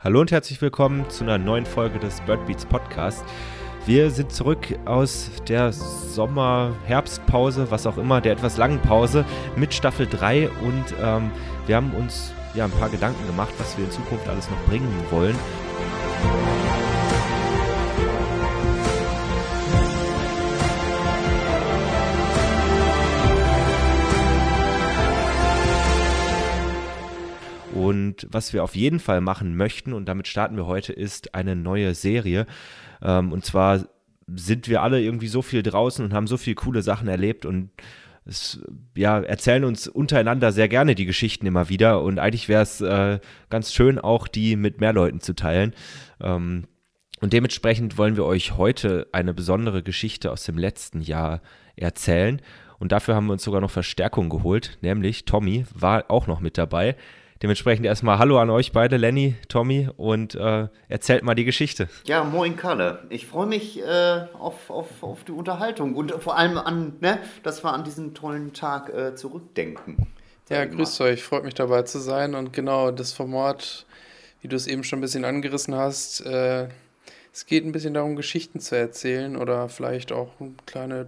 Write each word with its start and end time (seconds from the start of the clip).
Hallo 0.00 0.20
und 0.20 0.30
herzlich 0.30 0.62
willkommen 0.62 1.10
zu 1.10 1.24
einer 1.24 1.38
neuen 1.38 1.66
Folge 1.66 1.98
des 1.98 2.20
Birdbeats 2.20 2.64
Podcast. 2.64 3.24
Wir 3.84 4.12
sind 4.12 4.30
zurück 4.30 4.78
aus 4.84 5.28
der 5.48 5.72
Sommer-Herbstpause, 5.72 7.72
was 7.72 7.84
auch 7.84 7.98
immer, 7.98 8.20
der 8.20 8.34
etwas 8.34 8.58
langen 8.58 8.80
Pause 8.80 9.24
mit 9.56 9.74
Staffel 9.74 10.06
3 10.06 10.50
und 10.50 10.84
ähm, 11.02 11.32
wir 11.66 11.74
haben 11.74 11.90
uns 11.94 12.32
ja 12.54 12.66
ein 12.66 12.70
paar 12.70 12.90
Gedanken 12.90 13.26
gemacht, 13.26 13.52
was 13.58 13.76
wir 13.76 13.86
in 13.86 13.90
Zukunft 13.90 14.28
alles 14.28 14.48
noch 14.48 14.64
bringen 14.66 14.88
wollen. 15.10 15.34
Und 27.88 28.26
was 28.30 28.52
wir 28.52 28.62
auf 28.62 28.76
jeden 28.76 29.00
Fall 29.00 29.22
machen 29.22 29.56
möchten, 29.56 29.94
und 29.94 30.06
damit 30.06 30.28
starten 30.28 30.56
wir 30.56 30.66
heute, 30.66 30.92
ist 30.92 31.34
eine 31.34 31.56
neue 31.56 31.94
Serie. 31.94 32.46
Ähm, 33.00 33.32
und 33.32 33.46
zwar 33.46 33.88
sind 34.26 34.68
wir 34.68 34.82
alle 34.82 35.00
irgendwie 35.00 35.28
so 35.28 35.40
viel 35.40 35.62
draußen 35.62 36.04
und 36.04 36.12
haben 36.12 36.26
so 36.26 36.36
viele 36.36 36.56
coole 36.56 36.82
Sachen 36.82 37.08
erlebt 37.08 37.46
und 37.46 37.70
es, 38.26 38.60
ja, 38.94 39.20
erzählen 39.20 39.64
uns 39.64 39.88
untereinander 39.88 40.52
sehr 40.52 40.68
gerne 40.68 40.94
die 40.94 41.06
Geschichten 41.06 41.46
immer 41.46 41.70
wieder. 41.70 42.02
Und 42.02 42.18
eigentlich 42.18 42.50
wäre 42.50 42.62
es 42.62 42.82
äh, 42.82 43.20
ganz 43.48 43.72
schön, 43.72 43.98
auch 43.98 44.28
die 44.28 44.56
mit 44.56 44.82
mehr 44.82 44.92
Leuten 44.92 45.22
zu 45.22 45.34
teilen. 45.34 45.72
Ähm, 46.20 46.64
und 47.22 47.32
dementsprechend 47.32 47.96
wollen 47.96 48.16
wir 48.16 48.26
euch 48.26 48.58
heute 48.58 49.06
eine 49.12 49.32
besondere 49.32 49.82
Geschichte 49.82 50.30
aus 50.30 50.44
dem 50.44 50.58
letzten 50.58 51.00
Jahr 51.00 51.40
erzählen. 51.74 52.42
Und 52.78 52.92
dafür 52.92 53.14
haben 53.14 53.28
wir 53.28 53.32
uns 53.32 53.44
sogar 53.44 53.62
noch 53.62 53.70
Verstärkung 53.70 54.28
geholt, 54.28 54.76
nämlich 54.82 55.24
Tommy 55.24 55.64
war 55.72 56.10
auch 56.10 56.26
noch 56.26 56.40
mit 56.40 56.58
dabei. 56.58 56.96
Dementsprechend 57.42 57.86
erstmal 57.86 58.18
Hallo 58.18 58.38
an 58.38 58.50
euch 58.50 58.72
beide, 58.72 58.96
Lenny, 58.96 59.36
Tommy, 59.48 59.88
und 59.96 60.34
äh, 60.34 60.66
erzählt 60.88 61.22
mal 61.22 61.34
die 61.34 61.44
Geschichte. 61.44 61.88
Ja, 62.04 62.24
moin 62.24 62.56
Kalle. 62.56 63.04
Ich 63.10 63.26
freue 63.26 63.46
mich 63.46 63.80
äh, 63.80 64.26
auf, 64.38 64.70
auf, 64.70 65.02
auf 65.02 65.22
die 65.22 65.32
Unterhaltung 65.32 65.94
und 65.94 66.10
vor 66.12 66.36
allem 66.36 66.58
an, 66.58 66.94
ne, 67.00 67.20
dass 67.44 67.62
wir 67.62 67.72
an 67.72 67.84
diesen 67.84 68.14
tollen 68.14 68.52
Tag 68.54 68.92
äh, 68.92 69.14
zurückdenken. 69.14 70.08
Ja, 70.48 70.64
grüßt 70.64 71.00
euch, 71.02 71.22
freut 71.22 71.44
mich 71.44 71.54
dabei 71.54 71.82
zu 71.82 71.98
sein 71.98 72.34
und 72.34 72.52
genau 72.52 72.90
das 72.90 73.12
Format, 73.12 73.86
wie 74.40 74.48
du 74.48 74.56
es 74.56 74.66
eben 74.66 74.82
schon 74.82 74.98
ein 74.98 75.02
bisschen 75.02 75.24
angerissen 75.24 75.74
hast, 75.74 76.24
äh, 76.26 76.68
es 77.32 77.46
geht 77.46 77.64
ein 77.64 77.70
bisschen 77.70 77.94
darum, 77.94 78.16
Geschichten 78.16 78.58
zu 78.58 78.76
erzählen 78.76 79.36
oder 79.36 79.68
vielleicht 79.68 80.10
auch 80.10 80.32
kleine 80.66 81.06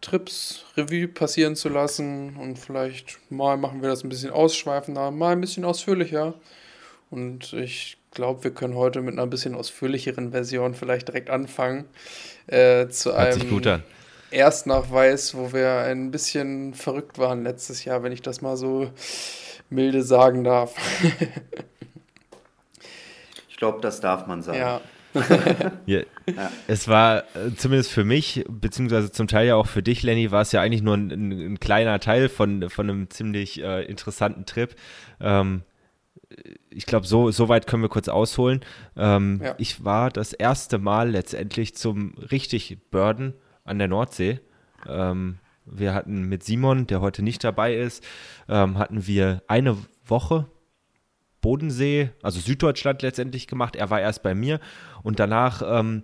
Trips 0.00 0.64
Revue 0.76 1.08
passieren 1.08 1.56
zu 1.56 1.68
lassen 1.68 2.36
und 2.36 2.58
vielleicht 2.58 3.18
mal 3.30 3.56
machen 3.56 3.82
wir 3.82 3.88
das 3.88 4.04
ein 4.04 4.08
bisschen 4.08 4.30
ausschweifender, 4.30 5.10
mal 5.10 5.32
ein 5.32 5.40
bisschen 5.40 5.64
ausführlicher. 5.64 6.34
Und 7.10 7.52
ich 7.54 7.96
glaube, 8.12 8.44
wir 8.44 8.50
können 8.52 8.74
heute 8.74 9.00
mit 9.00 9.14
einer 9.14 9.26
bisschen 9.26 9.54
ausführlicheren 9.54 10.30
Version 10.30 10.74
vielleicht 10.74 11.08
direkt 11.08 11.30
anfangen. 11.30 11.86
Äh, 12.46 12.88
zu 12.88 13.10
Hört 13.10 13.18
einem 13.18 13.40
sich 13.40 13.50
gut 13.50 13.66
an. 13.66 13.82
Erstnachweis, 14.30 15.34
wo 15.34 15.52
wir 15.52 15.78
ein 15.78 16.10
bisschen 16.10 16.74
verrückt 16.74 17.18
waren 17.18 17.42
letztes 17.42 17.84
Jahr, 17.84 18.02
wenn 18.02 18.12
ich 18.12 18.22
das 18.22 18.42
mal 18.42 18.56
so 18.56 18.90
milde 19.70 20.02
sagen 20.02 20.44
darf. 20.44 20.74
ich 23.48 23.56
glaube, 23.56 23.80
das 23.80 24.00
darf 24.00 24.26
man 24.26 24.42
sagen. 24.42 24.58
Ja. 24.58 24.80
ja. 25.86 26.00
Ja. 26.26 26.50
Es 26.66 26.88
war 26.88 27.20
äh, 27.34 27.54
zumindest 27.56 27.90
für 27.90 28.04
mich, 28.04 28.44
beziehungsweise 28.48 29.10
zum 29.10 29.26
Teil 29.26 29.46
ja 29.46 29.56
auch 29.56 29.66
für 29.66 29.82
dich, 29.82 30.02
Lenny, 30.02 30.30
war 30.30 30.42
es 30.42 30.52
ja 30.52 30.60
eigentlich 30.60 30.82
nur 30.82 30.96
ein, 30.96 31.10
ein, 31.10 31.32
ein 31.32 31.60
kleiner 31.60 32.00
Teil 32.00 32.28
von, 32.28 32.68
von 32.68 32.88
einem 32.88 33.10
ziemlich 33.10 33.62
äh, 33.62 33.84
interessanten 33.84 34.44
Trip. 34.46 34.74
Ähm, 35.20 35.62
ich 36.70 36.86
glaube, 36.86 37.06
so, 37.06 37.30
so 37.30 37.48
weit 37.48 37.66
können 37.66 37.82
wir 37.82 37.88
kurz 37.88 38.08
ausholen. 38.08 38.60
Ähm, 38.96 39.40
ja. 39.42 39.54
Ich 39.58 39.84
war 39.84 40.10
das 40.10 40.32
erste 40.32 40.78
Mal 40.78 41.10
letztendlich 41.10 41.74
zum 41.74 42.14
richtig 42.30 42.78
Burden 42.90 43.34
an 43.64 43.78
der 43.78 43.88
Nordsee. 43.88 44.40
Ähm, 44.86 45.38
wir 45.64 45.94
hatten 45.94 46.22
mit 46.22 46.44
Simon, 46.44 46.86
der 46.86 47.00
heute 47.00 47.22
nicht 47.22 47.44
dabei 47.44 47.74
ist, 47.74 48.04
ähm, 48.48 48.78
hatten 48.78 49.06
wir 49.06 49.42
eine 49.48 49.76
Woche 50.06 50.46
Bodensee, 51.40 52.10
also 52.22 52.40
Süddeutschland 52.40 53.02
letztendlich 53.02 53.46
gemacht. 53.46 53.76
Er 53.76 53.90
war 53.90 54.00
erst 54.00 54.22
bei 54.22 54.34
mir 54.34 54.60
und 55.02 55.20
danach 55.20 55.62
ähm, 55.64 56.02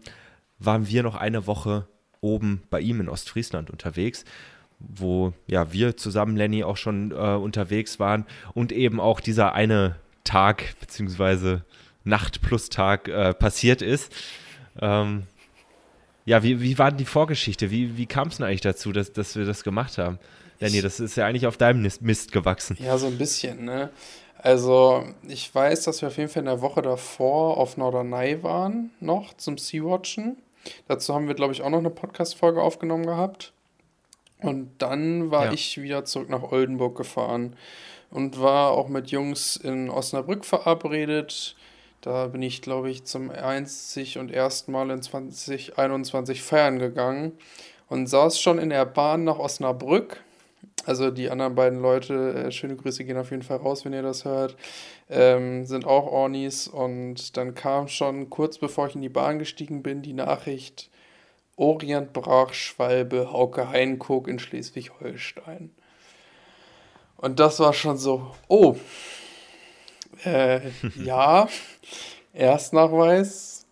waren 0.58 0.88
wir 0.88 1.02
noch 1.02 1.16
eine 1.16 1.46
Woche 1.46 1.86
oben 2.20 2.62
bei 2.70 2.80
ihm 2.80 3.00
in 3.00 3.08
Ostfriesland 3.08 3.70
unterwegs, 3.70 4.24
wo 4.78 5.32
ja 5.46 5.72
wir 5.72 5.96
zusammen, 5.96 6.36
Lenny, 6.36 6.64
auch 6.64 6.76
schon 6.76 7.10
äh, 7.10 7.14
unterwegs 7.14 8.00
waren 8.00 8.26
und 8.54 8.72
eben 8.72 9.00
auch 9.00 9.20
dieser 9.20 9.52
eine 9.52 9.96
Tag 10.24 10.74
beziehungsweise 10.80 11.64
Nacht 12.02 12.42
plus 12.42 12.68
Tag 12.68 13.08
äh, 13.08 13.34
passiert 13.34 13.82
ist. 13.82 14.12
Ähm, 14.80 15.24
ja, 16.26 16.42
wie, 16.42 16.60
wie 16.60 16.78
war 16.78 16.90
denn 16.90 16.98
die 16.98 17.04
Vorgeschichte? 17.04 17.70
Wie, 17.70 17.96
wie 17.96 18.06
kam 18.06 18.28
es 18.28 18.38
denn 18.38 18.46
eigentlich 18.46 18.62
dazu, 18.62 18.92
dass, 18.92 19.12
dass 19.12 19.36
wir 19.36 19.44
das 19.44 19.62
gemacht 19.62 19.98
haben? 19.98 20.18
Lenny, 20.60 20.80
das 20.80 21.00
ist 21.00 21.16
ja 21.16 21.26
eigentlich 21.26 21.46
auf 21.46 21.56
deinem 21.56 21.82
Mist 22.00 22.32
gewachsen. 22.32 22.76
Ja, 22.80 22.96
so 22.96 23.06
ein 23.06 23.18
bisschen, 23.18 23.64
ne? 23.64 23.90
Also, 24.44 25.04
ich 25.26 25.54
weiß, 25.54 25.84
dass 25.84 26.02
wir 26.02 26.08
auf 26.08 26.18
jeden 26.18 26.28
Fall 26.28 26.40
in 26.40 26.46
der 26.48 26.60
Woche 26.60 26.82
davor 26.82 27.56
auf 27.56 27.78
Norderney 27.78 28.42
waren, 28.42 28.90
noch 29.00 29.32
zum 29.32 29.56
Sea-Watchen. 29.56 30.36
Dazu 30.86 31.14
haben 31.14 31.28
wir, 31.28 31.34
glaube 31.34 31.54
ich, 31.54 31.62
auch 31.62 31.70
noch 31.70 31.78
eine 31.78 31.88
Podcast-Folge 31.88 32.60
aufgenommen 32.60 33.06
gehabt. 33.06 33.54
Und 34.42 34.70
dann 34.76 35.30
war 35.30 35.46
ja. 35.46 35.52
ich 35.52 35.80
wieder 35.80 36.04
zurück 36.04 36.28
nach 36.28 36.52
Oldenburg 36.52 36.94
gefahren 36.94 37.56
und 38.10 38.38
war 38.38 38.72
auch 38.72 38.88
mit 38.88 39.10
Jungs 39.10 39.56
in 39.56 39.88
Osnabrück 39.88 40.44
verabredet. 40.44 41.56
Da 42.02 42.26
bin 42.26 42.42
ich, 42.42 42.60
glaube 42.60 42.90
ich, 42.90 43.04
zum 43.04 43.30
einzig 43.30 44.18
und 44.18 44.30
ersten 44.30 44.72
Mal 44.72 44.90
in 44.90 45.00
2021 45.00 46.42
feiern 46.42 46.78
gegangen 46.78 47.32
und 47.88 48.08
saß 48.08 48.38
schon 48.38 48.58
in 48.58 48.68
der 48.68 48.84
Bahn 48.84 49.24
nach 49.24 49.38
Osnabrück 49.38 50.22
also 50.86 51.10
die 51.10 51.30
anderen 51.30 51.54
beiden 51.54 51.80
Leute, 51.80 52.34
äh, 52.34 52.52
schöne 52.52 52.76
Grüße 52.76 53.04
gehen 53.04 53.16
auf 53.16 53.30
jeden 53.30 53.42
Fall 53.42 53.58
raus, 53.58 53.84
wenn 53.84 53.92
ihr 53.92 54.02
das 54.02 54.24
hört, 54.24 54.56
ähm, 55.08 55.64
sind 55.64 55.86
auch 55.86 56.06
Ornis. 56.06 56.68
Und 56.68 57.36
dann 57.36 57.54
kam 57.54 57.88
schon 57.88 58.30
kurz 58.30 58.58
bevor 58.58 58.88
ich 58.88 58.94
in 58.94 59.02
die 59.02 59.08
Bahn 59.08 59.38
gestiegen 59.38 59.82
bin, 59.82 60.02
die 60.02 60.12
Nachricht, 60.12 60.90
Orient 61.56 62.12
brach 62.12 62.52
Schwalbe, 62.52 63.32
Hauke 63.32 63.68
Heinkook 63.68 64.28
in 64.28 64.38
Schleswig-Holstein. 64.38 65.70
Und 67.16 67.40
das 67.40 67.60
war 67.60 67.72
schon 67.72 67.96
so, 67.96 68.34
oh, 68.48 68.76
äh, 70.24 70.60
ja, 71.04 71.48
Erstnachweis, 72.32 73.66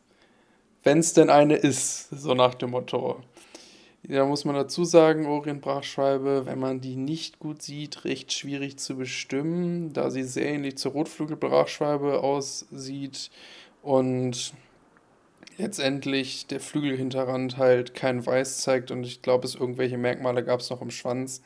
wenn 0.85 0.99
es 0.99 1.13
denn 1.13 1.31
eine 1.31 1.57
ist, 1.57 2.11
so 2.11 2.35
nach 2.35 2.55
dem 2.55 2.71
Motto. 2.71 3.21
Da 4.05 4.27
muss 4.27 4.45
man 4.45 4.57
dazu 4.57 4.85
sagen, 4.85 5.27
Orientbrachschwalbe, 5.27 6.45
wenn 6.45 6.59
man 6.59 6.81
die 6.81 6.97
nicht 6.97 7.39
gut 7.39 7.63
sieht, 7.63 8.05
recht 8.05 8.33
schwierig 8.33 8.77
zu 8.79 8.97
bestimmen, 8.97 9.93
da 9.93 10.11
sie 10.11 10.25
sehr 10.25 10.47
ähnlich 10.47 10.77
zur 10.77 10.93
Rotflügelbrachschwalbe 10.93 12.21
aussieht 12.21 13.31
und 13.81 14.55
letztendlich 15.57 16.49
der 16.49 16.59
Flügelhinterrand 16.59 17.59
halt 17.59 17.95
kein 17.95 18.27
Weiß 18.27 18.63
zeigt 18.63 18.91
und 18.91 19.05
ich 19.05 19.23
glaube, 19.23 19.47
es 19.47 19.55
irgendwelche 19.55 19.99
Merkmale 19.99 20.43
gab 20.43 20.61
es 20.61 20.71
noch 20.71 20.83
im 20.83 20.91
Schwanz. 20.91 21.41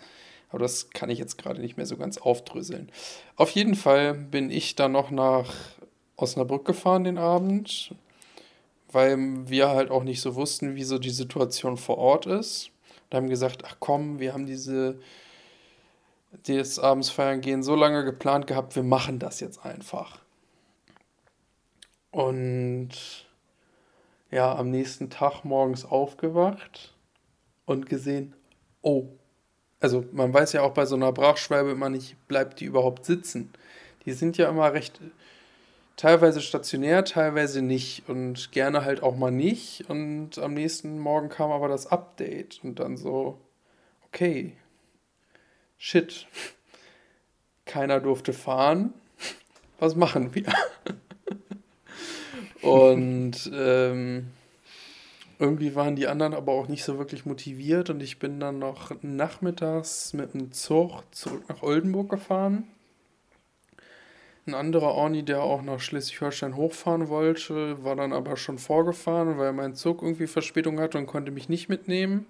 Aber 0.48 0.60
das 0.60 0.90
kann 0.90 1.10
ich 1.10 1.18
jetzt 1.18 1.36
gerade 1.36 1.60
nicht 1.60 1.76
mehr 1.76 1.86
so 1.86 1.98
ganz 1.98 2.16
aufdröseln. 2.16 2.90
Auf 3.34 3.50
jeden 3.50 3.74
Fall 3.74 4.14
bin 4.14 4.50
ich 4.50 4.76
dann 4.76 4.92
noch 4.92 5.10
nach 5.10 5.52
Osnabrück 6.16 6.64
gefahren 6.64 7.04
den 7.04 7.18
Abend 7.18 7.94
weil 8.92 9.48
wir 9.48 9.68
halt 9.68 9.90
auch 9.90 10.04
nicht 10.04 10.20
so 10.20 10.34
wussten, 10.34 10.74
wie 10.74 10.84
so 10.84 10.98
die 10.98 11.10
Situation 11.10 11.76
vor 11.76 11.98
Ort 11.98 12.26
ist. 12.26 12.70
Und 13.04 13.16
haben 13.16 13.28
gesagt, 13.28 13.62
ach 13.66 13.76
komm, 13.78 14.18
wir 14.18 14.32
haben 14.32 14.46
diese 14.46 14.98
des 16.46 16.78
Abends 16.78 17.10
feiern 17.10 17.40
gehen 17.40 17.62
so 17.62 17.74
lange 17.74 18.04
geplant 18.04 18.46
gehabt, 18.46 18.76
wir 18.76 18.82
machen 18.82 19.18
das 19.18 19.40
jetzt 19.40 19.64
einfach. 19.64 20.18
Und 22.10 22.90
ja, 24.30 24.54
am 24.54 24.70
nächsten 24.70 25.10
Tag 25.10 25.44
morgens 25.44 25.84
aufgewacht 25.84 26.94
und 27.64 27.88
gesehen, 27.88 28.34
oh, 28.82 29.06
also 29.80 30.04
man 30.12 30.32
weiß 30.32 30.52
ja 30.52 30.62
auch 30.62 30.72
bei 30.72 30.86
so 30.86 30.96
einer 30.96 31.12
Brachschwalbe 31.12 31.70
immer 31.70 31.90
nicht, 31.90 32.16
bleibt 32.28 32.60
die 32.60 32.64
überhaupt 32.64 33.04
sitzen. 33.04 33.52
Die 34.04 34.12
sind 34.12 34.36
ja 34.38 34.48
immer 34.48 34.72
recht 34.72 35.00
teilweise 35.96 36.40
stationär, 36.40 37.04
teilweise 37.04 37.62
nicht 37.62 38.08
und 38.08 38.52
gerne 38.52 38.84
halt 38.84 39.02
auch 39.02 39.16
mal 39.16 39.30
nicht. 39.30 39.88
Und 39.88 40.38
am 40.38 40.54
nächsten 40.54 40.98
Morgen 40.98 41.28
kam 41.28 41.50
aber 41.50 41.68
das 41.68 41.86
Update 41.86 42.60
und 42.62 42.78
dann 42.78 42.96
so, 42.96 43.40
okay, 44.06 44.56
shit, 45.78 46.26
keiner 47.64 48.00
durfte 48.00 48.32
fahren. 48.32 48.92
Was 49.78 49.96
machen 49.96 50.34
wir? 50.34 50.52
und 52.62 53.50
ähm, 53.52 54.28
irgendwie 55.38 55.74
waren 55.74 55.96
die 55.96 56.06
anderen 56.06 56.32
aber 56.32 56.52
auch 56.52 56.68
nicht 56.68 56.84
so 56.84 56.98
wirklich 56.98 57.26
motiviert 57.26 57.90
und 57.90 58.02
ich 58.02 58.18
bin 58.18 58.40
dann 58.40 58.58
noch 58.58 58.90
nachmittags 59.02 60.14
mit 60.14 60.32
dem 60.32 60.52
Zug 60.52 61.02
zurück 61.10 61.44
nach 61.48 61.62
Oldenburg 61.62 62.08
gefahren 62.08 62.64
Ein 64.46 64.54
anderer 64.54 64.94
Orni, 64.94 65.24
der 65.24 65.42
auch 65.42 65.62
nach 65.62 65.80
Schleswig-Holstein 65.80 66.54
hochfahren 66.54 67.08
wollte, 67.08 67.82
war 67.82 67.96
dann 67.96 68.12
aber 68.12 68.36
schon 68.36 68.58
vorgefahren, 68.58 69.38
weil 69.38 69.52
mein 69.52 69.74
Zug 69.74 70.02
irgendwie 70.02 70.28
Verspätung 70.28 70.78
hatte 70.78 70.98
und 70.98 71.06
konnte 71.06 71.32
mich 71.32 71.48
nicht 71.48 71.68
mitnehmen. 71.68 72.26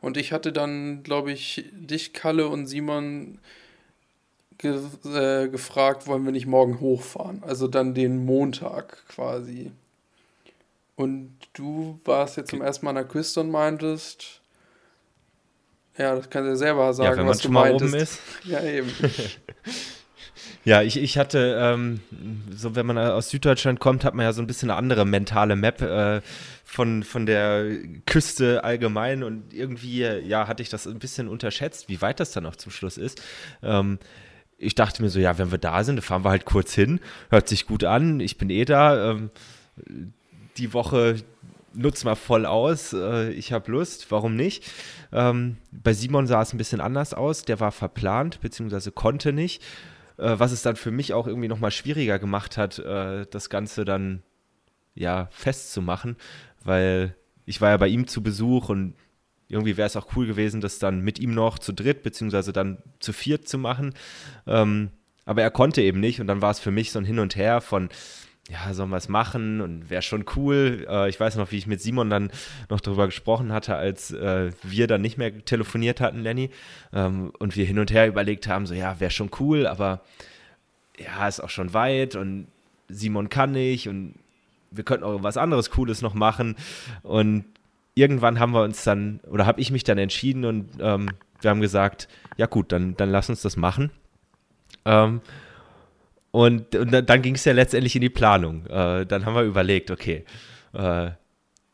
Und 0.00 0.16
ich 0.16 0.32
hatte 0.32 0.52
dann, 0.52 1.04
glaube 1.04 1.30
ich, 1.30 1.66
dich, 1.72 2.12
Kalle 2.12 2.48
und 2.48 2.66
Simon 2.66 3.38
ge 4.58 4.78
äh, 5.04 5.48
gefragt, 5.48 6.06
wollen 6.08 6.24
wir 6.24 6.32
nicht 6.32 6.46
morgen 6.46 6.80
hochfahren? 6.80 7.42
Also 7.44 7.68
dann 7.68 7.94
den 7.94 8.24
Montag 8.24 9.04
quasi. 9.08 9.70
Und 10.96 11.36
du 11.52 12.00
warst 12.04 12.36
jetzt 12.36 12.50
zum 12.50 12.60
ersten 12.60 12.84
Mal 12.84 12.90
an 12.90 12.96
der 12.96 13.04
Küste 13.04 13.40
und 13.40 13.50
meintest, 13.50 14.40
ja, 15.96 16.16
das 16.16 16.28
kannst 16.28 16.50
du 16.50 16.56
selber 16.56 16.92
sagen, 16.92 17.10
ja, 17.12 17.16
wenn 17.16 17.26
man 17.26 17.38
schon 17.38 17.52
mal 17.52 17.72
oben 17.72 17.94
ist. 17.94 18.18
Ja, 18.44 18.62
eben. 18.62 18.92
Ja, 20.64 20.82
ich, 20.82 20.96
ich 20.96 21.18
hatte, 21.18 21.56
ähm, 21.60 22.00
so 22.50 22.74
wenn 22.74 22.86
man 22.86 22.98
aus 22.98 23.30
Süddeutschland 23.30 23.80
kommt, 23.80 24.04
hat 24.04 24.14
man 24.14 24.24
ja 24.24 24.32
so 24.32 24.42
ein 24.42 24.46
bisschen 24.46 24.70
eine 24.70 24.78
andere 24.78 25.04
mentale 25.04 25.56
Map 25.56 25.82
äh, 25.82 26.20
von, 26.64 27.02
von 27.02 27.26
der 27.26 27.66
Küste 28.06 28.64
allgemein 28.64 29.22
und 29.22 29.52
irgendwie, 29.52 30.00
ja, 30.00 30.48
hatte 30.48 30.62
ich 30.62 30.70
das 30.70 30.86
ein 30.86 30.98
bisschen 30.98 31.28
unterschätzt, 31.28 31.88
wie 31.88 32.00
weit 32.00 32.20
das 32.20 32.32
dann 32.32 32.46
auch 32.46 32.56
zum 32.56 32.72
Schluss 32.72 32.98
ist. 32.98 33.22
Ähm, 33.62 33.98
ich 34.58 34.74
dachte 34.74 35.02
mir 35.02 35.10
so, 35.10 35.18
ja, 35.18 35.38
wenn 35.38 35.50
wir 35.50 35.58
da 35.58 35.84
sind, 35.84 36.02
fahren 36.02 36.24
wir 36.24 36.30
halt 36.30 36.44
kurz 36.44 36.74
hin, 36.74 37.00
hört 37.30 37.48
sich 37.48 37.66
gut 37.66 37.84
an, 37.84 38.20
ich 38.20 38.38
bin 38.38 38.50
eh 38.50 38.64
da. 38.64 39.10
Ähm, 39.10 39.30
die 40.56 40.72
Woche 40.72 41.16
nutzt 41.74 42.04
mal 42.04 42.14
voll 42.14 42.46
aus, 42.46 42.92
äh, 42.92 43.30
ich 43.30 43.52
habe 43.52 43.70
Lust, 43.70 44.10
warum 44.10 44.36
nicht? 44.36 44.64
Ähm, 45.12 45.56
bei 45.70 45.92
Simon 45.92 46.26
sah 46.26 46.42
es 46.42 46.52
ein 46.52 46.58
bisschen 46.58 46.80
anders 46.80 47.14
aus, 47.14 47.44
der 47.44 47.60
war 47.60 47.72
verplant, 47.72 48.40
beziehungsweise 48.40 48.92
konnte 48.92 49.32
nicht 49.32 49.62
äh, 49.62 49.66
was 50.16 50.52
es 50.52 50.62
dann 50.62 50.76
für 50.76 50.90
mich 50.90 51.12
auch 51.12 51.26
irgendwie 51.26 51.48
nochmal 51.48 51.70
schwieriger 51.70 52.18
gemacht 52.18 52.56
hat, 52.56 52.78
äh, 52.78 53.26
das 53.30 53.50
Ganze 53.50 53.84
dann 53.84 54.22
ja 54.94 55.28
festzumachen, 55.30 56.16
weil 56.62 57.16
ich 57.46 57.60
war 57.60 57.70
ja 57.70 57.76
bei 57.76 57.88
ihm 57.88 58.06
zu 58.06 58.22
Besuch 58.22 58.68
und 58.68 58.94
irgendwie 59.48 59.76
wäre 59.76 59.86
es 59.86 59.96
auch 59.96 60.16
cool 60.16 60.26
gewesen, 60.26 60.60
das 60.60 60.78
dann 60.78 61.00
mit 61.00 61.18
ihm 61.18 61.34
noch 61.34 61.58
zu 61.58 61.72
dritt 61.72 62.02
beziehungsweise 62.02 62.52
dann 62.52 62.78
zu 63.00 63.12
viert 63.12 63.46
zu 63.46 63.58
machen. 63.58 63.94
Ähm, 64.46 64.90
aber 65.26 65.42
er 65.42 65.50
konnte 65.50 65.82
eben 65.82 66.00
nicht 66.00 66.20
und 66.20 66.26
dann 66.26 66.42
war 66.42 66.50
es 66.50 66.60
für 66.60 66.70
mich 66.70 66.92
so 66.92 66.98
ein 66.98 67.04
Hin 67.04 67.18
und 67.18 67.36
Her 67.36 67.60
von, 67.60 67.88
ja, 68.50 68.74
sollen 68.74 68.90
wir 68.90 68.98
es 68.98 69.08
machen 69.08 69.60
und 69.60 69.88
wäre 69.88 70.02
schon 70.02 70.26
cool. 70.36 70.86
Äh, 70.88 71.08
ich 71.08 71.18
weiß 71.18 71.36
noch, 71.36 71.50
wie 71.50 71.56
ich 71.56 71.66
mit 71.66 71.80
Simon 71.80 72.10
dann 72.10 72.30
noch 72.68 72.80
darüber 72.80 73.06
gesprochen 73.06 73.52
hatte, 73.52 73.76
als 73.76 74.10
äh, 74.10 74.52
wir 74.62 74.86
dann 74.86 75.00
nicht 75.00 75.16
mehr 75.16 75.44
telefoniert 75.44 76.00
hatten, 76.00 76.20
Lenny, 76.20 76.50
ähm, 76.92 77.32
und 77.38 77.56
wir 77.56 77.64
hin 77.64 77.78
und 77.78 77.90
her 77.90 78.06
überlegt 78.06 78.46
haben, 78.46 78.66
so 78.66 78.74
ja, 78.74 79.00
wäre 79.00 79.10
schon 79.10 79.30
cool, 79.40 79.66
aber 79.66 80.02
ja, 80.98 81.26
ist 81.26 81.40
auch 81.40 81.50
schon 81.50 81.72
weit 81.72 82.16
und 82.16 82.46
Simon 82.88 83.30
kann 83.30 83.52
nicht 83.52 83.88
und 83.88 84.14
wir 84.70 84.84
könnten 84.84 85.04
auch 85.04 85.22
was 85.22 85.36
anderes 85.36 85.70
Cooles 85.70 86.02
noch 86.02 86.14
machen 86.14 86.56
und 87.02 87.46
irgendwann 87.94 88.40
haben 88.40 88.52
wir 88.52 88.62
uns 88.62 88.84
dann, 88.84 89.20
oder 89.30 89.46
habe 89.46 89.60
ich 89.60 89.70
mich 89.70 89.84
dann 89.84 89.98
entschieden 89.98 90.44
und 90.44 90.68
ähm, 90.80 91.08
wir 91.40 91.50
haben 91.50 91.60
gesagt, 91.60 92.08
ja 92.36 92.46
gut, 92.46 92.72
dann, 92.72 92.96
dann 92.96 93.10
lass 93.10 93.30
uns 93.30 93.42
das 93.42 93.56
machen. 93.56 93.90
Ähm, 94.84 95.20
und, 96.34 96.74
und 96.74 96.90
dann 96.90 97.22
ging 97.22 97.36
es 97.36 97.44
ja 97.44 97.52
letztendlich 97.52 97.94
in 97.94 98.00
die 98.00 98.10
Planung. 98.10 98.66
Äh, 98.66 99.06
dann 99.06 99.24
haben 99.24 99.36
wir 99.36 99.42
überlegt, 99.42 99.92
okay, 99.92 100.24
äh, 100.72 101.10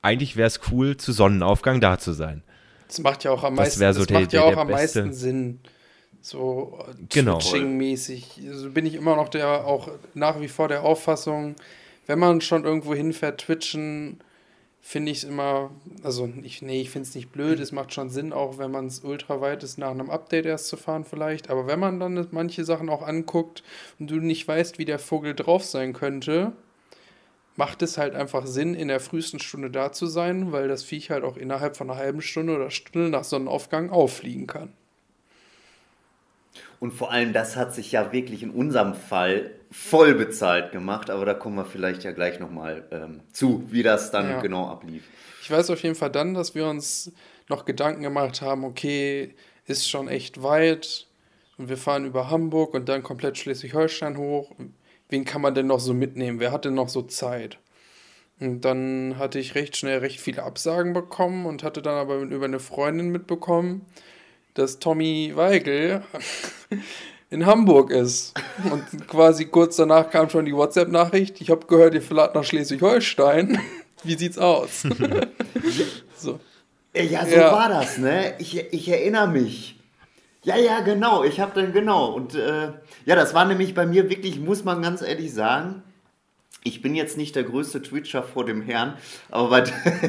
eigentlich 0.03 0.37
wäre 0.37 0.49
es 0.49 0.61
cool, 0.71 0.99
zu 0.99 1.13
Sonnenaufgang 1.13 1.81
da 1.81 1.99
zu 1.99 2.13
sein. 2.13 2.43
Das 2.87 2.99
macht 2.99 3.25
ja 3.25 3.31
auch 3.31 3.43
am 3.43 3.55
meisten, 3.55 3.81
das 3.81 3.97
so 3.97 4.03
das 4.03 4.09
der, 4.09 4.21
macht 4.21 4.33
ja 4.35 4.43
auch 4.43 4.59
am 4.59 4.69
beste. 4.69 5.01
meisten 5.05 5.15
Sinn. 5.15 5.61
So 6.21 6.79
Genau. 7.09 7.39
Twitching-mäßig. 7.39 8.47
Also 8.51 8.69
bin 8.69 8.85
ich 8.85 8.97
immer 8.97 9.17
noch 9.17 9.31
der 9.31 9.65
auch 9.65 9.93
nach 10.13 10.43
wie 10.43 10.49
vor 10.49 10.69
der 10.69 10.83
Auffassung, 10.83 11.57
wenn 12.07 12.19
man 12.19 12.43
schon 12.43 12.65
irgendwo 12.65 12.95
hinfährt, 12.95 13.41
twitchen, 13.41 14.21
finde 14.81 15.13
ich 15.13 15.19
es 15.19 15.25
immer, 15.25 15.71
also 16.03 16.33
ich, 16.43 16.63
nee, 16.63 16.81
ich 16.81 16.91
finde 16.91 17.09
es 17.09 17.15
nicht 17.15 17.33
blöd, 17.33 17.61
es 17.61 17.73
macht 17.73 17.93
schon 17.93 18.11
Sinn, 18.11 18.33
auch 18.33 18.59
wenn 18.59 18.71
man 18.71 18.87
es 18.87 19.01
ultra 19.01 19.41
weit 19.41 19.63
ist, 19.63 19.79
nach 19.79 19.91
einem 19.91 20.11
Update 20.11 20.47
erst 20.47 20.69
zu 20.69 20.77
fahren 20.77 21.05
vielleicht, 21.05 21.51
aber 21.51 21.67
wenn 21.67 21.79
man 21.79 22.01
dann 22.01 22.29
manche 22.31 22.65
Sachen 22.65 22.89
auch 22.89 23.03
anguckt 23.03 23.63
und 23.99 24.11
du 24.11 24.17
nicht 24.17 24.47
weißt, 24.49 24.79
wie 24.79 24.85
der 24.85 24.99
Vogel 24.99 25.35
drauf 25.35 25.65
sein 25.65 25.93
könnte, 25.93 26.53
macht 27.57 27.83
es 27.83 27.99
halt 27.99 28.15
einfach 28.15 28.47
Sinn, 28.47 28.75
in 28.75 28.89
der 28.89 29.01
frühesten 29.01 29.39
Stunde 29.39 29.71
da 29.71 29.93
zu 29.93 30.07
sein, 30.07 30.51
weil 30.51 30.69
das 30.69 30.83
Viech 30.83 31.11
halt 31.11 31.25
auch 31.25 31.37
innerhalb 31.37 31.77
von 31.77 31.91
einer 31.91 31.99
halben 31.99 32.23
Stunde 32.23 32.57
oder 32.57 32.71
Stunde 32.71 33.11
nach 33.11 33.25
Sonnenaufgang 33.25 33.91
auffliegen 33.91 34.47
kann. 34.47 34.73
Und 36.81 36.93
vor 36.93 37.13
allem, 37.13 37.33
das 37.33 37.57
hat 37.57 37.75
sich 37.75 37.93
ja 37.93 38.11
wirklich 38.13 38.43
in 38.43 38.51
unserem 38.51 38.95
Fall 38.95 39.53
voll 39.71 40.15
bezahlt 40.15 40.73
gemacht, 40.73 41.11
aber 41.11 41.25
da 41.27 41.35
kommen 41.35 41.57
wir 41.57 41.67
vielleicht 41.67 42.03
ja 42.03 42.13
gleich 42.13 42.41
nochmal 42.41 42.89
ähm, 42.91 43.21
zu, 43.33 43.65
wie 43.71 43.83
das 43.83 44.11
dann 44.11 44.31
Ja. 44.31 44.41
genau 44.41 44.67
ablief. 44.67 45.05
Ich 45.43 45.51
weiß 45.51 45.71
auf 45.71 45.83
jeden 45.83 45.95
Fall 45.95 46.11
dann, 46.11 46.35
dass 46.35 46.55
wir 46.55 46.67
uns 46.67 47.13
noch 47.49 47.65
Gedanken 47.67 48.03
gemacht 48.03 48.41
haben, 48.41 48.65
okay, 48.65 49.35
ist 49.67 49.89
schon 49.89 50.09
echt 50.09 50.43
weit 50.43 51.07
und 51.59 51.69
wir 51.69 51.77
fahren 51.77 52.07
über 52.07 52.31
Hamburg 52.31 52.75
und 52.75 52.89
dann 52.89 53.03
komplett 53.03 53.37
Schleswig-Holstein 53.39 54.17
hoch. 54.17 54.51
Wen 55.11 55.25
kann 55.25 55.43
man 55.43 55.55
denn 55.55 55.67
noch 55.67 55.81
so 55.81 55.93
mitnehmen? 55.93 56.41
Wer 56.41 56.51
hat 56.51 56.65
denn 56.65 56.75
noch 56.75 56.89
so 56.89 57.03
Zeit? 57.03 57.59
Und 58.41 58.63
dann 58.65 59.17
hatte 59.19 59.39
ich 59.39 59.55
recht 59.55 59.77
schnell 59.77 59.99
recht 59.99 60.19
viele 60.19 60.45
Absagen 60.45 60.95
bekommen 60.95 61.45
und 61.45 61.63
hatte 61.63 61.83
dann 61.83 61.97
aber 61.97 62.17
über 62.21 62.47
eine 62.47 62.61
Freundin 62.61 63.11
mitbekommen, 63.11 63.85
dass 64.55 64.79
Tommy 64.79 65.33
Weigel 65.35 66.03
in 67.31 67.47
Hamburg 67.47 67.91
ist. 67.91 68.35
Und 68.71 69.07
quasi 69.09 69.47
kurz 69.47 69.77
danach 69.77 70.11
kam 70.11 70.29
schon 70.31 70.45
die 70.45 70.55
WhatsApp-Nachricht, 70.55 71.41
ich 71.41 71.51
habe 71.51 71.67
gehört, 71.67 71.95
ihr 71.95 72.03
fahrt 72.03 72.35
nach 72.35 72.45
Schleswig-Holstein. 72.45 73.59
Wie 74.03 74.15
sieht's 74.17 74.39
aus? 74.39 74.83
so. 76.17 76.41
Äh, 76.93 77.07
Ja, 77.07 77.25
so 77.27 77.37
Ja. 77.37 77.53
war 77.53 77.69
das, 77.69 77.99
ne? 77.99 78.35
Ich, 78.39 78.57
ich 78.73 78.89
erinnere 78.89 79.29
mich. 79.29 79.77
Ja, 80.43 80.57
ja, 80.57 80.81
genau. 80.81 81.23
Ich 81.23 81.39
habe 81.39 81.53
dann 81.61 81.73
genau. 81.73 82.13
Und 82.13 82.35
äh, 82.35 82.69
ja, 83.05 83.15
das 83.15 83.35
war 83.35 83.45
nämlich 83.45 83.75
bei 83.75 83.85
mir 83.87 84.09
wirklich, 84.09 84.41
muss 84.41 84.65
man 84.65 84.81
ganz 84.81 85.03
ehrlich 85.03 85.33
sagen, 85.35 85.83
ich 86.63 86.83
bin 86.83 86.95
jetzt 86.95 87.17
nicht 87.17 87.37
der 87.37 87.45
größte 87.45 87.81
Twitcher 87.83 88.23
vor 88.23 88.45
dem 88.45 88.61
Herrn, 88.63 88.95
aber 89.31 89.49
bei, 89.49 89.65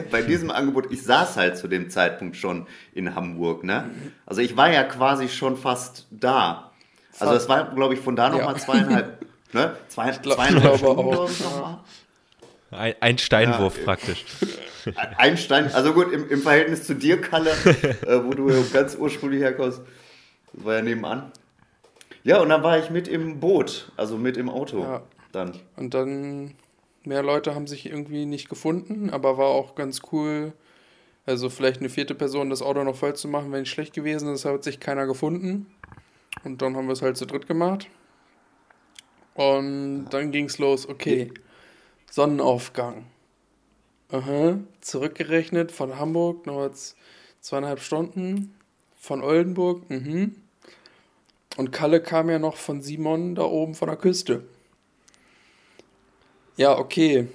bei 0.12 0.21
diesem 0.21 0.51
Angebot, 0.51 0.92
ich 0.92 1.03
saß 1.03 1.38
halt 1.38 1.57
zu 1.57 1.68
dem 1.68 1.89
Zeitpunkt 1.89 2.36
schon 2.38 2.68
in 2.94 3.15
Hamburg, 3.15 3.63
ne? 3.63 3.89
Also 4.25 4.42
ich 4.42 4.57
war 4.57 4.71
ja 4.71 4.83
quasi 4.83 5.30
schon 5.30 5.56
fast 5.57 6.07
da. 6.12 6.71
Also 7.19 7.33
das 7.33 7.48
war, 7.50 7.74
glaube 7.75 7.94
ich, 7.94 8.00
von 8.00 8.15
da 8.15 8.30
nochmal 8.30 8.53
Ja. 8.56 8.59
zweieinhalb, 8.59 9.25
ne? 9.53 9.75
Zwei, 9.88 10.12
glaub- 10.12 10.36
zweieinhalb 10.36 10.62
glaube 10.63 10.77
Stunden, 10.77 11.00
auch, 11.00 11.12
glaube 11.12 11.31
ich, 11.31 11.39
nochmal. 11.42 11.77
Ein, 12.71 12.95
ein 13.02 13.18
Steinwurf 13.18 13.78
Ja. 13.78 13.83
praktisch. 13.83 14.25
Einstein, 15.18 15.71
also 15.73 15.94
gut, 15.94 16.11
im, 16.11 16.30
im 16.30 16.42
Verhältnis 16.42 16.85
zu 16.87 16.95
dir, 16.95 17.19
Kalle, 17.21 17.52
äh, 17.52 18.23
wo 18.23 18.31
du 18.31 18.49
ganz 18.71 18.95
ursprünglich 18.95 19.42
herkommst, 19.42 19.81
das 20.54 20.66
war 20.66 20.75
ja 20.75 20.81
nebenan. 20.81 21.31
Ja, 22.23 22.40
und 22.40 22.49
dann 22.49 22.64
war 22.64 22.78
ich 22.80 22.90
mit 22.90 23.07
im 23.07 23.40
Boot, 23.40 23.92
also 23.97 24.18
mit 24.18 24.37
im 24.37 24.49
Auto. 24.49 24.81
Ja. 24.83 25.02
Dann. 25.31 25.59
Und 25.76 25.94
dann, 25.94 26.56
mehr 27.04 27.23
Leute 27.23 27.56
haben 27.56 27.68
sich 27.68 27.85
irgendwie 27.85 28.26
nicht 28.26 28.50
gefunden, 28.50 29.09
aber 29.09 29.38
war 29.38 29.47
auch 29.47 29.76
ganz 29.76 30.02
cool. 30.11 30.54
Also 31.26 31.50
vielleicht 31.50 31.80
eine 31.80 31.90
vierte 31.90 32.16
Person 32.16 32.50
das 32.50 32.61
Auto 32.61 32.83
noch 32.83 32.95
voll 32.95 33.16
zu 33.16 33.28
machen, 33.28 33.52
wenn 33.52 33.64
es 33.64 33.69
schlecht 33.69 33.94
gewesen 33.94 34.33
ist, 34.33 34.45
hat 34.45 34.64
sich 34.64 34.80
keiner 34.80 35.06
gefunden. 35.06 35.68
Und 36.44 36.61
dann 36.61 36.76
haben 36.76 36.88
wir 36.88 36.94
es 36.94 37.02
halt 37.02 37.18
zu 37.18 37.26
dritt 37.26 37.47
gemacht. 37.47 37.88
Und 39.35 40.06
dann 40.09 40.31
ging 40.31 40.45
es 40.45 40.57
los, 40.57 40.90
okay, 40.90 41.31
Sonnenaufgang. 42.09 43.06
Aha, 44.09 44.59
zurückgerechnet 44.81 45.71
von 45.71 45.97
Hamburg, 45.97 46.45
noch 46.45 46.64
jetzt 46.64 46.97
zweieinhalb 47.40 47.80
Stunden. 47.80 48.56
Von 48.97 49.23
Oldenburg, 49.23 49.90
mhm. 49.90 50.35
Und 51.57 51.71
Kalle 51.71 52.02
kam 52.02 52.30
ja 52.30 52.40
noch 52.40 52.56
von 52.56 52.81
Simon 52.81 53.35
da 53.35 53.44
oben 53.44 53.76
von 53.76 53.88
der 53.88 53.97
Küste. 53.97 54.44
Ja, 56.57 56.77
okay. 56.77 57.27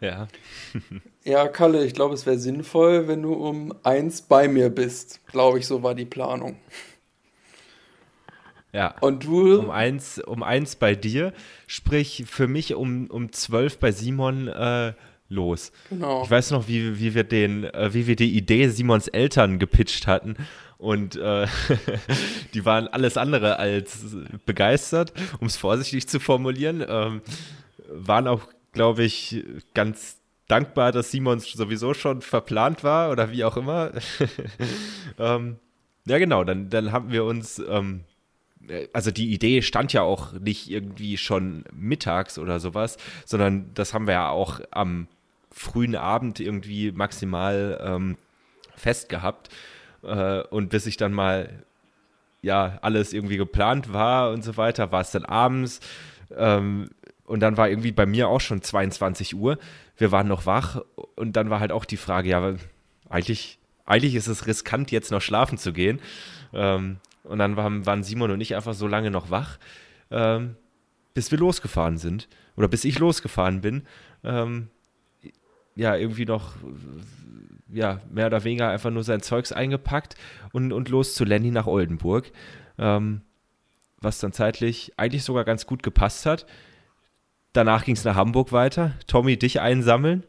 Ja. 0.00 0.28
Ja, 1.24 1.46
Kalle, 1.46 1.84
ich 1.84 1.94
glaube, 1.94 2.14
es 2.14 2.26
wäre 2.26 2.36
sinnvoll, 2.36 3.06
wenn 3.06 3.22
du 3.22 3.32
um 3.34 3.72
eins 3.84 4.22
bei 4.22 4.48
mir 4.48 4.70
bist. 4.70 5.24
Glaube 5.28 5.60
ich, 5.60 5.68
so 5.68 5.84
war 5.84 5.94
die 5.94 6.04
Planung. 6.04 6.56
Ja. 8.72 8.96
Und 9.00 9.24
du, 9.24 9.60
Um 9.60 9.70
eins, 9.70 10.18
um 10.18 10.42
eins 10.42 10.74
bei 10.74 10.96
dir, 10.96 11.32
sprich 11.68 12.24
für 12.26 12.48
mich 12.48 12.74
um, 12.74 13.06
um 13.08 13.30
zwölf 13.30 13.78
bei 13.78 13.92
Simon 13.92 14.48
äh, 14.48 14.94
los. 15.28 15.70
genau. 15.90 16.24
Ich 16.24 16.30
weiß 16.30 16.50
noch, 16.50 16.66
wie, 16.66 16.98
wie 16.98 17.14
wir 17.14 17.24
den, 17.24 17.64
äh, 17.64 17.94
wie 17.94 18.06
wir 18.08 18.16
die 18.16 18.36
Idee 18.36 18.68
Simons 18.68 19.06
Eltern 19.08 19.58
gepitcht 19.60 20.06
hatten. 20.08 20.36
Und 20.78 21.14
äh, 21.14 21.46
die 22.54 22.64
waren 22.64 22.88
alles 22.88 23.16
andere 23.16 23.58
als 23.58 24.16
begeistert, 24.44 25.12
um 25.38 25.46
es 25.46 25.56
vorsichtig 25.56 26.08
zu 26.08 26.18
formulieren. 26.18 26.84
Ähm, 26.88 27.22
waren 27.94 28.28
auch, 28.28 28.48
glaube 28.72 29.04
ich, 29.04 29.44
ganz 29.74 30.18
dankbar, 30.48 30.92
dass 30.92 31.10
Simons 31.10 31.50
sowieso 31.52 31.94
schon 31.94 32.22
verplant 32.22 32.84
war 32.84 33.10
oder 33.10 33.30
wie 33.30 33.44
auch 33.44 33.56
immer. 33.56 33.92
ähm, 35.18 35.56
ja, 36.04 36.18
genau, 36.18 36.44
dann, 36.44 36.68
dann 36.68 36.92
haben 36.92 37.12
wir 37.12 37.24
uns 37.24 37.58
ähm, 37.58 38.04
äh, 38.68 38.88
also 38.92 39.10
die 39.10 39.32
Idee 39.32 39.62
stand 39.62 39.92
ja 39.92 40.02
auch 40.02 40.32
nicht 40.32 40.70
irgendwie 40.70 41.16
schon 41.16 41.64
mittags 41.72 42.38
oder 42.38 42.60
sowas, 42.60 42.96
sondern 43.24 43.70
das 43.74 43.94
haben 43.94 44.06
wir 44.06 44.14
ja 44.14 44.28
auch 44.28 44.60
am 44.70 45.08
frühen 45.50 45.96
Abend 45.96 46.40
irgendwie 46.40 46.92
maximal 46.92 47.80
ähm, 47.84 48.16
fest 48.74 49.08
gehabt. 49.08 49.50
Äh, 50.02 50.42
und 50.42 50.70
bis 50.70 50.86
ich 50.86 50.96
dann 50.96 51.12
mal 51.12 51.64
ja 52.40 52.78
alles 52.82 53.12
irgendwie 53.12 53.36
geplant 53.36 53.92
war 53.92 54.30
und 54.30 54.42
so 54.42 54.56
weiter, 54.56 54.90
war 54.92 55.02
es 55.02 55.12
dann 55.12 55.24
abends. 55.24 55.80
Ähm, 56.36 56.90
und 57.32 57.40
dann 57.40 57.56
war 57.56 57.70
irgendwie 57.70 57.92
bei 57.92 58.04
mir 58.04 58.28
auch 58.28 58.42
schon 58.42 58.60
22 58.60 59.34
Uhr. 59.34 59.56
Wir 59.96 60.12
waren 60.12 60.28
noch 60.28 60.44
wach 60.44 60.82
und 61.16 61.34
dann 61.34 61.48
war 61.48 61.60
halt 61.60 61.72
auch 61.72 61.86
die 61.86 61.96
Frage, 61.96 62.28
ja, 62.28 62.56
eigentlich, 63.08 63.58
eigentlich 63.86 64.16
ist 64.16 64.26
es 64.26 64.46
riskant, 64.46 64.90
jetzt 64.90 65.10
noch 65.10 65.22
schlafen 65.22 65.56
zu 65.56 65.72
gehen. 65.72 65.98
Ähm, 66.52 66.98
und 67.24 67.38
dann 67.38 67.56
waren, 67.56 67.86
waren, 67.86 68.02
Simon 68.02 68.32
und 68.32 68.42
ich 68.42 68.54
einfach 68.54 68.74
so 68.74 68.86
lange 68.86 69.10
noch 69.10 69.30
wach, 69.30 69.58
ähm, 70.10 70.56
bis 71.14 71.30
wir 71.30 71.38
losgefahren 71.38 71.96
sind. 71.96 72.28
Oder 72.54 72.68
bis 72.68 72.84
ich 72.84 72.98
losgefahren 72.98 73.62
bin. 73.62 73.86
Ähm, 74.24 74.68
ja, 75.74 75.96
irgendwie 75.96 76.26
noch, 76.26 76.56
ja, 77.72 78.02
mehr 78.10 78.26
oder 78.26 78.44
weniger 78.44 78.68
einfach 78.68 78.90
nur 78.90 79.04
sein 79.04 79.22
Zeugs 79.22 79.52
eingepackt 79.52 80.16
und, 80.52 80.70
und 80.70 80.90
los 80.90 81.14
zu 81.14 81.24
Lenny 81.24 81.50
nach 81.50 81.66
Oldenburg. 81.66 82.30
Ähm, 82.76 83.22
was 84.02 84.18
dann 84.18 84.34
zeitlich 84.34 84.92
eigentlich 84.98 85.24
sogar 85.24 85.46
ganz 85.46 85.64
gut 85.64 85.82
gepasst 85.82 86.26
hat. 86.26 86.44
Danach 87.52 87.84
ging 87.84 87.94
es 87.94 88.04
nach 88.04 88.16
Hamburg 88.16 88.52
weiter. 88.52 88.92
Tommy, 89.06 89.38
dich 89.38 89.60
einsammeln. 89.60 90.24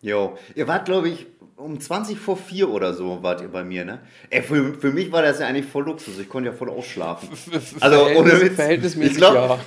Jo, 0.00 0.36
ihr 0.56 0.66
wart, 0.66 0.86
glaube 0.86 1.08
ich, 1.08 1.26
um 1.56 1.78
20 1.78 2.18
vor 2.18 2.36
4 2.36 2.70
oder 2.70 2.94
so 2.94 3.22
wart 3.22 3.40
ihr 3.40 3.48
bei 3.48 3.62
mir, 3.62 3.84
ne? 3.84 4.00
Ey, 4.30 4.42
für, 4.42 4.74
für 4.74 4.90
mich 4.90 5.12
war 5.12 5.22
das 5.22 5.38
ja 5.38 5.46
eigentlich 5.46 5.66
voll 5.66 5.84
Luxus. 5.84 6.18
Ich 6.18 6.28
konnte 6.28 6.50
ja 6.50 6.56
voll 6.56 6.70
ausschlafen. 6.70 7.28
Also 7.80 8.06
ohne 8.16 8.40
Witz. 8.40 8.54
Verhältnismäßig, 8.54 9.12
ich 9.12 9.18
glaub, 9.18 9.34
ja. 9.34 9.58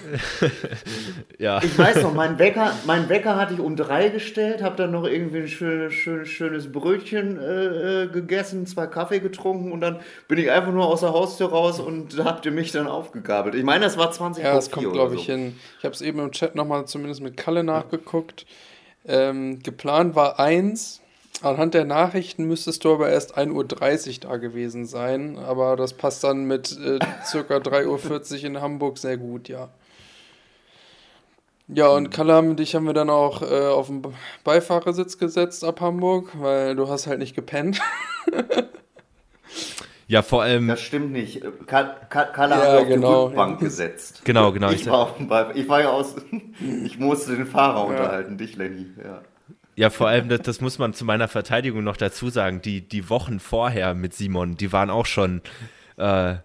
ja. 1.38 1.64
Ich 1.64 1.78
weiß 1.78 2.02
noch, 2.04 2.14
mein 2.14 2.40
Wecker, 2.40 2.72
mein 2.86 3.10
Wecker 3.10 3.36
hatte 3.36 3.54
ich 3.54 3.60
um 3.60 3.76
3 3.76 4.10
gestellt, 4.10 4.62
habe 4.62 4.76
dann 4.76 4.92
noch 4.92 5.06
irgendwie 5.06 5.40
ein 5.40 5.48
schön, 5.48 5.92
schön, 5.92 6.26
schönes 6.26 6.72
Brötchen 6.72 7.40
äh, 7.40 8.04
äh, 8.04 8.08
gegessen, 8.08 8.66
zwei 8.68 8.88
Kaffee 8.88 9.20
getrunken 9.20 9.72
und 9.72 9.82
dann 9.82 10.00
bin 10.28 10.38
ich 10.38 10.52
einfach 10.52 10.72
nur 10.72 10.88
aus 10.88 11.02
der 11.02 11.14
Haustür 11.14 11.50
raus 11.50 11.80
und 11.80 12.24
habt 12.24 12.46
ihr 12.46 12.52
mich 12.52 12.72
dann 12.72 12.88
aufgegabelt. 12.88 13.56
Ich 13.56 13.64
meine, 13.64 13.86
das 13.86 13.98
war 13.98 14.12
20 14.12 14.44
ja, 14.44 14.52
vor 14.52 14.62
4 14.62 14.64
Ja, 14.64 14.66
das 14.68 14.72
kommt, 14.72 14.94
glaube 14.94 15.16
ich, 15.16 15.26
so. 15.26 15.34
hin. 15.34 15.56
Ich 15.80 15.86
habe 15.86 15.94
es 15.94 16.02
eben 16.02 16.20
im 16.20 16.32
Chat 16.32 16.56
nochmal 16.56 16.86
zumindest 16.86 17.22
mit 17.22 17.38
Kalle 17.38 17.64
nachgeguckt. 17.64 18.46
Ähm, 19.08 19.62
geplant 19.62 20.16
war 20.16 20.40
1 20.40 21.02
Anhand 21.42 21.74
der 21.74 21.86
Nachrichten 21.86 22.46
müsstest 22.46 22.86
du 22.86 22.94
aber 22.94 23.10
erst 23.10 23.38
1.30 23.38 23.52
Uhr 23.54 24.30
da 24.30 24.38
gewesen 24.38 24.86
sein, 24.86 25.38
aber 25.38 25.76
das 25.76 25.94
passt 25.94 26.24
dann 26.24 26.46
mit 26.46 26.78
äh, 26.78 27.00
circa 27.26 27.58
3.40 27.58 28.38
Uhr 28.40 28.44
in 28.46 28.62
Hamburg 28.62 28.98
sehr 28.98 29.18
gut, 29.18 29.50
ja. 29.50 29.70
Ja, 31.68 31.88
und 31.90 32.12
Kalle 32.12 32.38
und 32.38 32.58
dich 32.58 32.76
haben 32.76 32.86
wir 32.86 32.94
dann 32.94 33.10
auch 33.10 33.42
äh, 33.42 33.68
auf 33.68 33.88
den 33.88 34.04
Beifahrersitz 34.44 35.18
gesetzt 35.18 35.64
ab 35.64 35.82
Hamburg, 35.82 36.30
weil 36.40 36.76
du 36.76 36.88
hast 36.88 37.08
halt 37.08 37.18
nicht 37.18 37.36
gepennt. 37.36 37.82
ja, 40.08 40.22
vor 40.22 40.44
allem. 40.44 40.68
Das 40.68 40.82
stimmt 40.82 41.12
nicht. 41.12 41.42
Kalle 41.66 41.98
ja, 42.12 42.50
hat 42.50 42.82
auf 42.82 42.88
genau. 42.88 43.10
die 43.10 43.26
Rückbank 43.30 43.60
gesetzt. 43.60 44.22
Genau, 44.26 44.52
genau. 44.52 44.70
Ich, 44.70 44.86
war, 44.86 45.00
auf 45.00 45.18
dem 45.18 45.28
Beifahrer. 45.28 45.56
ich 45.56 45.68
war 45.68 45.82
ja 45.82 45.90
aus. 45.90 46.16
ich 46.86 47.00
musste 47.00 47.36
den 47.36 47.48
Fahrer 47.48 47.80
ja. 47.80 47.86
unterhalten, 47.86 48.38
dich, 48.38 48.56
Lenny. 48.56 48.86
Ja. 49.04 49.24
Ja, 49.76 49.90
vor 49.90 50.08
allem, 50.08 50.30
das, 50.30 50.42
das, 50.42 50.62
muss 50.62 50.80
man 50.80 50.94
zu 50.94 51.04
meiner 51.04 51.28
Verteidigung 51.28 51.84
noch 51.84 51.98
dazu 51.98 52.30
sagen, 52.30 52.62
die, 52.62 52.88
die 52.88 53.10
Wochen 53.10 53.40
vorher 53.40 53.94
mit 53.94 54.14
Simon, 54.14 54.56
die 54.56 54.72
waren 54.72 54.90
auch 54.90 55.06
schon 55.06 55.42
äh, 55.98 56.36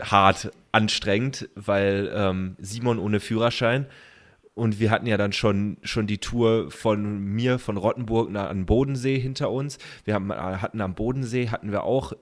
hart 0.00 0.50
anstrengend, 0.72 1.48
weil 1.54 2.10
ähm, 2.12 2.56
Simon 2.58 2.98
ohne 2.98 3.20
Führerschein 3.20 3.86
und 4.54 4.78
wir 4.78 4.90
hatten 4.90 5.06
ja 5.06 5.16
dann 5.16 5.32
schon, 5.32 5.78
schon 5.82 6.06
die 6.06 6.18
Tour 6.18 6.70
von 6.70 7.18
mir, 7.18 7.58
von 7.58 7.76
Rottenburg 7.76 8.30
nach 8.30 8.48
an 8.48 8.66
Bodensee 8.66 9.18
hinter 9.18 9.50
uns. 9.50 9.78
Wir 10.04 10.14
haben, 10.14 10.32
hatten 10.32 10.80
am 10.80 10.94
Bodensee, 10.94 11.48
hatten 11.48 11.72
wir 11.72 11.82
auch 11.82 12.12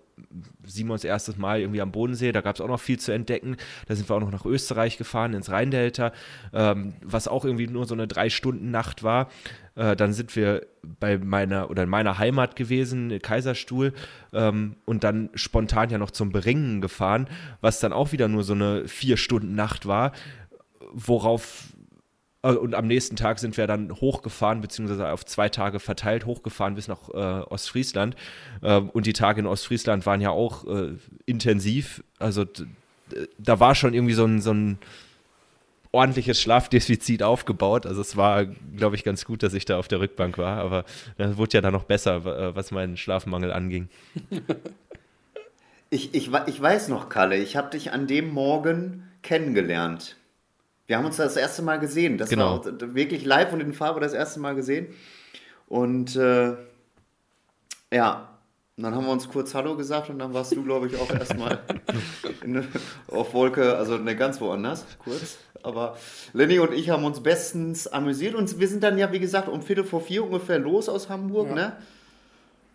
Simons 0.65 1.05
erstes 1.05 1.37
Mal 1.37 1.61
irgendwie 1.61 1.81
am 1.81 1.93
Bodensee, 1.93 2.33
da 2.33 2.41
gab 2.41 2.57
es 2.57 2.61
auch 2.61 2.69
noch 2.69 2.81
viel 2.81 2.99
zu 2.99 3.13
entdecken. 3.13 3.57
Da 3.87 3.95
sind 3.95 4.09
wir 4.09 4.17
auch 4.17 4.21
noch 4.21 4.31
nach 4.31 4.45
Österreich 4.45 4.99
gefahren, 4.99 5.35
ins 5.35 5.51
Rheindelta, 5.51 6.13
ähm, 6.53 6.95
was 7.03 7.29
auch 7.29 7.45
irgendwie 7.45 7.67
nur 7.67 7.87
so 7.87 7.95
eine 7.95 8.07
Drei-Stunden-Nacht 8.07 9.03
war. 9.03 9.29
Äh, 9.75 9.97
dann 9.97 10.13
sind 10.13 10.37
wir 10.37 10.67
bei 11.01 11.19
meiner 11.19 11.71
oder 11.71 11.85
in 11.85 11.89
meiner 11.89 12.19
Heimat 12.19 12.57
gewesen, 12.57 13.19
Kaiserstuhl, 13.21 13.93
ähm, 14.33 14.77
und 14.85 15.05
dann 15.05 15.31
spontan 15.35 15.91
ja 15.91 15.99
noch 15.99 16.11
zum 16.11 16.31
Beringen 16.33 16.81
gefahren, 16.81 17.29
was 17.61 17.81
dann 17.81 17.93
auch 17.93 18.13
wieder 18.13 18.29
nur 18.29 18.45
so 18.45 18.53
eine 18.53 18.87
Vier-Stunden-Nacht 18.89 19.87
war, 19.87 20.13
worauf 20.93 21.72
und 22.43 22.75
am 22.75 22.87
nächsten 22.87 23.17
Tag 23.17 23.39
sind 23.39 23.57
wir 23.57 23.67
dann 23.67 23.93
hochgefahren, 23.93 24.61
beziehungsweise 24.61 25.11
auf 25.11 25.25
zwei 25.25 25.49
Tage 25.49 25.79
verteilt 25.79 26.27
hochgefahren 26.27 26.75
bis 26.75 26.89
nach 26.89 27.09
äh, 27.09 27.43
Ostfriesland. 27.43 28.17
Ähm, 28.63 28.91
und 28.91 29.07
die 29.07 29.13
Tage 29.13 29.41
in 29.41 29.47
Ostfriesland 29.47 30.07
waren 30.07 30.21
ja 30.21 30.31
auch 30.31 30.67
äh, 30.67 30.95
intensiv. 31.25 32.03
Also 32.19 32.45
da 33.39 33.61
war 33.61 33.75
schon 33.75 33.95
irgendwie 33.95 34.15
so 34.15 34.25
ein, 34.25 34.41
so 34.41 34.53
ein 34.53 34.79
ordentliches 35.93 36.41
Schlafdefizit 36.41 37.23
aufgebaut. 37.23 37.87
Also 37.87 38.01
es 38.01 38.17
war, 38.17 38.47
glaube 38.47 38.97
ich, 38.97 39.05
ganz 39.05 39.25
gut, 39.25 39.43
dass 39.43 39.55
ich 39.55 39.65
da 39.65 39.79
auf 39.79 39.89
der 39.89 40.01
Rückbank 40.01 40.39
war. 40.39 40.59
Aber 40.59 40.85
das 41.19 41.37
wurde 41.37 41.55
ja 41.55 41.61
dann 41.61 41.73
noch 41.73 41.85
besser, 41.85 42.25
äh, 42.27 42.57
was 42.57 42.71
meinen 42.71 42.97
Schlafmangel 42.97 43.53
anging. 43.53 43.89
Ich, 45.95 46.15
ich, 46.15 46.31
ich 46.47 46.63
weiß 46.63 46.89
noch, 46.89 47.11
Kalle, 47.11 47.37
ich 47.37 47.55
habe 47.55 47.69
dich 47.69 47.93
an 47.93 48.07
dem 48.07 48.31
Morgen 48.31 49.07
kennengelernt. 49.21 50.17
Wir 50.87 50.99
haben 50.99 51.05
uns 51.05 51.17
das 51.17 51.37
erste 51.37 51.63
Mal 51.63 51.79
gesehen. 51.79 52.19
Das 52.19 52.31
genau. 52.31 52.65
war 52.65 52.95
wirklich 52.95 53.25
live 53.25 53.53
und 53.53 53.61
in 53.61 53.73
Farbe 53.73 54.01
das 54.01 54.13
erste 54.13 54.41
Mal 54.41 54.55
gesehen. 54.55 54.89
Und 55.69 56.17
äh, 56.17 56.55
ja, 57.93 58.33
dann 58.77 58.95
haben 58.95 59.05
wir 59.05 59.13
uns 59.13 59.29
kurz 59.29 59.55
Hallo 59.55 59.77
gesagt 59.77 60.11
und 60.11 60.19
dann 60.19 60.35
warst 60.35 60.53
du, 60.53 60.63
glaube 60.63 60.87
ich, 60.87 60.97
auch 60.97 61.11
erstmal 61.15 61.61
auf 63.09 63.35
Wolke, 63.35 63.77
also 63.77 63.99
ne, 63.99 64.17
ganz 64.17 64.41
woanders, 64.41 64.87
kurz. 65.05 65.39
Aber 65.63 65.97
Lenny 66.33 66.59
und 66.59 66.73
ich 66.73 66.91
haben 66.91 67.05
uns 67.05 67.23
bestens 67.23 67.87
amüsiert 67.87 68.35
und 68.35 68.59
wir 68.59 68.69
sind 68.69 68.83
dann 68.83 68.99
ja, 68.99 69.13
wie 69.13 69.21
gesagt, 69.21 69.49
um 69.49 69.63
Viertel 69.63 69.85
vor 69.85 70.01
vier 70.01 70.25
ungefähr 70.25 70.59
los 70.59 70.89
aus 70.89 71.09
Hamburg, 71.09 71.49
ja. 71.49 71.55
ne? 71.55 71.77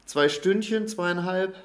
Zwei 0.06 0.30
Stündchen, 0.30 0.88
zweieinhalb. 0.88 1.56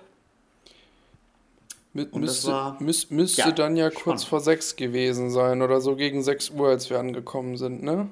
Mit, 1.94 2.14
müsste, 2.14 2.52
war, 2.52 2.76
müß, 2.80 3.10
müsste 3.10 3.42
ja, 3.42 3.50
dann 3.50 3.76
ja 3.76 3.90
kurz 3.90 4.24
vor 4.24 4.40
sechs 4.40 4.76
gewesen 4.76 5.30
sein 5.30 5.60
oder 5.60 5.80
so 5.80 5.94
gegen 5.94 6.22
sechs 6.22 6.48
Uhr, 6.48 6.68
als 6.68 6.88
wir 6.88 6.98
angekommen 6.98 7.56
sind, 7.58 7.82
ne? 7.82 8.08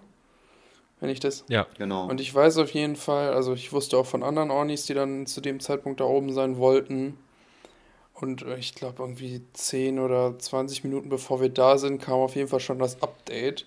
Wenn 1.01 1.09
ich 1.09 1.21
das. 1.21 1.45
Ja, 1.49 1.67
genau. 1.79 2.07
Und 2.07 2.21
ich 2.21 2.35
weiß 2.35 2.59
auf 2.59 2.73
jeden 2.73 2.97
Fall, 2.97 3.33
also 3.33 3.55
ich 3.55 3.73
wusste 3.73 3.97
auch 3.97 4.05
von 4.05 4.23
anderen 4.23 4.51
Ornis, 4.51 4.85
die 4.85 4.93
dann 4.93 5.25
zu 5.27 5.41
dem 5.41 5.61
Zeitpunkt 5.61 6.01
da 6.01 6.05
oben 6.05 6.31
sein 6.33 6.59
wollten. 6.59 7.17
Und 8.13 8.43
äh, 8.43 8.59
ich 8.59 8.75
glaube, 8.75 9.03
irgendwie 9.03 9.41
10 9.55 9.99
oder 9.99 10.39
20 10.39 10.85
Minuten 10.85 11.09
bevor 11.09 11.41
wir 11.41 11.49
da 11.49 11.79
sind, 11.79 12.03
kam 12.03 12.21
auf 12.21 12.37
jeden 12.37 12.49
Fall 12.49 12.61
schon 12.61 12.79
das 12.79 13.03
Update 13.03 13.67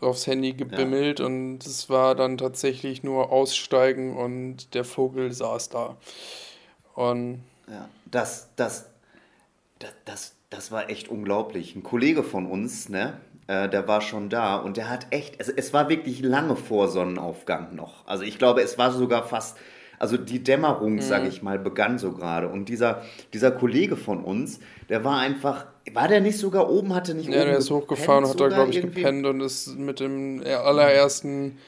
aufs 0.00 0.26
Handy 0.26 0.52
gebimmelt 0.52 1.18
ja. 1.20 1.26
und 1.26 1.64
es 1.64 1.88
war 1.88 2.14
dann 2.14 2.36
tatsächlich 2.36 3.02
nur 3.02 3.30
aussteigen 3.32 4.16
und 4.16 4.74
der 4.74 4.84
Vogel 4.84 5.32
saß 5.32 5.70
da. 5.70 5.96
Und 6.94 7.42
ja, 7.70 7.88
das, 8.10 8.48
das, 8.56 8.90
das, 9.78 9.92
das, 10.04 10.34
das 10.50 10.72
war 10.72 10.90
echt 10.90 11.08
unglaublich. 11.08 11.76
Ein 11.76 11.82
Kollege 11.82 12.22
von 12.22 12.46
uns, 12.46 12.88
ne, 12.88 13.20
äh, 13.48 13.68
der 13.68 13.88
war 13.88 14.00
schon 14.00 14.28
da 14.28 14.56
und 14.56 14.76
der 14.76 14.88
hat 14.88 15.06
echt, 15.10 15.38
also 15.40 15.52
es 15.56 15.72
war 15.72 15.88
wirklich 15.88 16.20
lange 16.20 16.56
vor 16.56 16.88
Sonnenaufgang 16.88 17.74
noch. 17.74 18.06
Also 18.06 18.24
ich 18.24 18.38
glaube, 18.38 18.62
es 18.62 18.78
war 18.78 18.92
sogar 18.92 19.26
fast, 19.26 19.58
also 19.98 20.16
die 20.16 20.42
Dämmerung, 20.42 20.94
mhm. 20.94 21.00
sage 21.00 21.28
ich 21.28 21.42
mal, 21.42 21.58
begann 21.58 21.98
so 21.98 22.12
gerade. 22.12 22.48
Und 22.48 22.68
dieser, 22.68 23.02
dieser 23.32 23.50
Kollege 23.50 23.96
von 23.96 24.22
uns, 24.22 24.60
der 24.88 25.04
war 25.04 25.18
einfach, 25.18 25.66
war 25.92 26.08
der 26.08 26.20
nicht 26.20 26.38
sogar 26.38 26.70
oben, 26.70 26.94
hatte 26.94 27.14
nicht 27.14 27.28
ja, 27.28 27.40
oben 27.40 27.48
der 27.50 27.58
ist 27.58 27.70
hochgefahren 27.70 28.24
und 28.24 28.30
hat 28.30 28.40
da, 28.40 28.48
glaube 28.48 28.70
ich, 28.70 28.80
gepennt 28.80 29.26
und 29.26 29.40
ist 29.40 29.76
mit 29.78 30.00
dem 30.00 30.42
allerersten 30.44 31.58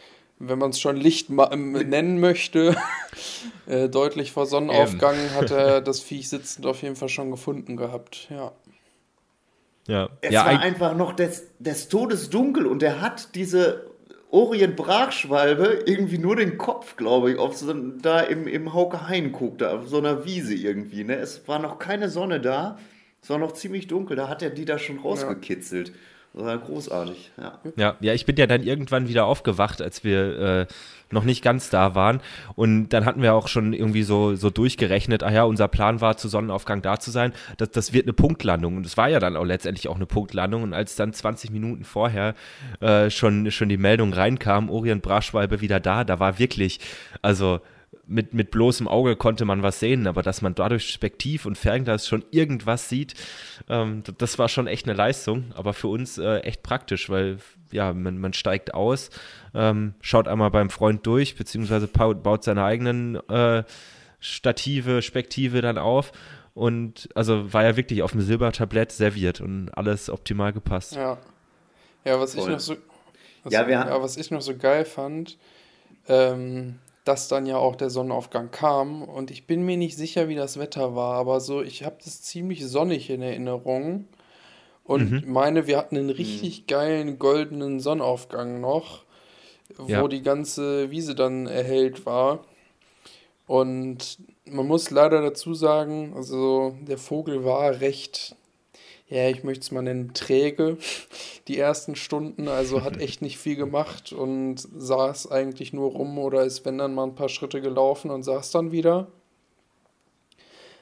wenn 0.41 0.59
man 0.59 0.71
es 0.71 0.81
schon 0.81 0.97
Licht 0.97 1.29
ähm, 1.31 1.73
nennen 1.73 2.19
möchte, 2.19 2.75
äh, 3.67 3.89
deutlich 3.89 4.33
vor 4.33 4.47
Sonnenaufgang 4.47 5.15
ähm. 5.15 5.35
hat 5.35 5.51
er 5.51 5.81
das 5.83 6.01
Viech 6.01 6.29
sitzend 6.29 6.67
auf 6.67 6.83
jeden 6.83 6.97
Fall 6.97 7.11
schon 7.11 7.31
gefunden 7.31 7.77
gehabt, 7.77 8.27
ja. 8.31 8.53
Ja. 9.87 10.09
Es 10.21 10.33
ja, 10.33 10.45
war 10.45 10.61
einfach 10.61 10.97
noch 10.97 11.15
des, 11.15 11.49
des 11.59 11.89
Todes 11.89 12.31
dunkel 12.31 12.67
und 12.67 12.83
er 12.83 13.01
hat 13.01 13.35
diese 13.35 13.91
Orient-Brachschwalbe 14.31 15.83
irgendwie 15.87 16.19
nur 16.19 16.37
den 16.37 16.59
Kopf, 16.59 16.97
glaube 16.97 17.33
ich, 17.33 17.39
auf 17.39 17.57
so, 17.57 17.73
da 17.73 18.21
im, 18.21 18.47
im 18.47 18.73
Hauke 18.73 19.09
Hain 19.09 19.33
guckte, 19.33 19.71
auf 19.71 19.89
so 19.89 19.99
einer 19.99 20.25
Wiese 20.25 20.55
irgendwie. 20.55 21.03
Ne? 21.05 21.17
Es 21.17 21.49
war 21.49 21.59
noch 21.59 21.79
keine 21.79 22.09
Sonne 22.09 22.41
da, 22.41 22.79
es 23.23 23.29
war 23.29 23.39
noch 23.39 23.53
ziemlich 23.53 23.89
dunkel, 23.89 24.17
da 24.17 24.29
hat 24.29 24.43
er 24.43 24.51
die 24.51 24.65
da 24.65 24.79
schon 24.79 24.99
rausgekitzelt. 24.99 25.89
Ja. 25.89 25.95
Das 26.33 26.45
war 26.45 26.59
großartig, 26.59 27.33
ja. 27.37 27.59
Ja, 27.77 27.97
ja, 28.01 28.15
ich 28.15 28.25
bin 28.25 28.37
ja 28.37 28.47
dann 28.47 28.63
irgendwann 28.63 29.09
wieder 29.09 29.27
aufgewacht, 29.27 29.83
als 29.83 30.05
wir 30.05 30.39
äh, 30.39 30.67
noch 31.11 31.25
nicht 31.25 31.43
ganz 31.43 31.71
da 31.71 31.97
waren. 31.97 32.21
Und 32.55 32.91
dann 32.91 33.05
hatten 33.05 33.21
wir 33.21 33.35
auch 33.35 33.49
schon 33.49 33.73
irgendwie 33.73 34.05
so, 34.05 34.37
so 34.37 34.49
durchgerechnet, 34.49 35.25
ah 35.25 35.33
ja, 35.33 35.43
unser 35.43 35.67
Plan 35.67 36.01
war, 36.01 36.17
zu 36.17 36.29
Sonnenaufgang 36.29 36.83
da 36.83 37.01
zu 37.01 37.11
sein. 37.11 37.33
Das, 37.57 37.71
das 37.73 37.93
wird 37.93 38.05
eine 38.05 38.13
Punktlandung. 38.13 38.77
Und 38.77 38.87
es 38.87 38.97
war 38.97 39.09
ja 39.09 39.19
dann 39.19 39.37
auch 39.37 39.45
letztendlich 39.45 39.89
auch 39.89 39.97
eine 39.97 40.07
Punktlandung. 40.07 40.63
Und 40.63 40.73
als 40.73 40.95
dann 40.95 41.13
20 41.13 41.51
Minuten 41.51 41.83
vorher 41.83 42.35
äh, 42.81 43.11
schon, 43.11 43.51
schon 43.51 43.69
die 43.69 43.77
Meldung 43.77 44.13
reinkam, 44.13 44.71
Orient 44.71 45.03
Braschwalbe 45.03 45.61
wieder 45.61 45.81
da, 45.81 46.05
da 46.05 46.21
war 46.21 46.39
wirklich, 46.39 46.79
also 47.23 47.61
mit, 48.11 48.35
mit 48.35 48.51
bloßem 48.51 48.89
Auge 48.89 49.15
konnte 49.15 49.45
man 49.45 49.63
was 49.63 49.79
sehen, 49.79 50.07
aber 50.07 50.23
dass 50.23 50.43
man 50.43 50.55
dadurch 50.55 50.91
Spektiv 50.91 51.47
und 51.47 51.57
Fernglas 51.57 52.09
schon 52.09 52.25
irgendwas 52.33 52.89
sieht, 52.89 53.15
ähm, 53.69 54.03
das 54.19 54.39
war 54.39 54.49
schon 54.49 54.67
echt 54.67 54.87
eine 54.87 54.97
Leistung, 54.97 55.53
aber 55.55 55.73
für 55.73 55.89
uns 55.89 56.19
äh, 56.19 56.39
echt 56.39 56.63
praktisch, 56.63 57.09
weil 57.09 57.39
ja, 57.71 57.93
man, 57.93 58.19
man 58.19 58.33
steigt 58.33 58.75
aus, 58.75 59.11
ähm, 59.55 59.95
schaut 60.01 60.27
einmal 60.27 60.51
beim 60.51 60.71
Freund 60.71 61.07
durch, 61.07 61.37
beziehungsweise 61.37 61.87
baut, 61.87 62.23
baut 62.25 62.43
seine 62.43 62.65
eigenen 62.65 63.17
äh, 63.29 63.63
Stative, 64.19 65.03
Spektive 65.03 65.63
dann 65.63 65.79
auf 65.79 66.11
und 66.53 67.09
also 67.15 67.53
war 67.53 67.63
ja 67.63 67.77
wirklich 67.77 68.03
auf 68.03 68.11
dem 68.11 68.23
Silbertablett 68.23 68.91
serviert 68.91 69.41
und 69.41 69.71
alles 69.71 70.11
optimal 70.11 70.53
gepasst. 70.53 70.97
Ja. 70.97 71.19
Ja, 72.05 72.19
was 72.19 72.35
Voll. 72.35 72.45
ich 72.45 72.49
noch 72.51 72.61
so 72.61 72.77
was, 73.45 73.53
ja, 73.53 73.69
ja, 73.69 74.03
was 74.03 74.17
ich 74.17 74.31
noch 74.31 74.43
so 74.43 74.57
geil 74.57 74.85
fand, 74.85 75.39
ähm, 76.09 76.79
dass 77.05 77.29
dann 77.29 77.47
ja 77.47 77.57
auch 77.57 77.77
der 77.77 77.91
Sonnenaufgang 77.91 78.51
kam. 78.51 79.03
Und 79.03 79.31
ich 79.31 79.47
bin 79.47 79.65
mir 79.65 79.77
nicht 79.77 79.97
sicher, 79.97 80.29
wie 80.29 80.35
das 80.35 80.59
Wetter 80.59 80.95
war, 80.95 81.15
aber 81.15 81.41
so, 81.41 81.63
ich 81.63 81.85
habe 81.85 81.97
das 82.05 82.23
ziemlich 82.23 82.67
sonnig 82.67 83.11
in 83.11 83.23
Erinnerung. 83.23 84.07
Und 84.85 85.11
mhm. 85.11 85.33
meine, 85.33 85.67
wir 85.67 85.79
hatten 85.79 85.97
einen 85.97 86.07
mhm. 86.07 86.13
richtig 86.13 86.67
geilen 86.67 87.19
goldenen 87.19 87.81
Sonnenaufgang 87.81 88.61
noch, 88.61 89.05
wo 89.77 89.89
ja. 89.89 90.09
die 90.09 90.23
ganze 90.23 90.91
Wiese 90.91 91.15
dann 91.15 91.47
erhellt 91.47 92.07
war. 92.07 92.45
Und 93.47 94.19
man 94.45 94.67
muss 94.67 94.91
leider 94.91 95.23
dazu 95.23 95.55
sagen, 95.55 96.13
also 96.15 96.77
der 96.83 96.99
Vogel 96.99 97.45
war 97.45 97.81
recht 97.81 98.37
ja, 99.11 99.29
ich 99.29 99.43
möchte 99.43 99.63
es 99.63 99.73
mal 99.73 99.83
nennen, 99.83 100.15
träge 100.15 100.79
die 101.49 101.59
ersten 101.59 101.97
Stunden. 101.97 102.49
Also 102.49 102.83
hat 102.83 102.97
echt 103.01 103.23
nicht 103.23 103.39
viel 103.39 103.57
gemacht 103.57 104.13
und 104.13 104.57
saß 104.59 105.31
eigentlich 105.33 105.73
nur 105.73 105.91
rum 105.91 106.19
oder 106.19 106.45
ist, 106.45 106.65
wenn 106.65 106.79
dann 106.79 106.95
mal 106.95 107.05
ein 107.05 107.17
paar 107.17 107.29
Schritte 107.29 107.61
gelaufen 107.61 108.11
und 108.11 108.23
saß 108.23 108.53
dann 108.53 108.73
wieder. 108.73 109.09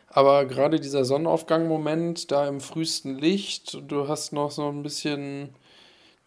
Aber 0.09 0.45
gerade 0.45 0.79
dieser 0.79 1.05
Sonnenaufgang-Moment 1.05 2.31
da 2.31 2.47
im 2.47 2.61
frühesten 2.61 3.19
Licht, 3.19 3.79
du 3.89 4.09
hast 4.09 4.33
noch 4.33 4.51
so 4.51 4.69
ein 4.69 4.83
bisschen, 4.83 5.55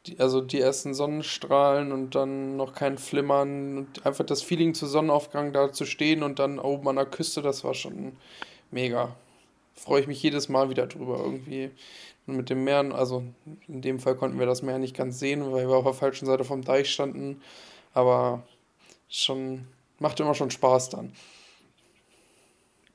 die, 0.07 0.19
also 0.19 0.41
die 0.41 0.59
ersten 0.59 0.93
Sonnenstrahlen 0.93 1.91
und 1.91 2.15
dann 2.15 2.57
noch 2.57 2.73
kein 2.73 2.97
Flimmern 2.97 3.77
und 3.77 4.05
einfach 4.05 4.25
das 4.25 4.41
Feeling 4.41 4.73
zu 4.73 4.87
Sonnenaufgang 4.87 5.53
da 5.53 5.71
zu 5.71 5.85
stehen 5.85 6.23
und 6.23 6.39
dann 6.39 6.57
oben 6.59 6.87
an 6.87 6.95
der 6.95 7.05
Küste, 7.05 7.41
das 7.41 7.63
war 7.63 7.73
schon 7.73 8.13
mega 8.71 9.15
freue 9.75 10.01
ich 10.01 10.07
mich 10.07 10.21
jedes 10.21 10.49
Mal 10.49 10.69
wieder 10.69 10.87
drüber. 10.87 11.17
Irgendwie 11.19 11.71
mit 12.25 12.49
dem 12.49 12.63
Meer, 12.63 12.93
also 12.93 13.23
in 13.67 13.81
dem 13.81 13.99
Fall 13.99 14.15
konnten 14.15 14.39
wir 14.39 14.45
das 14.45 14.61
Meer 14.61 14.79
nicht 14.79 14.95
ganz 14.95 15.19
sehen, 15.19 15.51
weil 15.51 15.67
wir 15.67 15.75
auf 15.75 15.83
der 15.83 15.93
falschen 15.93 16.25
Seite 16.25 16.43
vom 16.43 16.63
Deich 16.63 16.91
standen. 16.91 17.41
Aber 17.93 18.43
schon, 19.09 19.67
macht 19.99 20.19
immer 20.19 20.35
schon 20.35 20.51
Spaß 20.51 20.89
dann. 20.89 21.13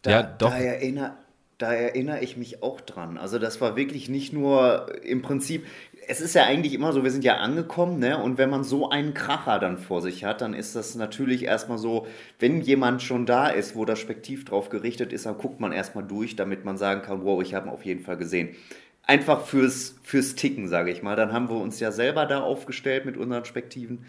Da, 0.02 0.11
ja, 0.11 0.23
doch. 0.23 0.50
Da 0.50 0.59
erinnere, 0.59 1.16
da 1.59 1.73
erinnere 1.73 2.21
ich 2.21 2.37
mich 2.37 2.62
auch 2.62 2.80
dran. 2.80 3.18
Also 3.18 3.38
das 3.38 3.61
war 3.61 3.76
wirklich 3.76 4.09
nicht 4.09 4.33
nur 4.33 5.02
im 5.02 5.23
Prinzip, 5.23 5.66
es 6.08 6.20
ist 6.20 6.34
ja 6.34 6.44
eigentlich 6.44 6.72
immer 6.75 6.92
so, 6.92 7.02
wir 7.02 7.10
sind 7.10 7.25
ja 7.25 7.36
angekommen, 7.36 7.98
ne? 7.98 8.22
Und 8.22 8.38
wenn 8.38 8.50
man 8.50 8.64
so 8.64 8.90
einen 8.90 9.14
Kracher 9.14 9.58
dann 9.58 9.78
vor 9.78 10.02
sich 10.02 10.25
hat, 10.25 10.40
dann 10.40 10.54
ist 10.54 10.76
das 10.76 10.94
natürlich 10.94 11.44
erstmal 11.44 11.78
so, 11.78 12.06
wenn 12.38 12.60
jemand 12.60 13.02
schon 13.02 13.26
da 13.26 13.48
ist, 13.48 13.75
wo 13.75 13.84
das 13.84 13.98
Spektiv 13.98 14.44
drauf 14.44 14.68
gerichtet 14.68 15.12
ist, 15.12 15.26
dann 15.26 15.38
guckt 15.38 15.60
man 15.60 15.72
erstmal 15.72 16.04
durch, 16.04 16.36
damit 16.36 16.64
man 16.64 16.76
sagen 16.76 17.02
kann, 17.02 17.25
wow, 17.25 17.42
ich 17.42 17.54
habe 17.54 17.68
ihn 17.68 17.72
auf 17.72 17.84
jeden 17.84 18.04
Fall 18.04 18.16
gesehen. 18.16 18.54
Einfach 19.02 19.46
fürs, 19.46 19.96
fürs 20.02 20.34
Ticken, 20.34 20.68
sage 20.68 20.90
ich 20.90 21.02
mal. 21.02 21.16
Dann 21.16 21.32
haben 21.32 21.48
wir 21.48 21.56
uns 21.56 21.80
ja 21.80 21.92
selber 21.92 22.26
da 22.26 22.40
aufgestellt 22.40 23.04
mit 23.04 23.16
unseren 23.16 23.44
Spektiven. 23.44 24.04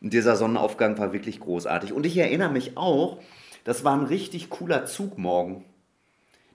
Und 0.00 0.12
dieser 0.12 0.36
Sonnenaufgang 0.36 0.98
war 0.98 1.12
wirklich 1.12 1.40
großartig. 1.40 1.92
Und 1.92 2.06
ich 2.06 2.16
erinnere 2.16 2.50
mich 2.50 2.76
auch, 2.76 3.18
das 3.64 3.84
war 3.84 3.94
ein 3.94 4.06
richtig 4.06 4.50
cooler 4.50 4.86
Zug 4.86 5.18
morgen. 5.18 5.64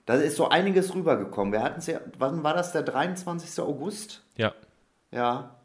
Da 0.06 0.14
ist 0.14 0.36
so 0.36 0.48
einiges 0.48 0.94
rübergekommen. 0.94 1.52
Wir 1.52 1.62
hatten 1.62 1.78
es 1.78 1.86
ja, 1.86 2.00
wann 2.18 2.42
war 2.42 2.54
das, 2.54 2.72
der 2.72 2.82
23. 2.82 3.60
August? 3.60 4.22
Ja. 4.36 4.52
Ja, 5.14 5.56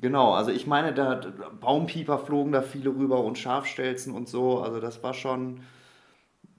genau. 0.00 0.32
Also 0.34 0.50
ich 0.52 0.66
meine, 0.66 0.94
da 0.94 1.16
Baumpieper 1.60 2.18
flogen 2.18 2.52
da 2.52 2.62
viele 2.62 2.90
rüber 2.90 3.24
und 3.24 3.38
Schafstelzen 3.38 4.14
und 4.14 4.28
so. 4.28 4.60
Also 4.62 4.80
das 4.80 5.02
war 5.02 5.14
schon, 5.14 5.62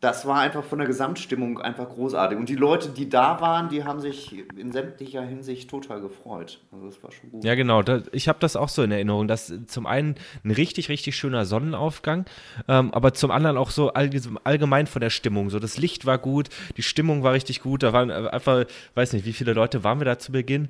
das 0.02 0.26
war 0.26 0.40
einfach 0.40 0.64
von 0.64 0.80
der 0.80 0.88
Gesamtstimmung 0.88 1.60
einfach 1.60 1.90
großartig. 1.90 2.38
Und 2.38 2.48
die 2.48 2.56
Leute, 2.56 2.90
die 2.90 3.10
da 3.10 3.42
waren, 3.42 3.68
die 3.68 3.84
haben 3.84 4.00
sich 4.00 4.46
in 4.56 4.72
sämtlicher 4.72 5.22
Hinsicht 5.22 5.70
total 5.70 6.00
gefreut. 6.00 6.62
Also 6.72 6.86
das 6.86 7.04
war 7.04 7.12
schon 7.12 7.32
gut. 7.32 7.44
Ja, 7.44 7.56
genau. 7.56 7.82
Da, 7.82 8.02
ich 8.14 8.30
habe 8.30 8.40
das 8.40 8.56
auch 8.56 8.70
so 8.70 8.82
in 8.82 8.92
Erinnerung, 8.92 9.28
dass 9.28 9.52
zum 9.68 9.86
einen 9.86 10.16
ein 10.46 10.52
richtig, 10.52 10.88
richtig 10.88 11.18
schöner 11.18 11.44
Sonnenaufgang, 11.46 12.26
ähm, 12.70 12.94
aber 12.94 13.14
zum 13.14 13.30
anderen 13.30 13.58
auch 13.58 13.72
so 13.72 13.92
allgemein 13.92 14.88
von 14.88 15.02
der 15.02 15.10
Stimmung. 15.10 15.50
So 15.50 15.60
das 15.60 15.78
Licht 15.78 16.06
war 16.06 16.18
gut, 16.18 16.48
die 16.78 16.84
Stimmung 16.84 17.24
war 17.24 17.34
richtig 17.34 17.62
gut. 17.62 17.84
Da 17.84 17.92
waren 17.92 18.10
einfach, 18.10 18.66
weiß 18.96 19.12
nicht, 19.12 19.26
wie 19.26 19.34
viele 19.34 19.52
Leute 19.52 19.84
waren 19.84 20.00
wir 20.00 20.06
da 20.06 20.18
zu 20.18 20.32
Beginn? 20.32 20.70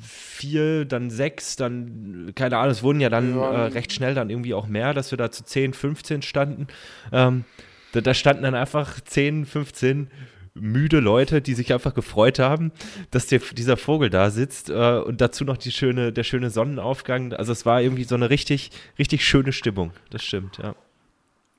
Vier, 0.00 0.84
dann 0.84 1.10
sechs, 1.10 1.56
dann, 1.56 2.30
keine 2.36 2.58
Ahnung, 2.58 2.70
es 2.70 2.84
wurden 2.84 3.00
ja 3.00 3.08
dann 3.08 3.36
ja. 3.36 3.50
Äh, 3.50 3.66
recht 3.72 3.92
schnell 3.92 4.14
dann 4.14 4.30
irgendwie 4.30 4.54
auch 4.54 4.68
mehr, 4.68 4.94
dass 4.94 5.10
wir 5.10 5.18
da 5.18 5.32
zu 5.32 5.44
10, 5.44 5.74
15 5.74 6.22
standen. 6.22 6.68
Ähm, 7.10 7.44
da, 7.92 8.00
da 8.00 8.14
standen 8.14 8.42
dann 8.44 8.54
einfach 8.54 9.00
10, 9.00 9.46
15 9.46 10.10
müde 10.54 11.00
Leute, 11.00 11.40
die 11.40 11.54
sich 11.54 11.72
einfach 11.72 11.94
gefreut 11.94 12.38
haben, 12.38 12.72
dass 13.10 13.26
der, 13.26 13.40
dieser 13.52 13.76
Vogel 13.76 14.10
da 14.10 14.30
sitzt 14.30 14.68
äh, 14.68 14.98
und 14.98 15.20
dazu 15.20 15.44
noch 15.44 15.56
die 15.56 15.70
schöne, 15.70 16.12
der 16.12 16.24
schöne 16.24 16.50
Sonnenaufgang. 16.50 17.32
Also 17.32 17.52
es 17.52 17.66
war 17.66 17.80
irgendwie 17.80 18.04
so 18.04 18.14
eine 18.14 18.30
richtig, 18.30 18.70
richtig 18.98 19.24
schöne 19.24 19.52
Stimmung. 19.52 19.92
Das 20.10 20.24
stimmt, 20.24 20.58
ja. 20.58 20.74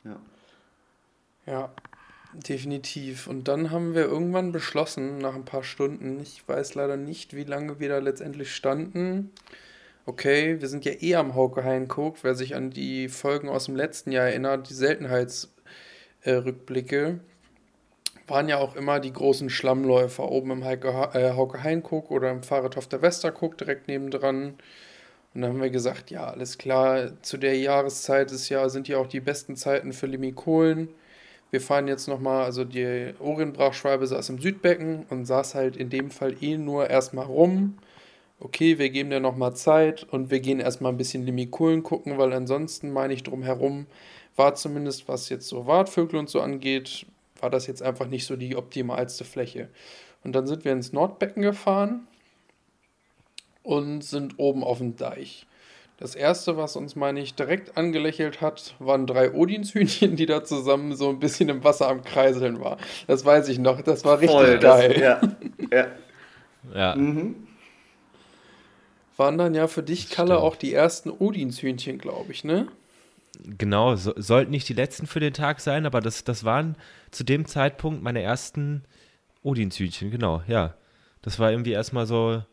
Ja, 0.04 0.20
ja 1.46 1.72
definitiv. 2.34 3.28
Und 3.28 3.48
dann 3.48 3.72
haben 3.72 3.94
wir 3.94 4.04
irgendwann 4.04 4.52
beschlossen, 4.52 5.18
nach 5.18 5.36
ein 5.36 5.46
paar 5.46 5.64
Stunden, 5.64 6.20
ich 6.20 6.48
weiß 6.48 6.76
leider 6.76 6.98
nicht, 6.98 7.36
wie 7.36 7.44
lange 7.44 7.80
wir 7.80 7.90
da 7.90 8.00
letztendlich 8.00 8.54
standen. 8.54 9.32
Okay, 10.06 10.60
wir 10.60 10.68
sind 10.68 10.84
ja 10.84 10.94
eh 11.00 11.16
am 11.16 11.36
Hauke 11.36 11.64
Heinkook, 11.64 12.18
wer 12.24 12.36
sich 12.36 12.56
an 12.56 12.72
die 12.72 13.08
Folgen 13.08 13.50
aus 13.50 13.66
dem 13.66 13.76
letzten 13.76 14.12
Jahr 14.12 14.28
erinnert, 14.28 14.70
die 14.70 14.74
Seltenheits- 14.74 15.50
äh, 16.24 16.32
Rückblicke, 16.32 17.20
waren 18.28 18.50
ja 18.50 18.58
auch 18.58 18.76
immer 18.76 19.00
die 19.00 19.14
großen 19.14 19.50
Schlammläufer 19.50 20.30
oben 20.30 20.52
im 20.52 20.64
Heike, 20.64 21.10
äh, 21.14 21.34
Hauke 21.34 21.64
Heinkuck 21.64 22.12
oder 22.12 22.32
im 22.32 22.44
Fahrradhof 22.44 22.88
der 22.88 23.02
Westerkuck 23.02 23.58
direkt 23.58 23.88
nebendran. 23.88 24.56
Und 25.34 25.42
dann 25.42 25.52
haben 25.52 25.62
wir 25.62 25.70
gesagt, 25.70 26.12
ja, 26.12 26.26
alles 26.26 26.58
klar, 26.58 27.12
zu 27.22 27.38
der 27.38 27.58
Jahreszeit 27.58 28.32
ist 28.32 28.50
ja, 28.50 28.68
sind 28.70 28.88
ja 28.88 28.98
auch 28.98 29.08
die 29.08 29.20
besten 29.20 29.56
Zeiten 29.56 29.94
für 29.94 30.08
Limikolen. 30.08 30.90
Wir 31.52 31.62
fahren 31.62 31.88
jetzt 31.88 32.08
nochmal, 32.08 32.46
also 32.46 32.64
die 32.64 33.14
Orientbrachschwalbe 33.20 34.08
saß 34.08 34.30
im 34.30 34.40
Südbecken 34.40 35.06
und 35.10 35.26
saß 35.26 35.56
halt 35.56 35.76
in 35.76 35.90
dem 35.90 36.10
Fall 36.10 36.36
eh 36.42 36.58
nur 36.58 36.90
erstmal 36.90 37.26
rum. 37.26 37.78
Okay, 38.40 38.80
wir 38.80 38.90
geben 38.90 39.10
dir 39.10 39.20
nochmal 39.20 39.56
Zeit 39.56 40.04
und 40.04 40.32
wir 40.32 40.40
gehen 40.40 40.60
erstmal 40.60 40.92
ein 40.92 40.98
bisschen 40.98 41.26
Limikolen 41.26 41.84
gucken, 41.84 42.18
weil 42.18 42.34
ansonsten 42.34 42.92
meine 42.92 43.14
ich 43.14 43.24
drum 43.24 43.44
herum, 43.44 43.86
war 44.36 44.56
zumindest, 44.56 45.08
was 45.08 45.30
jetzt 45.30 45.48
so 45.48 45.68
Wartvögel 45.68 46.20
und 46.20 46.30
so 46.30 46.42
angeht, 46.42 47.06
war 47.40 47.50
das 47.50 47.68
jetzt 47.68 47.82
einfach 47.82 48.08
nicht 48.08 48.26
so 48.26 48.36
die 48.36 48.56
optimalste 48.56 49.24
Fläche. 49.24 49.70
Und 50.24 50.34
dann 50.34 50.48
sind 50.48 50.66
wir 50.66 50.72
ins 50.72 50.94
Nordbecken 50.94 51.42
gefahren 51.42 52.08
und 53.64 54.04
sind 54.04 54.38
oben 54.38 54.64
auf 54.64 54.78
dem 54.78 54.96
Deich. 54.96 55.48
Das 55.98 56.16
erste, 56.16 56.58
was 56.58 56.76
uns, 56.76 56.96
meine 56.96 57.20
ich, 57.20 57.36
direkt 57.36 57.78
angelächelt 57.78 58.42
hat, 58.42 58.74
waren 58.80 59.06
drei 59.06 59.34
Odinshühnchen, 59.34 60.16
die 60.16 60.26
da 60.26 60.44
zusammen 60.44 60.96
so 60.96 61.10
ein 61.10 61.20
bisschen 61.20 61.48
im 61.50 61.64
Wasser 61.64 61.88
am 61.88 62.04
Kreiseln 62.04 62.60
waren. 62.60 62.80
Das 63.06 63.24
weiß 63.24 63.50
ich 63.50 63.60
noch. 63.60 63.82
Das 63.82 64.04
war 64.04 64.20
richtig 64.20 64.36
Voll, 64.36 64.58
geil. 64.58 64.90
Das, 64.90 65.00
ja. 65.00 65.22
ja. 65.72 65.88
ja. 66.74 66.96
Mhm. 66.96 67.48
Waren 69.16 69.38
dann 69.38 69.54
ja 69.54 69.68
für 69.68 69.84
dich, 69.84 70.10
Kalle, 70.10 70.40
auch 70.40 70.56
die 70.56 70.74
ersten 70.74 71.12
Odinshühnchen, 71.12 72.00
glaube 72.00 72.32
ich, 72.32 72.44
ne? 72.44 72.68
Genau, 73.40 73.96
so, 73.96 74.14
sollten 74.18 74.52
nicht 74.52 74.68
die 74.68 74.74
letzten 74.74 75.08
für 75.08 75.20
den 75.20 75.34
Tag 75.34 75.62
sein, 75.62 75.86
aber 75.86 76.02
das, 76.02 76.24
das 76.24 76.44
waren 76.44 76.76
zu 77.12 77.24
dem 77.24 77.46
Zeitpunkt 77.46 78.04
meine 78.04 78.22
ersten 78.22 78.84
Odinshühnchen, 79.42 80.12
genau, 80.12 80.44
ja. 80.48 80.76
Das 81.22 81.40
war 81.40 81.52
irgendwie 81.52 81.72
erstmal 81.72 82.06
so, 82.06 82.44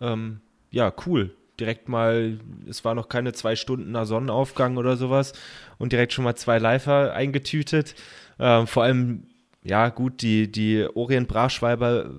ähm, 0.00 0.40
ja, 0.70 0.92
cool. 1.06 1.34
Direkt 1.60 1.88
mal, 1.88 2.38
es 2.68 2.84
war 2.84 2.94
noch 2.94 3.08
keine 3.08 3.32
zwei 3.32 3.56
Stunden 3.56 3.92
nach 3.92 4.04
Sonnenaufgang 4.04 4.76
oder 4.76 4.96
sowas 4.96 5.32
und 5.78 5.92
direkt 5.92 6.12
schon 6.12 6.24
mal 6.24 6.34
zwei 6.36 6.58
Leifer 6.58 7.14
eingetütet. 7.14 7.94
Ähm, 8.38 8.66
vor 8.66 8.82
allem, 8.82 9.26
ja, 9.62 9.88
gut, 9.88 10.20
die, 10.20 10.50
die 10.50 10.86
Orient-Brachschwalber 10.94 12.10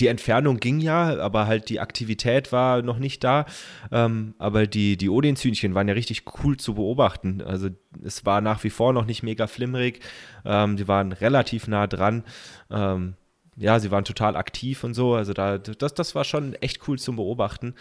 die 0.00 0.06
Entfernung 0.06 0.58
ging 0.58 0.80
ja, 0.80 1.18
aber 1.18 1.46
halt 1.46 1.68
die 1.68 1.80
Aktivität 1.80 2.52
war 2.52 2.82
noch 2.82 2.98
nicht 2.98 3.24
da. 3.24 3.46
Ähm, 3.90 4.34
aber 4.38 4.66
die, 4.66 4.96
die 4.96 5.08
Odienzühnchen 5.08 5.74
waren 5.74 5.88
ja 5.88 5.94
richtig 5.94 6.24
cool 6.42 6.56
zu 6.56 6.74
beobachten. 6.74 7.42
Also 7.42 7.68
es 8.02 8.24
war 8.24 8.40
nach 8.40 8.64
wie 8.64 8.70
vor 8.70 8.92
noch 8.92 9.06
nicht 9.06 9.22
mega 9.22 9.46
flimmerig. 9.46 10.00
Ähm, 10.44 10.76
die 10.76 10.88
waren 10.88 11.12
relativ 11.12 11.68
nah 11.68 11.86
dran. 11.86 12.24
Ähm, 12.70 13.14
ja, 13.56 13.80
sie 13.80 13.90
waren 13.90 14.04
total 14.04 14.36
aktiv 14.36 14.84
und 14.84 14.94
so. 14.94 15.14
Also 15.14 15.32
da, 15.32 15.58
das, 15.58 15.94
das 15.94 16.14
war 16.14 16.24
schon 16.24 16.54
echt 16.54 16.86
cool 16.86 16.98
zum 16.98 17.16
Beobachten. 17.16 17.74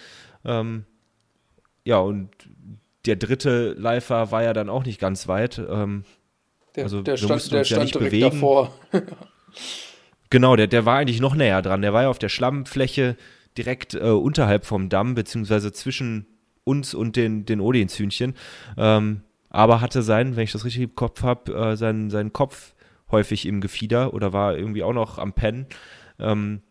Ähm, 0.44 0.86
ja, 1.86 2.00
und 2.00 2.30
der 3.06 3.16
dritte 3.16 3.74
Leifer 3.74 4.32
war 4.32 4.44
ja 4.44 4.54
dann 4.54 4.70
auch 4.70 4.84
nicht 4.84 5.00
ganz 5.00 5.28
weit. 5.28 5.60
Ähm, 5.60 6.04
der, 6.76 6.84
also 6.84 7.02
der 7.02 7.18
stand, 7.18 7.52
der 7.52 7.64
stand 7.64 7.94
direkt 7.94 8.12
bewegen. 8.12 8.32
davor. 8.32 8.74
Genau, 10.30 10.56
der, 10.56 10.68
der 10.68 10.86
war 10.86 10.98
eigentlich 10.98 11.22
noch 11.22 11.36
näher 11.36 11.62
dran. 11.62 11.82
Der 11.82 11.94
war 11.94 12.04
ja 12.04 12.10
auf 12.10 12.20
der 12.20 12.30
Schlammfläche 12.30 13.16
direkt 13.58 13.94
äh, 13.96 14.10
unterhalb 14.10 14.66
vom 14.66 14.90
Damm, 14.90 15.16
beziehungsweise 15.16 15.72
zwischen 15.72 16.28
uns 16.64 16.94
und 16.94 17.16
den, 17.16 17.46
den 17.46 17.62
Odienzhühnchen. 17.62 18.36
Ähm, 18.78 19.22
aber 19.50 19.82
hatte 19.82 20.02
seinen, 20.02 20.36
wenn 20.36 20.44
ich 20.44 20.52
das 20.52 20.66
richtig 20.66 20.84
im 20.84 20.96
Kopf 20.96 21.24
habe, 21.24 21.54
äh, 21.54 21.78
seinen, 21.78 22.10
seinen 22.10 22.34
Kopf 22.34 22.74
häufig 23.10 23.46
im 23.46 23.62
Gefieder 23.62 24.14
oder 24.14 24.34
war 24.34 24.58
irgendwie 24.58 24.84
auch 24.84 24.94
noch 24.94 25.18
am 25.18 25.34
Pennen. 25.34 25.68
Ähm, 26.20 26.62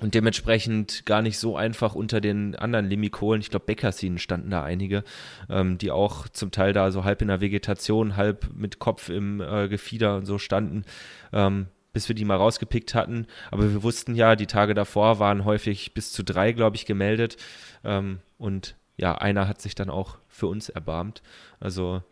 und 0.00 0.14
dementsprechend 0.14 1.06
gar 1.06 1.22
nicht 1.22 1.38
so 1.38 1.56
einfach 1.56 1.94
unter 1.94 2.20
den 2.20 2.56
anderen 2.56 2.86
Limikolen. 2.86 3.40
Ich 3.40 3.50
glaube, 3.50 3.66
Beckersinen 3.66 4.18
standen 4.18 4.50
da 4.50 4.62
einige, 4.62 5.04
ähm, 5.48 5.78
die 5.78 5.92
auch 5.92 6.28
zum 6.28 6.50
Teil 6.50 6.72
da 6.72 6.90
so 6.90 7.04
halb 7.04 7.22
in 7.22 7.28
der 7.28 7.40
Vegetation, 7.40 8.16
halb 8.16 8.50
mit 8.54 8.80
Kopf 8.80 9.08
im 9.08 9.40
äh, 9.40 9.68
Gefieder 9.68 10.16
und 10.16 10.26
so 10.26 10.38
standen. 10.38 10.84
Ähm, 11.32 11.68
bis 11.94 12.08
wir 12.08 12.14
die 12.14 12.26
mal 12.26 12.36
rausgepickt 12.36 12.94
hatten. 12.94 13.26
Aber 13.50 13.72
wir 13.72 13.82
wussten 13.82 14.14
ja, 14.14 14.36
die 14.36 14.46
Tage 14.46 14.74
davor 14.74 15.18
waren 15.18 15.46
häufig 15.46 15.94
bis 15.94 16.12
zu 16.12 16.22
drei, 16.22 16.52
glaube 16.52 16.76
ich, 16.76 16.84
gemeldet. 16.84 17.38
Ähm, 17.82 18.18
und 18.36 18.74
ja, 18.98 19.14
einer 19.14 19.48
hat 19.48 19.62
sich 19.62 19.74
dann 19.74 19.88
auch 19.88 20.18
für 20.28 20.48
uns 20.48 20.68
erbarmt. 20.68 21.22
Also 21.60 22.02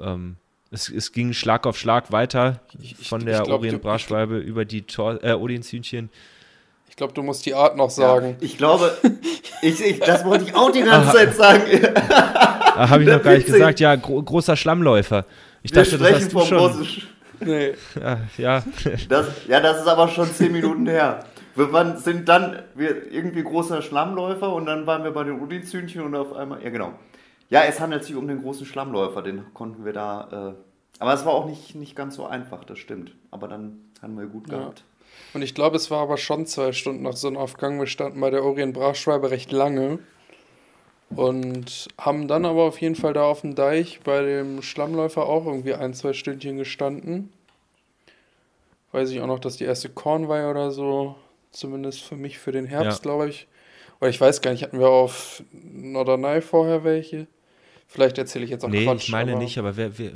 ähm, 0.00 0.36
es, 0.70 0.88
es, 0.88 1.12
ging 1.12 1.32
Schlag 1.32 1.66
auf 1.66 1.76
Schlag 1.78 2.10
weiter 2.10 2.60
ich, 2.80 2.98
ich, 3.00 3.08
von 3.08 3.24
der 3.26 3.46
Orient-Braschwalbe 3.46 4.38
über 4.38 4.64
die 4.64 4.82
Tor 4.82 5.22
äh, 5.22 5.34
Odienzhühnchen. 5.34 6.10
Ich 6.88 6.96
glaube, 6.96 7.12
du 7.12 7.22
musst 7.22 7.44
die 7.44 7.54
Art 7.54 7.76
noch 7.76 7.90
sagen. 7.90 8.36
Ja, 8.38 8.46
ich 8.46 8.56
glaube, 8.56 8.96
ich, 9.62 9.80
ich, 9.80 9.98
das 9.98 10.24
wollte 10.24 10.44
ich 10.44 10.54
auch 10.54 10.70
die 10.70 10.82
ganze 10.82 11.12
Zeit 11.12 11.34
sagen. 11.34 11.62
Ah, 12.06 12.88
Habe 12.88 13.02
ich 13.02 13.08
noch 13.08 13.22
gar 13.22 13.34
nicht 13.34 13.46
gesagt. 13.46 13.80
Ja, 13.80 13.96
gro 13.96 14.22
großer 14.22 14.56
Schlammläufer. 14.56 15.26
Ich 15.62 15.74
Wir 15.74 15.82
dachte, 15.82 15.98
das 15.98 16.12
hast 16.12 16.32
du 16.32 16.40
schon. 16.40 16.58
Russisch. 16.58 17.08
Nee. 17.44 17.74
Ja, 18.00 18.20
ja. 18.38 18.62
Das, 19.08 19.46
ja, 19.46 19.60
das 19.60 19.80
ist 19.80 19.86
aber 19.86 20.08
schon 20.08 20.26
zehn 20.32 20.52
Minuten 20.52 20.86
her. 20.86 21.24
Wir 21.54 21.72
waren, 21.72 21.98
sind 21.98 22.28
dann 22.28 22.62
wir, 22.74 23.12
irgendwie 23.12 23.42
großer 23.42 23.82
Schlammläufer 23.82 24.52
und 24.52 24.66
dann 24.66 24.86
waren 24.86 25.04
wir 25.04 25.12
bei 25.12 25.24
den 25.24 25.40
Udinzühnchen 25.40 26.02
und 26.02 26.14
auf 26.14 26.32
einmal, 26.32 26.62
ja 26.62 26.70
genau. 26.70 26.92
Ja, 27.48 27.62
es 27.62 27.78
handelt 27.78 28.04
sich 28.04 28.16
um 28.16 28.26
den 28.26 28.42
großen 28.42 28.66
Schlammläufer, 28.66 29.22
den 29.22 29.52
konnten 29.54 29.84
wir 29.84 29.92
da, 29.92 30.54
äh, 30.56 30.64
aber 30.98 31.14
es 31.14 31.24
war 31.24 31.32
auch 31.32 31.46
nicht, 31.46 31.74
nicht 31.74 31.94
ganz 31.94 32.16
so 32.16 32.26
einfach, 32.26 32.64
das 32.64 32.78
stimmt. 32.78 33.12
Aber 33.30 33.48
dann 33.48 33.78
haben 34.02 34.16
wir 34.18 34.26
gut 34.26 34.48
gehabt. 34.48 34.80
Ja. 34.80 34.84
Und 35.34 35.42
ich 35.42 35.54
glaube, 35.54 35.76
es 35.76 35.90
war 35.90 36.00
aber 36.02 36.16
schon 36.16 36.46
zwei 36.46 36.72
Stunden 36.72 37.02
nach 37.02 37.14
Sonnenaufgang. 37.14 37.78
Wir 37.78 37.86
standen 37.86 38.20
bei 38.20 38.30
der 38.30 38.44
Orient 38.44 38.74
Brachschwalbe 38.74 39.30
recht 39.30 39.52
lange. 39.52 39.98
Und 41.10 41.88
haben 41.98 42.28
dann 42.28 42.44
aber 42.44 42.62
auf 42.62 42.80
jeden 42.80 42.96
Fall 42.96 43.12
da 43.12 43.24
auf 43.24 43.42
dem 43.42 43.54
Deich 43.54 44.00
bei 44.02 44.22
dem 44.22 44.62
Schlammläufer 44.62 45.26
auch 45.26 45.46
irgendwie 45.46 45.74
ein, 45.74 45.94
zwei 45.94 46.12
Stündchen 46.12 46.56
gestanden. 46.56 47.32
Weiß 48.92 49.10
ich 49.10 49.20
auch 49.20 49.26
noch, 49.26 49.38
dass 49.38 49.56
die 49.56 49.64
erste 49.64 49.88
Kornweihe 49.88 50.48
oder 50.48 50.70
so, 50.70 51.16
zumindest 51.50 52.02
für 52.02 52.16
mich 52.16 52.38
für 52.38 52.52
den 52.52 52.66
Herbst, 52.66 52.98
ja. 52.98 53.02
glaube 53.02 53.28
ich. 53.28 53.46
Oder 54.00 54.10
ich 54.10 54.20
weiß 54.20 54.40
gar 54.40 54.50
nicht, 54.50 54.62
hatten 54.62 54.80
wir 54.80 54.88
auf 54.88 55.42
Norderney 55.52 56.40
vorher 56.40 56.84
welche? 56.84 57.26
Vielleicht 57.86 58.18
erzähle 58.18 58.44
ich 58.44 58.50
jetzt 58.50 58.64
auch 58.64 58.68
nee, 58.68 58.84
Quatsch. 58.84 58.96
Nee, 58.96 59.04
ich 59.04 59.12
meine 59.12 59.32
aber 59.32 59.40
nicht, 59.40 59.58
aber 59.58 59.76
wir, 59.76 59.98
wir, 59.98 60.12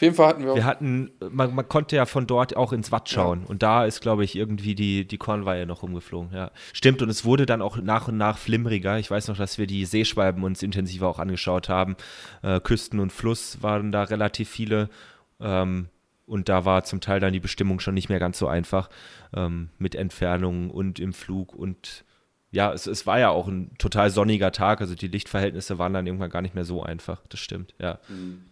auf 0.00 0.02
jeden 0.02 0.14
Fall 0.14 0.28
hatten 0.28 0.46
wir. 0.46 0.54
Wir 0.54 0.64
hatten, 0.64 1.10
man, 1.30 1.54
man 1.54 1.68
konnte 1.68 1.94
ja 1.94 2.06
von 2.06 2.26
dort 2.26 2.56
auch 2.56 2.72
ins 2.72 2.90
Watt 2.90 3.10
schauen. 3.10 3.42
Ja. 3.42 3.48
Und 3.48 3.62
da 3.62 3.84
ist, 3.84 4.00
glaube 4.00 4.24
ich, 4.24 4.34
irgendwie 4.34 4.74
die, 4.74 5.06
die 5.06 5.18
Kornweihe 5.18 5.66
noch 5.66 5.82
rumgeflogen. 5.82 6.34
Ja. 6.34 6.52
Stimmt, 6.72 7.02
und 7.02 7.10
es 7.10 7.26
wurde 7.26 7.44
dann 7.44 7.60
auch 7.60 7.76
nach 7.76 8.08
und 8.08 8.16
nach 8.16 8.38
flimmeriger. 8.38 8.98
Ich 8.98 9.10
weiß 9.10 9.28
noch, 9.28 9.36
dass 9.36 9.58
wir 9.58 9.66
die 9.66 9.84
Seeschwalben 9.84 10.42
uns 10.42 10.62
intensiver 10.62 11.06
auch 11.06 11.18
angeschaut 11.18 11.68
haben. 11.68 11.96
Äh, 12.40 12.60
Küsten 12.60 12.98
und 12.98 13.12
Fluss 13.12 13.62
waren 13.62 13.92
da 13.92 14.04
relativ 14.04 14.48
viele. 14.48 14.88
Ähm, 15.38 15.90
und 16.24 16.48
da 16.48 16.64
war 16.64 16.82
zum 16.84 17.02
Teil 17.02 17.20
dann 17.20 17.34
die 17.34 17.40
Bestimmung 17.40 17.78
schon 17.78 17.92
nicht 17.92 18.08
mehr 18.08 18.20
ganz 18.20 18.38
so 18.38 18.48
einfach 18.48 18.88
ähm, 19.36 19.68
mit 19.76 19.94
Entfernungen 19.94 20.70
und 20.70 20.98
im 20.98 21.12
Flug 21.12 21.54
und 21.54 22.06
ja, 22.52 22.72
es, 22.72 22.86
es, 22.86 23.06
war 23.06 23.20
ja 23.20 23.30
auch 23.30 23.46
ein 23.46 23.76
total 23.78 24.10
sonniger 24.10 24.50
Tag, 24.50 24.80
also 24.80 24.94
die 24.94 25.08
Lichtverhältnisse 25.08 25.78
waren 25.78 25.92
dann 25.92 26.06
irgendwann 26.06 26.30
gar 26.30 26.42
nicht 26.42 26.54
mehr 26.54 26.64
so 26.64 26.82
einfach, 26.82 27.22
das 27.28 27.38
stimmt, 27.38 27.74
ja. 27.78 27.98
Mhm. 28.08 28.44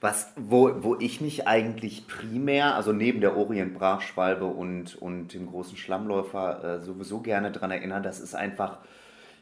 Was, 0.00 0.32
wo, 0.36 0.82
wo 0.82 0.96
ich 0.96 1.20
mich 1.20 1.48
eigentlich 1.48 2.06
primär, 2.06 2.76
also 2.76 2.92
neben 2.92 3.20
der 3.20 3.36
Orient-Brachschwalbe 3.36 4.44
und, 4.44 4.94
und 4.94 5.34
dem 5.34 5.48
großen 5.48 5.76
Schlammläufer 5.76 6.64
äh, 6.64 6.80
sowieso 6.80 7.20
gerne 7.20 7.50
daran 7.50 7.72
erinnere, 7.72 8.02
das 8.02 8.20
ist 8.20 8.34
einfach, 8.34 8.78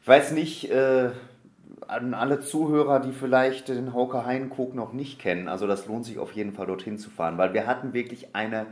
ich 0.01 0.07
weiß 0.07 0.31
nicht, 0.31 0.71
äh, 0.71 1.11
an 1.87 2.13
alle 2.15 2.39
Zuhörer, 2.39 2.99
die 2.99 3.11
vielleicht 3.11 3.67
den 3.67 3.93
Hauke 3.93 4.25
Heinkrug 4.25 4.73
noch 4.73 4.93
nicht 4.93 5.19
kennen, 5.19 5.47
also 5.47 5.67
das 5.67 5.85
lohnt 5.85 6.05
sich 6.05 6.17
auf 6.17 6.31
jeden 6.31 6.53
Fall 6.53 6.65
dorthin 6.65 6.97
zu 6.97 7.09
fahren, 7.11 7.37
weil 7.37 7.53
wir 7.53 7.67
hatten 7.67 7.93
wirklich 7.93 8.35
eine, 8.35 8.65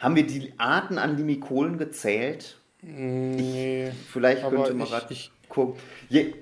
haben 0.00 0.16
wir 0.16 0.26
die 0.26 0.54
Arten 0.58 0.98
an 0.98 1.16
Limikolen 1.16 1.78
gezählt? 1.78 2.58
Nee. 2.82 3.88
Ich, 3.88 3.94
vielleicht 4.12 4.48
könnte 4.48 4.74
man 4.74 4.88
gerade 4.88 5.14
gucken. 5.48 5.80
Je, 6.08 6.34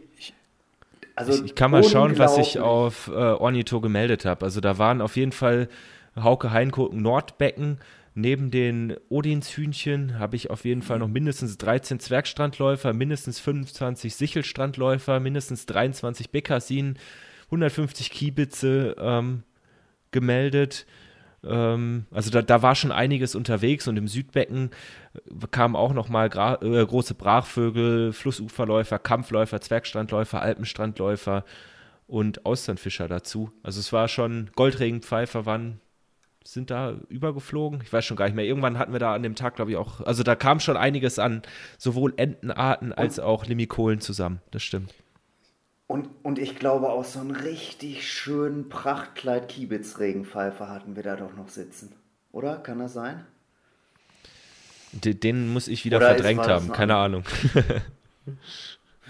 also 1.16 1.32
ich, 1.32 1.44
ich 1.44 1.54
kann 1.54 1.70
mal 1.70 1.82
schauen, 1.82 2.18
was 2.18 2.38
ich 2.38 2.60
auf 2.60 3.08
äh, 3.08 3.12
Ornito 3.12 3.80
gemeldet 3.80 4.24
habe. 4.24 4.44
Also 4.44 4.60
da 4.60 4.78
waren 4.78 5.00
auf 5.00 5.16
jeden 5.16 5.32
Fall 5.32 5.68
Hauke 6.14 6.52
Heinkoken 6.52 7.02
Nordbecken. 7.02 7.78
Neben 8.14 8.50
den 8.50 8.96
Odinshühnchen 9.10 10.18
habe 10.18 10.36
ich 10.36 10.48
auf 10.50 10.64
jeden 10.64 10.80
Fall 10.80 10.98
noch 10.98 11.08
mindestens 11.08 11.58
13 11.58 12.00
Zwergstrandläufer, 12.00 12.94
mindestens 12.94 13.40
25 13.40 14.14
Sichelstrandläufer, 14.14 15.20
mindestens 15.20 15.66
23 15.66 16.30
Bekassinen, 16.30 16.98
150 17.46 18.10
Kiebitze 18.10 18.96
ähm, 18.98 19.42
gemeldet. 20.12 20.86
Ähm, 21.48 22.06
also 22.10 22.30
da, 22.30 22.42
da 22.42 22.62
war 22.62 22.74
schon 22.74 22.92
einiges 22.92 23.34
unterwegs 23.34 23.88
und 23.88 23.96
im 23.96 24.08
Südbecken 24.08 24.70
äh, 25.14 25.46
kamen 25.50 25.76
auch 25.76 25.92
nochmal 25.92 26.26
äh, 26.26 26.86
große 26.86 27.14
Brachvögel, 27.14 28.12
Flussuferläufer, 28.12 28.98
Kampfläufer, 28.98 29.60
Zwergstrandläufer, 29.60 30.42
Alpenstrandläufer 30.42 31.44
und 32.06 32.46
Austernfischer 32.46 33.08
dazu. 33.08 33.50
Also 33.62 33.80
es 33.80 33.92
war 33.92 34.08
schon, 34.08 34.50
Goldregenpfeifer 34.54 35.46
waren, 35.46 35.80
sind 36.44 36.70
da 36.70 36.94
übergeflogen. 37.08 37.80
Ich 37.82 37.92
weiß 37.92 38.04
schon 38.04 38.16
gar 38.16 38.26
nicht 38.26 38.36
mehr. 38.36 38.44
Irgendwann 38.44 38.78
hatten 38.78 38.92
wir 38.92 39.00
da 39.00 39.14
an 39.14 39.22
dem 39.22 39.34
Tag, 39.34 39.56
glaube 39.56 39.72
ich, 39.72 39.76
auch, 39.76 40.00
also 40.00 40.22
da 40.22 40.36
kam 40.36 40.60
schon 40.60 40.76
einiges 40.76 41.18
an 41.18 41.42
sowohl 41.78 42.14
Entenarten 42.16 42.92
als 42.92 43.18
auch 43.18 43.46
Limikolen 43.46 44.00
zusammen. 44.00 44.40
Das 44.52 44.62
stimmt. 44.62 44.94
Und, 45.86 46.08
und 46.22 46.38
ich 46.38 46.58
glaube 46.58 46.88
auch 46.88 47.04
so 47.04 47.20
einen 47.20 47.30
richtig 47.30 48.10
schönen 48.10 48.68
Prachtkleid-Kiebitz-Regenpfeifer 48.68 50.68
hatten 50.68 50.96
wir 50.96 51.04
da 51.04 51.16
doch 51.16 51.34
noch 51.34 51.48
sitzen. 51.48 51.94
Oder? 52.32 52.56
Kann 52.56 52.80
das 52.80 52.92
sein? 52.92 53.24
Den 54.92 55.52
muss 55.52 55.68
ich 55.68 55.84
wieder 55.84 55.98
Oder 55.98 56.08
verdrängt 56.08 56.48
haben, 56.48 56.72
keine 56.72 56.96
Ahnung. 56.96 57.22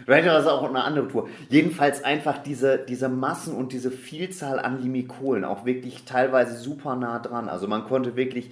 Vielleicht 0.04 0.28
war 0.28 0.34
das 0.34 0.46
auch 0.46 0.68
eine 0.68 0.84
andere 0.84 1.08
Tour. 1.08 1.28
Jedenfalls 1.48 2.04
einfach 2.04 2.38
diese, 2.38 2.78
diese 2.78 3.08
Massen 3.08 3.54
und 3.54 3.72
diese 3.72 3.90
Vielzahl 3.90 4.58
an 4.58 4.82
Limikolen, 4.82 5.44
auch 5.44 5.64
wirklich 5.64 6.04
teilweise 6.04 6.56
super 6.56 6.96
nah 6.96 7.18
dran. 7.18 7.48
Also 7.48 7.66
man 7.66 7.84
konnte 7.84 8.16
wirklich 8.16 8.50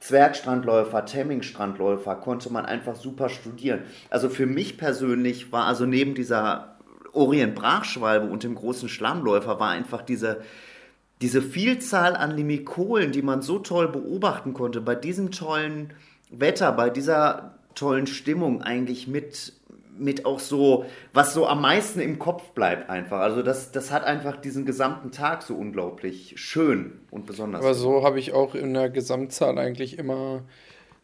Zwergstrandläufer, 0.00 1.06
Temmingstrandläufer, 1.06 2.16
konnte 2.16 2.52
man 2.52 2.66
einfach 2.66 2.96
super 2.96 3.30
studieren. 3.30 3.80
Also 4.10 4.28
für 4.28 4.44
mich 4.44 4.76
persönlich 4.76 5.50
war 5.50 5.64
also 5.64 5.86
neben 5.86 6.14
dieser 6.14 6.73
Orient-Brachschwalbe 7.14 8.26
und 8.26 8.42
dem 8.42 8.54
großen 8.54 8.88
Schlammläufer 8.88 9.60
war 9.60 9.70
einfach 9.70 10.02
diese, 10.02 10.42
diese 11.20 11.42
Vielzahl 11.42 12.16
an 12.16 12.36
Limikolen, 12.36 13.12
die 13.12 13.22
man 13.22 13.42
so 13.42 13.58
toll 13.58 13.88
beobachten 13.88 14.52
konnte, 14.52 14.80
bei 14.80 14.94
diesem 14.94 15.30
tollen 15.30 15.92
Wetter, 16.30 16.72
bei 16.72 16.90
dieser 16.90 17.54
tollen 17.74 18.06
Stimmung 18.06 18.62
eigentlich 18.62 19.06
mit, 19.08 19.52
mit 19.96 20.26
auch 20.26 20.40
so, 20.40 20.84
was 21.12 21.34
so 21.34 21.46
am 21.46 21.60
meisten 21.60 22.00
im 22.00 22.18
Kopf 22.18 22.50
bleibt 22.50 22.90
einfach. 22.90 23.20
Also 23.20 23.42
das, 23.42 23.72
das 23.72 23.90
hat 23.90 24.04
einfach 24.04 24.36
diesen 24.36 24.66
gesamten 24.66 25.12
Tag 25.12 25.42
so 25.42 25.54
unglaublich 25.54 26.34
schön 26.36 27.00
und 27.10 27.26
besonders. 27.26 27.62
Aber 27.62 27.74
so 27.74 28.04
habe 28.04 28.18
ich 28.18 28.32
auch 28.32 28.54
in 28.54 28.74
der 28.74 28.90
Gesamtzahl 28.90 29.58
eigentlich 29.58 29.98
immer 29.98 30.42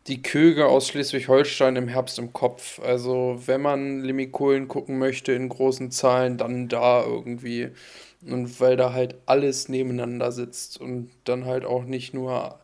die 0.07 0.23
Köge 0.23 0.67
aus 0.67 0.89
Schleswig-Holstein 0.89 1.77
im 1.77 1.89
Herbst 1.89 2.19
im 2.19 2.33
Kopf. 2.33 2.81
Also 2.81 3.41
wenn 3.47 3.61
man 3.61 4.01
Limikolen 4.01 4.69
gucken 4.69 4.99
möchte 4.99 5.33
in 5.33 5.49
großen 5.49 5.91
Zahlen, 5.91 6.39
dann 6.39 6.69
da 6.69 7.05
irgendwie. 7.05 7.69
Und 8.27 8.61
weil 8.61 8.77
da 8.77 8.93
halt 8.93 9.17
alles 9.27 9.69
nebeneinander 9.69 10.33
sitzt 10.33 10.81
und 10.81 11.11
dann 11.25 11.47
halt 11.47 11.65
auch 11.65 11.85
nicht 11.85 12.13
nur 12.13 12.59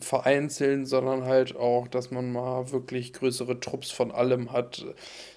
vereinzelt, 0.00 0.86
sondern 0.88 1.24
halt 1.24 1.56
auch, 1.56 1.88
dass 1.88 2.10
man 2.10 2.32
mal 2.32 2.70
wirklich 2.70 3.12
größere 3.12 3.60
Trupps 3.60 3.90
von 3.90 4.12
allem 4.12 4.52
hat. 4.52 4.84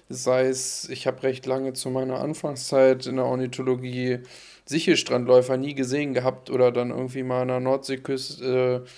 Sei 0.08 0.46
es, 0.46 0.88
ich 0.88 1.06
habe 1.06 1.22
recht 1.22 1.46
lange 1.46 1.72
zu 1.72 1.90
meiner 1.90 2.20
Anfangszeit 2.20 3.06
in 3.06 3.16
der 3.16 3.24
Ornithologie 3.26 4.20
Sichelstrandläufer 4.66 5.56
nie 5.56 5.74
gesehen 5.74 6.14
gehabt 6.14 6.50
oder 6.50 6.70
dann 6.72 6.90
irgendwie 6.90 7.22
mal 7.22 7.42
an 7.42 7.48
der 7.48 7.60
Nordseeküste 7.60 8.84
äh, 8.86 8.88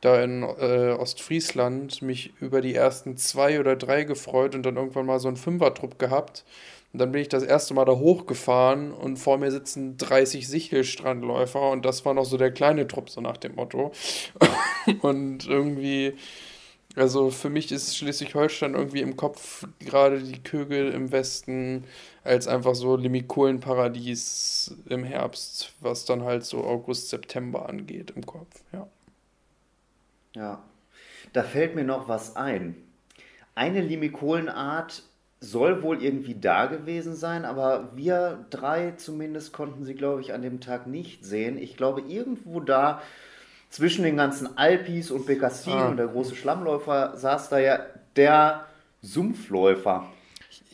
da 0.00 0.22
in 0.22 0.42
äh, 0.42 0.96
Ostfriesland 0.98 2.02
mich 2.02 2.32
über 2.40 2.60
die 2.60 2.74
ersten 2.74 3.16
zwei 3.16 3.60
oder 3.60 3.76
drei 3.76 4.04
gefreut 4.04 4.54
und 4.54 4.64
dann 4.64 4.76
irgendwann 4.76 5.06
mal 5.06 5.20
so 5.20 5.28
einen 5.28 5.36
Fünfertrupp 5.36 5.98
gehabt. 5.98 6.44
Und 6.92 6.98
dann 7.00 7.12
bin 7.12 7.22
ich 7.22 7.28
das 7.28 7.44
erste 7.44 7.74
Mal 7.74 7.84
da 7.84 7.92
hochgefahren 7.92 8.92
und 8.92 9.16
vor 9.16 9.38
mir 9.38 9.52
sitzen 9.52 9.96
30 9.96 10.48
Sichelstrandläufer 10.48 11.70
und 11.70 11.84
das 11.84 12.04
war 12.04 12.14
noch 12.14 12.24
so 12.24 12.36
der 12.36 12.50
kleine 12.50 12.88
Trupp, 12.88 13.10
so 13.10 13.20
nach 13.20 13.36
dem 13.36 13.54
Motto. 13.54 13.92
und 15.02 15.46
irgendwie, 15.46 16.14
also 16.96 17.30
für 17.30 17.50
mich 17.50 17.70
ist 17.70 17.96
Schleswig-Holstein 17.96 18.74
irgendwie 18.74 19.02
im 19.02 19.16
Kopf 19.16 19.68
gerade 19.78 20.20
die 20.20 20.42
Kögel 20.42 20.90
im 20.92 21.12
Westen 21.12 21.84
als 22.24 22.48
einfach 22.48 22.74
so 22.74 22.96
Limikolenparadies 22.96 24.74
im 24.88 25.04
Herbst, 25.04 25.72
was 25.80 26.06
dann 26.06 26.24
halt 26.24 26.44
so 26.44 26.64
August, 26.64 27.10
September 27.10 27.68
angeht 27.68 28.12
im 28.16 28.26
Kopf, 28.26 28.62
ja. 28.72 28.88
Ja, 30.34 30.62
da 31.32 31.42
fällt 31.42 31.74
mir 31.74 31.84
noch 31.84 32.08
was 32.08 32.36
ein. 32.36 32.76
Eine 33.54 33.80
Limikolenart 33.80 35.02
soll 35.40 35.82
wohl 35.82 36.02
irgendwie 36.02 36.34
da 36.34 36.66
gewesen 36.66 37.16
sein, 37.16 37.44
aber 37.44 37.90
wir 37.96 38.44
drei 38.50 38.92
zumindest 38.92 39.52
konnten 39.52 39.84
sie, 39.84 39.94
glaube 39.94 40.20
ich, 40.20 40.32
an 40.34 40.42
dem 40.42 40.60
Tag 40.60 40.86
nicht 40.86 41.24
sehen. 41.24 41.56
Ich 41.58 41.76
glaube, 41.76 42.02
irgendwo 42.02 42.60
da 42.60 43.00
zwischen 43.70 44.04
den 44.04 44.16
ganzen 44.16 44.58
Alpis 44.58 45.10
und 45.10 45.26
Bekassin 45.26 45.72
ah. 45.72 45.88
und 45.88 45.96
der 45.96 46.08
große 46.08 46.34
Schlammläufer 46.34 47.16
saß 47.16 47.48
da 47.48 47.58
ja 47.58 47.80
der 48.16 48.66
Sumpfläufer. 49.00 50.06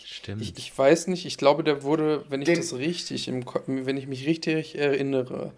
Stimmt. 0.03 0.43
Ich, 0.43 0.57
ich 0.57 0.77
weiß 0.77 1.07
nicht, 1.09 1.27
ich 1.27 1.37
glaube, 1.37 1.63
der 1.63 1.83
wurde, 1.85 2.25
wenn 2.29 2.41
ich 2.41 2.47
den, 2.47 2.57
das 2.57 2.75
richtig 2.75 3.29
im 3.29 3.45
wenn 3.67 3.97
ich 3.97 4.09
mich 4.09 4.27
richtig 4.27 4.77
erinnere, 4.77 5.53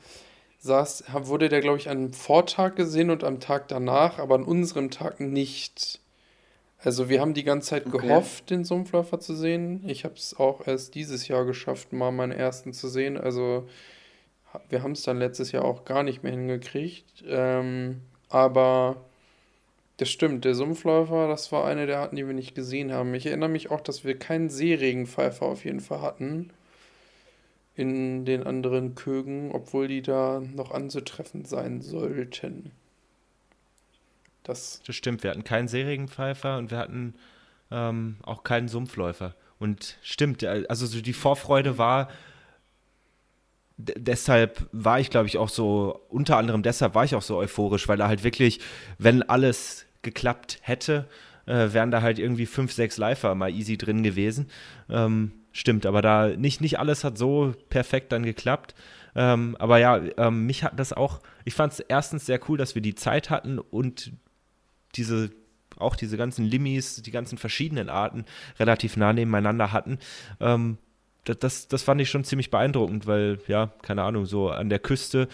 saß, 0.59 1.05
wurde 1.23 1.49
der, 1.49 1.61
glaube 1.61 1.79
ich, 1.79 1.89
an 1.89 1.99
einem 1.99 2.13
Vortag 2.13 2.75
gesehen 2.75 3.11
und 3.11 3.25
am 3.25 3.41
Tag 3.41 3.69
danach, 3.69 4.19
aber 4.19 4.35
an 4.35 4.45
unserem 4.45 4.91
Tag 4.91 5.21
nicht. 5.21 6.01
Also 6.83 7.09
wir 7.09 7.21
haben 7.21 7.35
die 7.35 7.45
ganze 7.45 7.71
Zeit 7.71 7.87
okay. 7.87 7.99
gehofft, 7.99 8.51
den 8.51 8.65
Sumpfläufer 8.65 9.21
zu 9.21 9.35
sehen. 9.35 9.83
Ich 9.89 10.05
habe 10.05 10.15
es 10.15 10.39
auch 10.39 10.67
erst 10.67 10.95
dieses 10.95 11.29
Jahr 11.29 11.45
geschafft, 11.45 11.93
mal 11.93 12.13
meinen 12.13 12.33
ersten 12.33 12.73
zu 12.73 12.89
sehen. 12.89 13.17
Also 13.19 13.69
wir 14.69 14.83
haben 14.83 14.93
es 14.93 15.03
dann 15.03 15.19
letztes 15.19 15.53
Jahr 15.53 15.65
auch 15.65 15.85
gar 15.85 16.03
nicht 16.03 16.23
mehr 16.23 16.33
hingekriegt. 16.33 17.25
Ähm, 17.27 18.03
aber 18.29 18.97
das 19.97 20.09
stimmt, 20.09 20.45
der 20.45 20.55
Sumpfläufer, 20.55 21.27
das 21.27 21.51
war 21.51 21.65
eine 21.65 21.87
der 21.87 21.99
Arten, 21.99 22.17
die 22.17 22.27
wir 22.27 22.35
nicht 22.35 22.55
gesehen 22.55 22.93
haben. 22.93 23.15
Ich 23.15 23.27
erinnere 23.27 23.49
mich 23.49 23.71
auch, 23.71 23.81
dass 23.81 24.05
wir 24.05 24.17
keinen 24.17 24.49
Seeregenpfeifer 24.49 25.47
auf 25.47 25.65
jeden 25.65 25.81
Fall 25.81 26.03
hatten 26.03 26.51
in 27.79 28.25
den 28.25 28.45
anderen 28.45 28.97
Kögen, 28.97 29.53
obwohl 29.53 29.87
die 29.87 30.03
da 30.03 30.41
noch 30.41 30.73
anzutreffen 30.73 31.45
sein 31.45 31.81
sollten. 31.81 32.73
Das, 34.43 34.83
das 34.85 34.97
stimmt, 34.97 35.23
wir 35.23 35.31
hatten 35.31 35.45
keinen 35.45 35.69
Seeregenpfeifer 35.69 36.59
und 36.59 36.71
wir 36.71 36.79
hatten 36.79 37.15
ähm, 37.71 38.17
auch 38.23 38.43
keinen 38.43 38.67
Sumpfläufer. 38.67 39.35
Und 39.61 39.99
stimmt, 40.03 40.45
also 40.45 40.87
so 40.87 41.01
die 41.01 41.13
Vorfreude 41.13 41.79
war, 41.79 42.09
deshalb 43.77 44.69
war 44.73 44.99
ich, 44.99 45.11
glaube 45.11 45.29
ich, 45.29 45.39
auch 45.39 45.49
so, 45.49 46.01
unter 46.09 46.37
anderem 46.37 46.65
deshalb 46.65 46.97
war 46.97 47.05
ich 47.05 47.15
auch 47.15 47.23
so 47.23 47.37
euphorisch, 47.37 47.87
weil 47.87 47.97
da 47.97 48.09
halt 48.09 48.25
wirklich, 48.25 48.59
wenn 48.99 49.23
alles 49.23 49.87
geklappt 50.03 50.59
hätte, 50.63 51.09
äh, 51.47 51.73
wären 51.73 51.93
da 51.93 52.03
halt 52.03 52.19
irgendwie 52.19 52.47
fünf, 52.47 52.73
sechs 52.73 52.97
Lifer 52.97 53.37
mal 53.37 53.51
easy 53.51 53.79
drin 53.79 54.03
gewesen. 54.03 54.51
Ähm, 54.91 55.33
Stimmt, 55.59 55.87
aber 55.87 56.03
da 56.03 56.29
nicht, 56.29 56.61
nicht 56.61 56.79
alles 56.79 57.03
hat 57.03 57.19
so 57.19 57.53
perfekt 57.69 58.13
dann 58.13 58.23
geklappt. 58.23 58.77
Ähm, 59.17 59.57
aber 59.59 59.79
ja, 59.79 60.01
ähm, 60.17 60.47
mich 60.47 60.63
hat 60.63 60.79
das 60.79 60.93
auch, 60.93 61.19
ich 61.45 61.55
fand 61.55 61.73
es 61.73 61.81
erstens 61.81 62.27
sehr 62.27 62.39
cool, 62.49 62.57
dass 62.57 62.77
wir 62.77 62.81
die 62.81 62.95
Zeit 62.95 63.29
hatten 63.29 63.59
und 63.59 64.13
diese, 64.95 65.33
auch 65.77 65.97
diese 65.97 66.17
ganzen 66.17 66.45
Limis, 66.45 67.03
die 67.03 67.11
ganzen 67.11 67.39
verschiedenen 67.39 67.89
Arten 67.89 68.25
relativ 68.61 68.97
nah 68.97 69.13
nebeneinander 69.13 69.73
hatten. 69.73 69.99
Ähm, 70.39 70.79
das, 71.25 71.67
das, 71.67 71.83
fand 71.83 72.01
ich 72.01 72.09
schon 72.09 72.23
ziemlich 72.23 72.53
beeindruckend, 72.53 73.09
weil, 73.09 73.41
ja, 73.49 73.73
keine 73.83 74.05
Ahnung, 74.05 74.27
so 74.27 74.51
an 74.51 74.69
der 74.69 74.79
Küste 74.79 75.27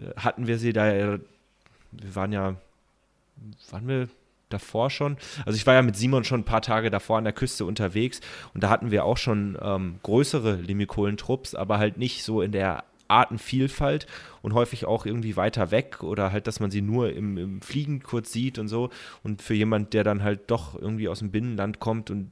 äh, 0.00 0.12
hatten 0.16 0.48
wir 0.48 0.58
sie 0.58 0.72
da, 0.72 1.20
wir 1.92 2.14
waren 2.16 2.32
ja, 2.32 2.56
waren 3.70 3.86
wir 3.86 4.08
davor 4.48 4.90
schon. 4.90 5.16
Also 5.44 5.56
ich 5.56 5.66
war 5.66 5.74
ja 5.74 5.82
mit 5.82 5.96
Simon 5.96 6.24
schon 6.24 6.40
ein 6.40 6.44
paar 6.44 6.62
Tage 6.62 6.90
davor 6.90 7.18
an 7.18 7.24
der 7.24 7.32
Küste 7.32 7.64
unterwegs 7.64 8.20
und 8.54 8.62
da 8.62 8.70
hatten 8.70 8.90
wir 8.90 9.04
auch 9.04 9.16
schon 9.16 9.58
ähm, 9.60 9.98
größere 10.02 10.56
Limikolentrupps, 10.56 11.54
aber 11.54 11.78
halt 11.78 11.98
nicht 11.98 12.24
so 12.24 12.42
in 12.42 12.52
der 12.52 12.84
Artenvielfalt 13.08 14.06
und 14.42 14.54
häufig 14.54 14.84
auch 14.84 15.06
irgendwie 15.06 15.36
weiter 15.36 15.70
weg 15.70 16.02
oder 16.02 16.30
halt, 16.30 16.46
dass 16.46 16.60
man 16.60 16.70
sie 16.70 16.82
nur 16.82 17.12
im, 17.12 17.38
im 17.38 17.62
Fliegen 17.62 18.02
kurz 18.02 18.32
sieht 18.32 18.58
und 18.58 18.68
so. 18.68 18.90
Und 19.22 19.42
für 19.42 19.54
jemand, 19.54 19.94
der 19.94 20.04
dann 20.04 20.22
halt 20.22 20.50
doch 20.50 20.74
irgendwie 20.74 21.08
aus 21.08 21.20
dem 21.20 21.30
Binnenland 21.30 21.80
kommt 21.80 22.10
und 22.10 22.30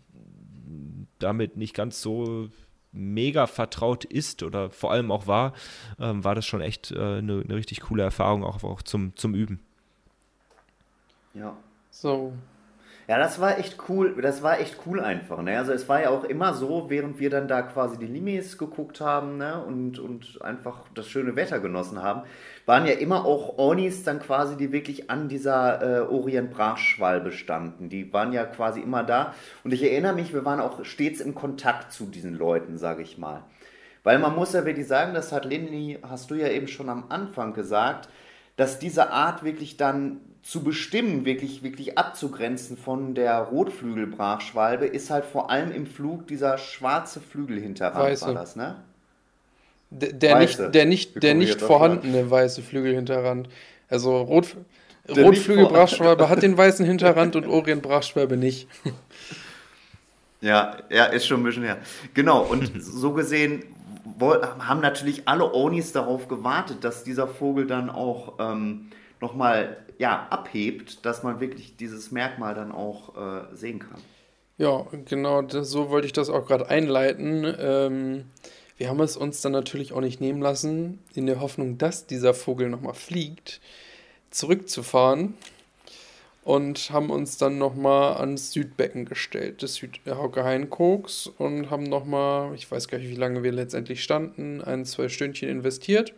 damit 1.18 1.56
nicht 1.56 1.74
ganz 1.74 2.02
so 2.02 2.50
mega 2.92 3.46
vertraut 3.46 4.04
ist 4.04 4.42
oder 4.42 4.70
vor 4.70 4.92
allem 4.92 5.10
auch 5.10 5.26
war, 5.26 5.52
ähm, 5.98 6.24
war 6.24 6.34
das 6.34 6.46
schon 6.46 6.60
echt 6.60 6.92
äh, 6.92 7.18
eine, 7.18 7.42
eine 7.42 7.54
richtig 7.54 7.80
coole 7.82 8.02
Erfahrung, 8.02 8.44
auch, 8.44 8.62
auch 8.64 8.82
zum, 8.82 9.14
zum 9.16 9.34
Üben. 9.34 9.60
Ja, 11.34 11.56
so. 12.00 12.32
Ja, 13.08 13.18
das 13.18 13.40
war 13.40 13.58
echt 13.58 13.76
cool. 13.88 14.20
Das 14.20 14.42
war 14.42 14.58
echt 14.58 14.78
cool 14.84 15.00
einfach. 15.00 15.40
Ne? 15.40 15.56
Also 15.56 15.72
es 15.72 15.88
war 15.88 16.02
ja 16.02 16.10
auch 16.10 16.24
immer 16.24 16.54
so, 16.54 16.90
während 16.90 17.20
wir 17.20 17.30
dann 17.30 17.46
da 17.46 17.62
quasi 17.62 17.98
die 17.98 18.06
Limes 18.06 18.58
geguckt 18.58 19.00
haben 19.00 19.36
ne? 19.36 19.62
und, 19.64 20.00
und 20.00 20.42
einfach 20.42 20.80
das 20.92 21.08
schöne 21.08 21.36
Wetter 21.36 21.60
genossen 21.60 22.02
haben, 22.02 22.22
waren 22.66 22.84
ja 22.84 22.94
immer 22.94 23.24
auch 23.24 23.58
Ornis 23.58 24.02
dann 24.02 24.18
quasi, 24.18 24.56
die 24.56 24.72
wirklich 24.72 25.08
an 25.08 25.28
dieser 25.28 25.82
äh, 25.82 26.00
Orient-Brachschwalbe 26.00 27.30
standen. 27.30 27.88
Die 27.88 28.12
waren 28.12 28.32
ja 28.32 28.44
quasi 28.44 28.80
immer 28.80 29.04
da. 29.04 29.34
Und 29.62 29.72
ich 29.72 29.84
erinnere 29.84 30.14
mich, 30.14 30.34
wir 30.34 30.44
waren 30.44 30.60
auch 30.60 30.84
stets 30.84 31.20
im 31.20 31.36
Kontakt 31.36 31.92
zu 31.92 32.06
diesen 32.06 32.34
Leuten, 32.34 32.76
sage 32.76 33.02
ich 33.02 33.18
mal. 33.18 33.44
Weil 34.02 34.18
man 34.18 34.34
muss 34.34 34.52
ja 34.52 34.64
wirklich 34.64 34.88
sagen, 34.88 35.14
das 35.14 35.30
hat 35.30 35.44
Leni, 35.44 35.98
hast 36.02 36.32
du 36.32 36.34
ja 36.34 36.48
eben 36.48 36.66
schon 36.66 36.88
am 36.88 37.04
Anfang 37.08 37.54
gesagt, 37.54 38.08
dass 38.56 38.80
diese 38.80 39.10
Art 39.10 39.44
wirklich 39.44 39.76
dann 39.76 40.20
zu 40.46 40.62
bestimmen, 40.62 41.24
wirklich, 41.24 41.64
wirklich 41.64 41.98
abzugrenzen 41.98 42.76
von 42.76 43.16
der 43.16 43.36
Rotflügelbrachschwalbe, 43.38 44.86
ist 44.86 45.10
halt 45.10 45.24
vor 45.24 45.50
allem 45.50 45.72
im 45.72 45.86
Flug 45.86 46.28
dieser 46.28 46.56
schwarze 46.56 47.20
Flügelhinterrand 47.20 48.04
weiße. 48.04 48.26
war 48.26 48.34
das, 48.34 48.54
ne? 48.54 48.76
Der, 49.90 50.12
der 50.12 50.38
nicht, 50.38 50.58
der 50.58 50.84
nicht, 50.84 51.20
der 51.22 51.34
nicht 51.34 51.60
vorhandene 51.60 52.30
weiße 52.30 52.62
Flügelhinterrand. 52.62 53.48
Also 53.88 54.20
Rot, 54.20 54.56
Rotflügelbrachschwalbe 55.08 56.28
hat 56.28 56.42
den 56.42 56.56
weißen 56.56 56.86
Hinterrand 56.86 57.34
und 57.34 57.46
Orientbrachschwalbe 57.46 58.36
nicht. 58.36 58.68
Ja, 60.42 60.76
ja, 60.90 61.06
ist 61.06 61.26
schon 61.26 61.40
ein 61.40 61.44
bisschen 61.44 61.62
her. 61.62 61.78
Genau, 62.12 62.42
und 62.42 62.70
so 62.78 63.14
gesehen 63.14 63.64
haben 64.20 64.80
natürlich 64.80 65.26
alle 65.26 65.50
Onis 65.52 65.92
darauf 65.92 66.28
gewartet, 66.28 66.84
dass 66.84 67.02
dieser 67.02 67.26
Vogel 67.26 67.66
dann 67.66 67.88
auch 67.88 68.34
ähm, 68.38 68.90
nochmal 69.20 69.76
ja, 69.98 70.26
abhebt, 70.30 71.04
dass 71.04 71.22
man 71.22 71.40
wirklich 71.40 71.76
dieses 71.76 72.10
Merkmal 72.10 72.54
dann 72.54 72.72
auch 72.72 73.16
äh, 73.16 73.54
sehen 73.54 73.78
kann. 73.78 74.00
Ja, 74.58 74.86
genau, 75.04 75.42
das, 75.42 75.70
so 75.70 75.90
wollte 75.90 76.06
ich 76.06 76.12
das 76.12 76.30
auch 76.30 76.46
gerade 76.46 76.68
einleiten. 76.68 77.54
Ähm, 77.58 78.24
wir 78.78 78.88
haben 78.88 79.00
es 79.00 79.16
uns 79.16 79.40
dann 79.40 79.52
natürlich 79.52 79.92
auch 79.92 80.00
nicht 80.00 80.20
nehmen 80.20 80.40
lassen, 80.40 80.98
in 81.14 81.26
der 81.26 81.40
Hoffnung, 81.40 81.78
dass 81.78 82.06
dieser 82.06 82.34
Vogel 82.34 82.68
nochmal 82.68 82.94
fliegt, 82.94 83.60
zurückzufahren 84.30 85.34
und 86.46 86.90
haben 86.90 87.10
uns 87.10 87.38
dann 87.38 87.58
nochmal 87.58 88.18
ans 88.18 88.52
Südbecken 88.52 89.04
gestellt, 89.04 89.62
des 89.62 89.74
Südhauke-Hainkoks 89.74 91.26
und 91.26 91.70
haben 91.70 91.82
nochmal, 91.82 92.54
ich 92.54 92.70
weiß 92.70 92.88
gar 92.88 92.98
nicht, 92.98 93.10
wie 93.10 93.16
lange 93.16 93.42
wir 93.42 93.52
letztendlich 93.52 94.02
standen, 94.02 94.62
ein, 94.62 94.84
zwei 94.84 95.08
Stündchen 95.08 95.48
investiert. 95.48 96.14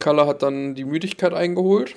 Kalle 0.00 0.26
hat 0.26 0.42
dann 0.42 0.74
die 0.74 0.84
Müdigkeit 0.84 1.32
eingeholt. 1.32 1.94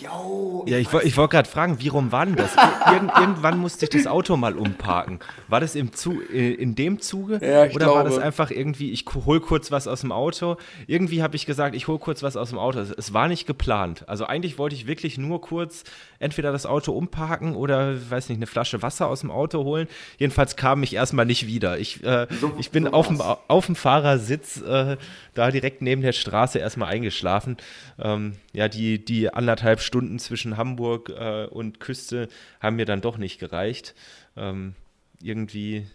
Jo, 0.00 0.64
Ja, 0.66 0.78
ich, 0.78 0.92
ich 0.92 1.16
wollte 1.16 1.30
gerade 1.30 1.48
fragen, 1.48 1.78
wie 1.80 1.86
rum 1.86 2.10
war 2.10 2.26
denn 2.26 2.34
das? 2.34 2.50
Irgend, 2.92 3.12
irgendwann 3.16 3.58
musste 3.58 3.84
ich 3.84 3.90
das 3.90 4.08
Auto 4.08 4.36
mal 4.36 4.56
umparken. 4.58 5.20
War 5.46 5.60
das 5.60 5.76
im 5.76 5.92
Zu 5.92 6.20
äh, 6.32 6.52
in 6.52 6.74
dem 6.74 6.98
Zuge? 7.00 7.38
Ja, 7.40 7.64
ich 7.64 7.76
Oder 7.76 7.86
war 7.86 8.02
das 8.02 8.14
glaube. 8.14 8.26
einfach 8.26 8.50
irgendwie, 8.50 8.90
ich 8.90 9.04
hol 9.24 9.40
kurz 9.40 9.70
was 9.70 9.86
aus 9.86 10.00
dem 10.00 10.10
Auto? 10.10 10.56
Irgendwie 10.88 11.22
habe 11.22 11.36
ich 11.36 11.46
gesagt, 11.46 11.76
ich 11.76 11.86
hol 11.86 12.00
kurz 12.00 12.24
was 12.24 12.36
aus 12.36 12.48
dem 12.50 12.58
Auto. 12.58 12.80
Es, 12.80 12.90
es 12.90 13.14
war 13.14 13.28
nicht 13.28 13.46
geplant. 13.46 14.02
Also 14.08 14.24
eigentlich 14.26 14.58
wollte 14.58 14.74
ich 14.74 14.88
wirklich 14.88 15.16
nur 15.16 15.40
kurz 15.40 15.84
entweder 16.24 16.50
das 16.50 16.66
Auto 16.66 16.92
umparken 16.92 17.54
oder, 17.54 17.94
weiß 18.10 18.28
nicht, 18.28 18.38
eine 18.38 18.46
Flasche 18.48 18.82
Wasser 18.82 19.06
aus 19.06 19.20
dem 19.20 19.30
Auto 19.30 19.62
holen. 19.62 19.86
Jedenfalls 20.18 20.56
kam 20.56 20.82
ich 20.82 20.94
erstmal 20.94 21.26
nicht 21.26 21.46
wieder. 21.46 21.78
Ich, 21.78 22.02
äh, 22.02 22.26
So- 22.40 22.52
ich 22.58 22.70
bin 22.70 22.84
so 22.84 22.90
auf, 22.90 23.06
dem, 23.06 23.20
auf 23.20 23.66
dem 23.66 23.76
Fahrersitz 23.76 24.60
äh, 24.62 24.96
da 25.34 25.50
direkt 25.50 25.82
neben 25.82 26.02
der 26.02 26.12
Straße 26.12 26.58
erstmal 26.58 26.88
eingeschlafen. 26.92 27.56
Ähm, 27.98 28.32
ja, 28.52 28.68
die, 28.68 29.04
die 29.04 29.32
anderthalb 29.32 29.80
Stunden 29.80 30.18
zwischen 30.18 30.56
Hamburg 30.56 31.10
äh, 31.10 31.44
und 31.46 31.78
Küste 31.78 32.28
haben 32.60 32.76
mir 32.76 32.86
dann 32.86 33.00
doch 33.00 33.18
nicht 33.18 33.38
gereicht. 33.38 33.94
Ähm, 34.36 34.74
irgendwie, 35.22 35.86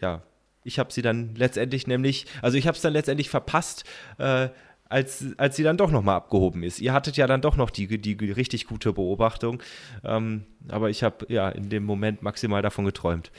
ja, 0.00 0.22
ich 0.64 0.78
habe 0.78 0.92
sie 0.92 1.02
dann 1.02 1.34
letztendlich 1.36 1.86
nämlich, 1.86 2.26
also 2.42 2.58
ich 2.58 2.66
habe 2.66 2.74
es 2.74 2.82
dann 2.82 2.92
letztendlich 2.92 3.30
verpasst, 3.30 3.84
äh, 4.18 4.48
als, 4.88 5.24
als 5.36 5.56
sie 5.56 5.62
dann 5.62 5.76
doch 5.76 5.90
nochmal 5.90 6.16
abgehoben 6.16 6.62
ist. 6.62 6.80
Ihr 6.80 6.92
hattet 6.92 7.16
ja 7.16 7.26
dann 7.26 7.40
doch 7.42 7.56
noch 7.56 7.70
die, 7.70 7.98
die 7.98 8.30
richtig 8.32 8.66
gute 8.66 8.92
Beobachtung, 8.92 9.62
ähm, 10.04 10.44
aber 10.68 10.90
ich 10.90 11.02
habe 11.02 11.26
ja 11.28 11.48
in 11.48 11.68
dem 11.70 11.84
Moment 11.84 12.22
maximal 12.22 12.62
davon 12.62 12.84
geträumt. 12.84 13.30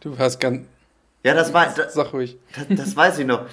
Du 0.00 0.16
hast 0.18 0.38
ganz. 0.40 0.66
Ja, 1.24 1.34
das 1.34 1.52
war, 1.52 1.72
das, 1.74 1.94
Sag 1.94 2.12
ruhig. 2.12 2.36
das, 2.54 2.66
das 2.78 2.96
weiß 2.96 3.18
ich 3.18 3.26
noch. 3.26 3.46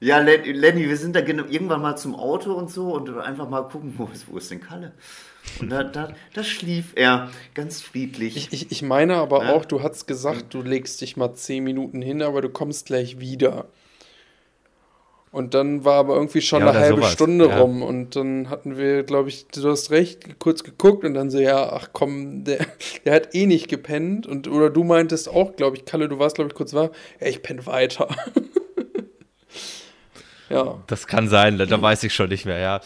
Ja, 0.00 0.18
Len- 0.18 0.44
Lenny, 0.54 0.88
wir 0.88 0.96
sind 0.96 1.14
da 1.16 1.20
genau- 1.22 1.44
irgendwann 1.48 1.80
mal 1.80 1.96
zum 1.96 2.14
Auto 2.14 2.52
und 2.52 2.70
so 2.70 2.92
und 2.94 3.16
einfach 3.18 3.48
mal 3.48 3.62
gucken, 3.62 3.94
wo 3.96 4.04
ist, 4.12 4.28
wo 4.30 4.36
ist 4.36 4.50
denn 4.50 4.60
Kalle? 4.60 4.92
Und 5.60 5.70
da, 5.70 5.84
da, 5.84 6.12
da 6.34 6.42
schlief 6.44 6.92
er 6.96 7.30
ganz 7.54 7.80
friedlich. 7.80 8.36
Ich, 8.36 8.52
ich, 8.52 8.72
ich 8.72 8.82
meine 8.82 9.14
aber 9.14 9.44
Ja. 9.44 9.52
auch, 9.54 9.64
du 9.64 9.82
hast 9.82 10.06
gesagt, 10.06 10.52
du 10.52 10.60
legst 10.60 11.00
dich 11.00 11.16
mal 11.16 11.32
10 11.32 11.62
Minuten 11.64 12.02
hin, 12.02 12.20
aber 12.20 12.42
du 12.42 12.48
kommst 12.50 12.86
gleich 12.86 13.20
wieder. 13.20 13.66
Und 15.36 15.52
dann 15.52 15.84
war 15.84 15.96
aber 15.96 16.14
irgendwie 16.14 16.40
schon 16.40 16.62
Ja, 16.62 16.70
eine 16.70 16.78
halbe 16.78 16.96
sowas, 16.96 17.12
Stunde 17.12 17.48
ja. 17.48 17.60
rum 17.60 17.82
und 17.82 18.16
dann 18.16 18.48
hatten 18.48 18.78
wir, 18.78 19.02
glaube 19.02 19.28
ich, 19.28 19.46
du 19.48 19.68
hast 19.68 19.90
recht, 19.90 20.38
kurz 20.38 20.64
geguckt 20.64 21.04
und 21.04 21.12
dann 21.12 21.28
so, 21.28 21.38
ja, 21.38 21.74
ach 21.74 21.90
komm, 21.92 22.44
der, 22.44 22.64
der 23.04 23.14
hat 23.14 23.34
eh 23.34 23.44
nicht 23.44 23.68
gepennt 23.68 24.26
und 24.26 24.48
oder 24.48 24.70
du 24.70 24.82
meintest 24.82 25.28
auch, 25.28 25.54
glaube 25.54 25.76
ich, 25.76 25.84
Kalle, 25.84 26.08
du 26.08 26.18
warst, 26.18 26.36
glaube 26.36 26.48
ich, 26.48 26.54
kurz 26.54 26.72
war, 26.72 26.90
ja, 27.20 27.26
ich 27.26 27.42
penne 27.42 27.66
weiter. 27.66 28.08
ja, 30.48 30.82
Das 30.86 31.06
kann 31.06 31.28
sein, 31.28 31.58
da, 31.58 31.66
da 31.66 31.82
weiß 31.82 32.02
ich 32.04 32.14
schon 32.14 32.30
nicht 32.30 32.46
mehr, 32.46 32.58
ja. 32.58 32.80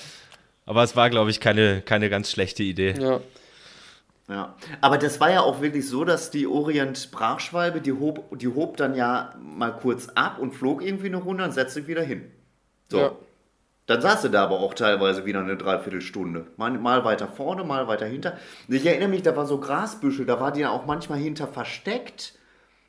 Aber 0.67 0.83
es 0.83 0.97
war, 0.97 1.09
glaube 1.09 1.31
ich, 1.31 1.39
keine, 1.39 1.83
keine 1.83 2.11
ganz 2.11 2.33
schlechte 2.33 2.65
Idee. 2.65 2.95
ja. 3.01 3.21
Ja, 4.29 4.55
aber 4.81 4.97
das 4.97 5.19
war 5.19 5.33
ja 5.33 5.41
auch 5.41 5.61
wirklich 5.61 5.89
so, 5.89 6.05
dass 6.05 6.31
die 6.31 6.47
Orient-Brachschwalbe, 6.47 7.81
die 7.81 7.93
hob, 7.93 8.39
die 8.39 8.47
hob 8.47 8.77
dann 8.77 8.95
ja 8.95 9.35
mal 9.41 9.73
kurz 9.73 10.09
ab 10.15 10.39
und 10.39 10.53
flog 10.53 10.85
irgendwie 10.85 11.07
eine 11.07 11.17
Runde 11.17 11.43
und 11.43 11.53
setzte 11.53 11.81
sich 11.81 11.89
wieder 11.89 12.03
hin. 12.03 12.31
So. 12.90 12.98
Ja. 12.98 13.12
Dann 13.87 14.03
saß 14.03 14.22
sie 14.22 14.31
da 14.31 14.44
aber 14.44 14.61
auch 14.61 14.74
teilweise 14.74 15.26
wieder 15.26 15.40
eine 15.40 15.57
Dreiviertelstunde. 15.57 16.46
Mal, 16.57 16.70
mal 16.72 17.05
weiter 17.05 17.26
vorne, 17.26 17.64
mal 17.64 17.88
weiter 17.88 18.07
hinter. 18.07 18.38
Ich 18.68 18.87
erinnere 18.87 19.09
mich, 19.09 19.22
da 19.22 19.37
war 19.37 19.46
so 19.46 19.59
Grasbüschel, 19.59 20.26
da 20.26 20.38
war 20.38 20.53
die 20.53 20.61
ja 20.61 20.70
auch 20.70 20.87
manchmal 20.87 21.18
hinter 21.18 21.48
versteckt. 21.48 22.35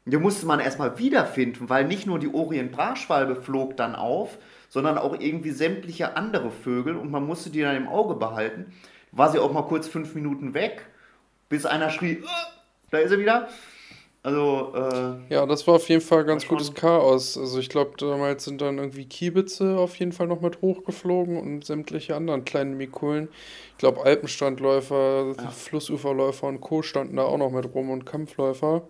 Die 0.05 0.17
musste 0.17 0.45
man 0.45 0.59
erstmal 0.59 0.99
wiederfinden, 0.99 1.69
weil 1.69 1.85
nicht 1.85 2.05
nur 2.05 2.19
die 2.19 2.31
Orient-Brachschwalbe 2.31 3.35
flog 3.35 3.77
dann 3.77 3.95
auf, 3.95 4.37
sondern 4.69 4.97
auch 4.97 5.19
irgendwie 5.19 5.51
sämtliche 5.51 6.15
andere 6.17 6.51
Vögel 6.51 6.95
und 6.95 7.11
man 7.11 7.25
musste 7.25 7.49
die 7.49 7.61
dann 7.61 7.75
im 7.75 7.87
Auge 7.87 8.15
behalten. 8.15 8.71
War 9.11 9.31
sie 9.31 9.39
auch 9.39 9.51
mal 9.51 9.63
kurz 9.63 9.87
fünf 9.87 10.13
Minuten 10.15 10.53
weg, 10.53 10.85
bis 11.49 11.65
einer 11.65 11.89
schrie, 11.89 12.23
"Ah, 12.25 12.51
da 12.91 12.99
ist 12.99 13.09
sie 13.09 13.19
wieder. 13.19 13.49
Also, 14.23 14.71
äh, 14.75 15.33
Ja, 15.33 15.45
das 15.47 15.65
war 15.65 15.75
auf 15.75 15.89
jeden 15.89 16.01
Fall 16.01 16.25
ganz 16.25 16.47
gutes 16.47 16.73
Chaos. 16.75 17.37
Also 17.37 17.59
ich 17.59 17.69
glaube, 17.69 17.93
damals 17.97 18.43
sind 18.43 18.61
dann 18.61 18.77
irgendwie 18.77 19.05
Kiebitze 19.05 19.77
auf 19.77 19.95
jeden 19.97 20.11
Fall 20.11 20.27
noch 20.27 20.41
mit 20.41 20.61
hochgeflogen 20.61 21.37
und 21.37 21.65
sämtliche 21.65 22.15
anderen 22.15 22.45
kleinen 22.45 22.77
Mikulen. 22.77 23.29
Ich 23.71 23.77
glaube, 23.79 24.03
Alpenstrandläufer, 24.03 25.35
Flussuferläufer 25.51 26.47
und 26.47 26.61
Co. 26.61 26.83
standen 26.83 27.15
da 27.15 27.23
auch 27.23 27.37
noch 27.37 27.51
mit 27.51 27.73
rum 27.73 27.89
und 27.89 28.05
Kampfläufer. 28.05 28.83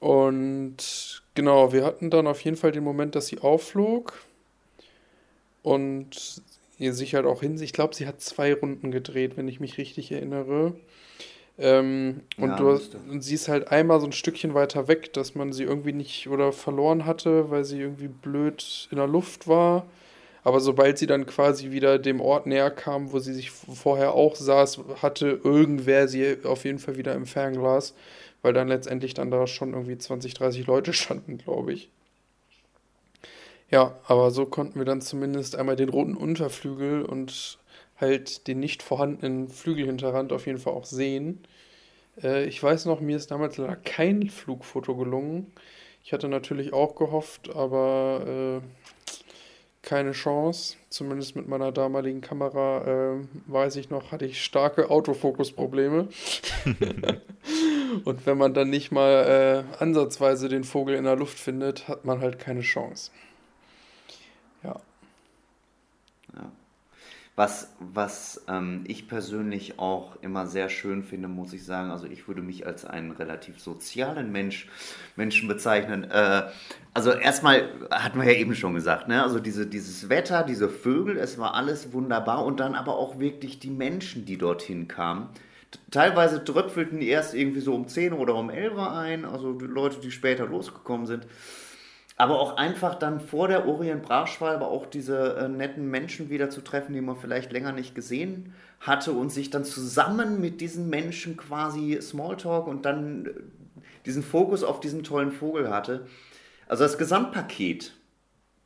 Und 0.00 1.22
genau, 1.34 1.72
wir 1.72 1.84
hatten 1.84 2.10
dann 2.10 2.26
auf 2.26 2.40
jeden 2.42 2.56
Fall 2.56 2.72
den 2.72 2.84
Moment, 2.84 3.14
dass 3.14 3.28
sie 3.28 3.38
aufflog 3.38 4.14
und 5.62 6.42
ihr 6.78 6.92
sich 6.92 7.14
halt 7.14 7.26
auch 7.26 7.40
hin. 7.40 7.60
Ich 7.60 7.72
glaube, 7.72 7.94
sie 7.94 8.06
hat 8.06 8.20
zwei 8.20 8.54
Runden 8.54 8.90
gedreht, 8.90 9.36
wenn 9.36 9.48
ich 9.48 9.60
mich 9.60 9.78
richtig 9.78 10.12
erinnere. 10.12 10.74
Ähm, 11.58 12.22
und, 12.38 12.48
Ja, 12.48 12.56
du 12.60 12.70
hast, 12.70 12.94
und 12.94 13.22
sie 13.22 13.34
ist 13.34 13.48
halt 13.48 13.68
einmal 13.72 14.00
so 14.00 14.06
ein 14.06 14.12
Stückchen 14.12 14.54
weiter 14.54 14.88
weg, 14.88 15.12
dass 15.14 15.34
man 15.34 15.52
sie 15.52 15.64
irgendwie 15.64 15.92
nicht 15.94 16.28
oder 16.28 16.52
verloren 16.52 17.06
hatte, 17.06 17.50
weil 17.50 17.64
sie 17.64 17.80
irgendwie 17.80 18.08
blöd 18.08 18.88
in 18.90 18.98
der 18.98 19.06
Luft 19.06 19.48
war. 19.48 19.86
Aber 20.44 20.60
sobald 20.60 20.98
sie 20.98 21.06
dann 21.06 21.26
quasi 21.26 21.72
wieder 21.72 21.98
dem 21.98 22.20
Ort 22.20 22.46
näher 22.46 22.70
kam, 22.70 23.12
wo 23.12 23.18
sie 23.18 23.34
sich 23.34 23.50
vorher 23.50 24.14
auch 24.14 24.36
saß, 24.36 24.80
hatte 25.02 25.40
irgendwer 25.42 26.08
sie 26.08 26.38
auf 26.44 26.64
jeden 26.64 26.78
Fall 26.78 26.96
wieder 26.96 27.14
im 27.14 27.26
Fernglas, 27.26 27.94
weil 28.42 28.52
dann 28.52 28.68
letztendlich 28.68 29.14
dann 29.14 29.30
da 29.30 29.46
schon 29.46 29.72
irgendwie 29.74 29.98
20, 29.98 30.34
30 30.34 30.66
Leute 30.66 30.92
standen, 30.94 31.38
glaube 31.38 31.72
ich. 31.72 31.90
Ja, 33.70 33.98
aber 34.06 34.30
so 34.30 34.46
konnten 34.46 34.78
wir 34.78 34.84
dann 34.84 35.00
zumindest 35.00 35.56
einmal 35.56 35.76
den 35.76 35.88
roten 35.88 36.16
Unterflügel 36.16 37.02
und 37.02 37.58
halt 37.98 38.46
den 38.46 38.60
nicht 38.60 38.82
vorhandenen 38.82 39.48
Flügelhinterrand 39.48 40.32
auf 40.32 40.46
jeden 40.46 40.58
Fall 40.58 40.74
auch 40.74 40.84
sehen. 40.84 41.40
Äh, 42.22 42.44
ich 42.46 42.62
weiß 42.62 42.86
noch, 42.86 43.00
mir 43.00 43.16
ist 43.16 43.30
damals 43.30 43.56
leider 43.56 43.76
kein 43.76 44.28
Flugfoto 44.28 44.96
gelungen. 44.96 45.52
Ich 46.04 46.12
hatte 46.12 46.28
natürlich 46.28 46.72
auch 46.72 46.94
gehofft, 46.94 47.54
aber 47.54 48.60
äh, 48.62 48.66
keine 49.82 50.12
Chance. 50.12 50.76
Zumindest 50.88 51.36
mit 51.36 51.48
meiner 51.48 51.72
damaligen 51.72 52.20
Kamera, 52.20 53.14
äh, 53.14 53.24
weiß 53.46 53.76
ich 53.76 53.88
noch, 53.90 54.12
hatte 54.12 54.26
ich 54.26 54.42
starke 54.42 54.90
Autofokusprobleme. 54.90 56.08
Und 58.04 58.26
wenn 58.26 58.36
man 58.36 58.52
dann 58.52 58.68
nicht 58.68 58.92
mal 58.92 59.64
äh, 59.78 59.82
ansatzweise 59.82 60.48
den 60.48 60.64
Vogel 60.64 60.96
in 60.96 61.04
der 61.04 61.16
Luft 61.16 61.38
findet, 61.38 61.88
hat 61.88 62.04
man 62.04 62.20
halt 62.20 62.38
keine 62.38 62.62
Chance. 62.62 63.10
Was, 67.36 67.76
was 67.80 68.46
ähm, 68.48 68.84
ich 68.86 69.08
persönlich 69.08 69.78
auch 69.78 70.16
immer 70.22 70.46
sehr 70.46 70.70
schön 70.70 71.02
finde, 71.02 71.28
muss 71.28 71.52
ich 71.52 71.66
sagen, 71.66 71.90
also 71.90 72.06
ich 72.06 72.26
würde 72.28 72.40
mich 72.40 72.66
als 72.66 72.86
einen 72.86 73.10
relativ 73.10 73.60
sozialen 73.60 74.32
Mensch, 74.32 74.68
Menschen 75.16 75.46
bezeichnen. 75.46 76.04
Äh, 76.04 76.44
also 76.94 77.10
erstmal 77.10 77.68
hatten 77.90 78.18
wir 78.18 78.32
ja 78.32 78.38
eben 78.38 78.54
schon 78.54 78.72
gesagt, 78.72 79.08
ne? 79.08 79.22
also 79.22 79.38
diese, 79.38 79.66
dieses 79.66 80.08
Wetter, 80.08 80.44
diese 80.44 80.70
Vögel, 80.70 81.18
es 81.18 81.36
war 81.36 81.52
alles 81.52 81.92
wunderbar 81.92 82.42
und 82.42 82.58
dann 82.58 82.74
aber 82.74 82.96
auch 82.96 83.18
wirklich 83.18 83.58
die 83.58 83.70
Menschen, 83.70 84.24
die 84.24 84.38
dorthin 84.38 84.88
kamen. 84.88 85.28
Teilweise 85.90 86.42
tröpfelten 86.42 87.00
die 87.00 87.08
erst 87.08 87.34
irgendwie 87.34 87.60
so 87.60 87.74
um 87.74 87.86
10 87.86 88.14
oder 88.14 88.34
um 88.34 88.48
11 88.48 88.78
ein, 88.78 89.24
also 89.26 89.52
die 89.52 89.66
Leute, 89.66 90.00
die 90.00 90.10
später 90.10 90.46
losgekommen 90.46 91.06
sind. 91.06 91.26
Aber 92.16 92.40
auch 92.40 92.56
einfach 92.56 92.94
dann 92.94 93.20
vor 93.20 93.48
der 93.48 93.68
Orient-Brachschwalbe 93.68 94.66
auch 94.66 94.86
diese 94.86 95.36
äh, 95.36 95.48
netten 95.48 95.90
Menschen 95.90 96.30
wieder 96.30 96.48
zu 96.48 96.62
treffen, 96.62 96.94
die 96.94 97.02
man 97.02 97.16
vielleicht 97.16 97.52
länger 97.52 97.72
nicht 97.72 97.94
gesehen 97.94 98.54
hatte 98.80 99.12
und 99.12 99.30
sich 99.30 99.50
dann 99.50 99.64
zusammen 99.64 100.40
mit 100.40 100.62
diesen 100.62 100.88
Menschen 100.88 101.36
quasi 101.36 101.98
Smalltalk 102.00 102.66
und 102.66 102.86
dann 102.86 103.26
äh, 103.26 103.30
diesen 104.06 104.22
Fokus 104.22 104.64
auf 104.64 104.80
diesen 104.80 105.02
tollen 105.02 105.30
Vogel 105.30 105.70
hatte. 105.70 106.06
Also 106.68 106.84
das 106.84 106.96
Gesamtpaket 106.96 107.92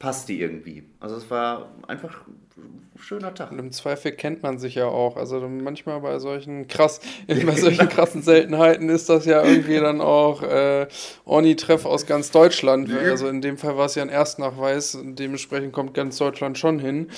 passte 0.00 0.32
irgendwie. 0.32 0.82
Also 0.98 1.14
es 1.16 1.30
war 1.30 1.68
einfach 1.86 2.26
ein 2.56 2.98
schöner 2.98 3.32
Tag. 3.34 3.52
Und 3.52 3.58
im 3.58 3.70
Zweifel 3.70 4.12
kennt 4.12 4.42
man 4.42 4.58
sich 4.58 4.74
ja 4.74 4.86
auch. 4.86 5.16
Also 5.16 5.40
manchmal 5.40 6.00
bei 6.00 6.18
solchen 6.18 6.66
krass, 6.66 7.00
bei 7.28 7.54
solchen 7.54 7.88
krassen 7.88 8.22
Seltenheiten 8.22 8.88
ist 8.88 9.08
das 9.08 9.26
ja 9.26 9.44
irgendwie 9.44 9.78
dann 9.78 10.00
auch 10.00 10.42
äh, 10.42 10.88
Orni-Treff 11.26 11.84
aus 11.84 12.06
ganz 12.06 12.32
Deutschland. 12.32 12.90
Also 12.90 13.28
in 13.28 13.42
dem 13.42 13.58
Fall 13.58 13.76
war 13.76 13.86
es 13.86 13.94
ja 13.94 14.02
ein 14.02 14.08
Erstnachweis. 14.08 14.98
Dementsprechend 15.00 15.72
kommt 15.72 15.94
ganz 15.94 16.16
Deutschland 16.16 16.58
schon 16.58 16.78
hin. 16.78 17.08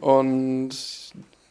Und 0.00 0.76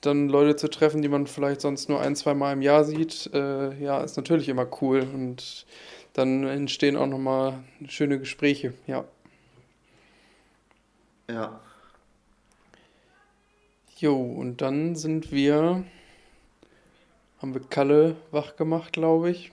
dann 0.02 0.28
Leute 0.28 0.58
zu 0.58 0.68
treffen, 0.68 1.02
die 1.02 1.08
man 1.08 1.26
vielleicht 1.26 1.62
sonst 1.62 1.88
nur 1.88 2.02
ein, 2.02 2.18
zwei 2.18 2.34
Mal 2.34 2.52
im 2.52 2.62
Jahr 2.62 2.84
sieht, 2.84 3.30
äh, 3.34 3.74
ja, 3.82 4.02
ist 4.02 4.18
natürlich 4.18 4.50
immer 4.50 4.68
cool. 4.82 5.08
Und 5.14 5.66
dann 6.14 6.44
entstehen 6.46 6.98
auch 6.98 7.08
nochmal 7.08 7.54
schöne 7.88 8.20
Gespräche, 8.20 8.74
ja. 8.88 9.06
Ja. 11.30 11.60
Jo, 13.98 14.22
und 14.22 14.62
dann 14.62 14.96
sind 14.96 15.32
wir, 15.32 15.84
haben 17.42 17.54
wir 17.54 17.62
Kalle 17.62 18.16
wach 18.32 18.56
gemacht, 18.58 18.94
glaube 18.94 19.32
ich, 19.32 19.52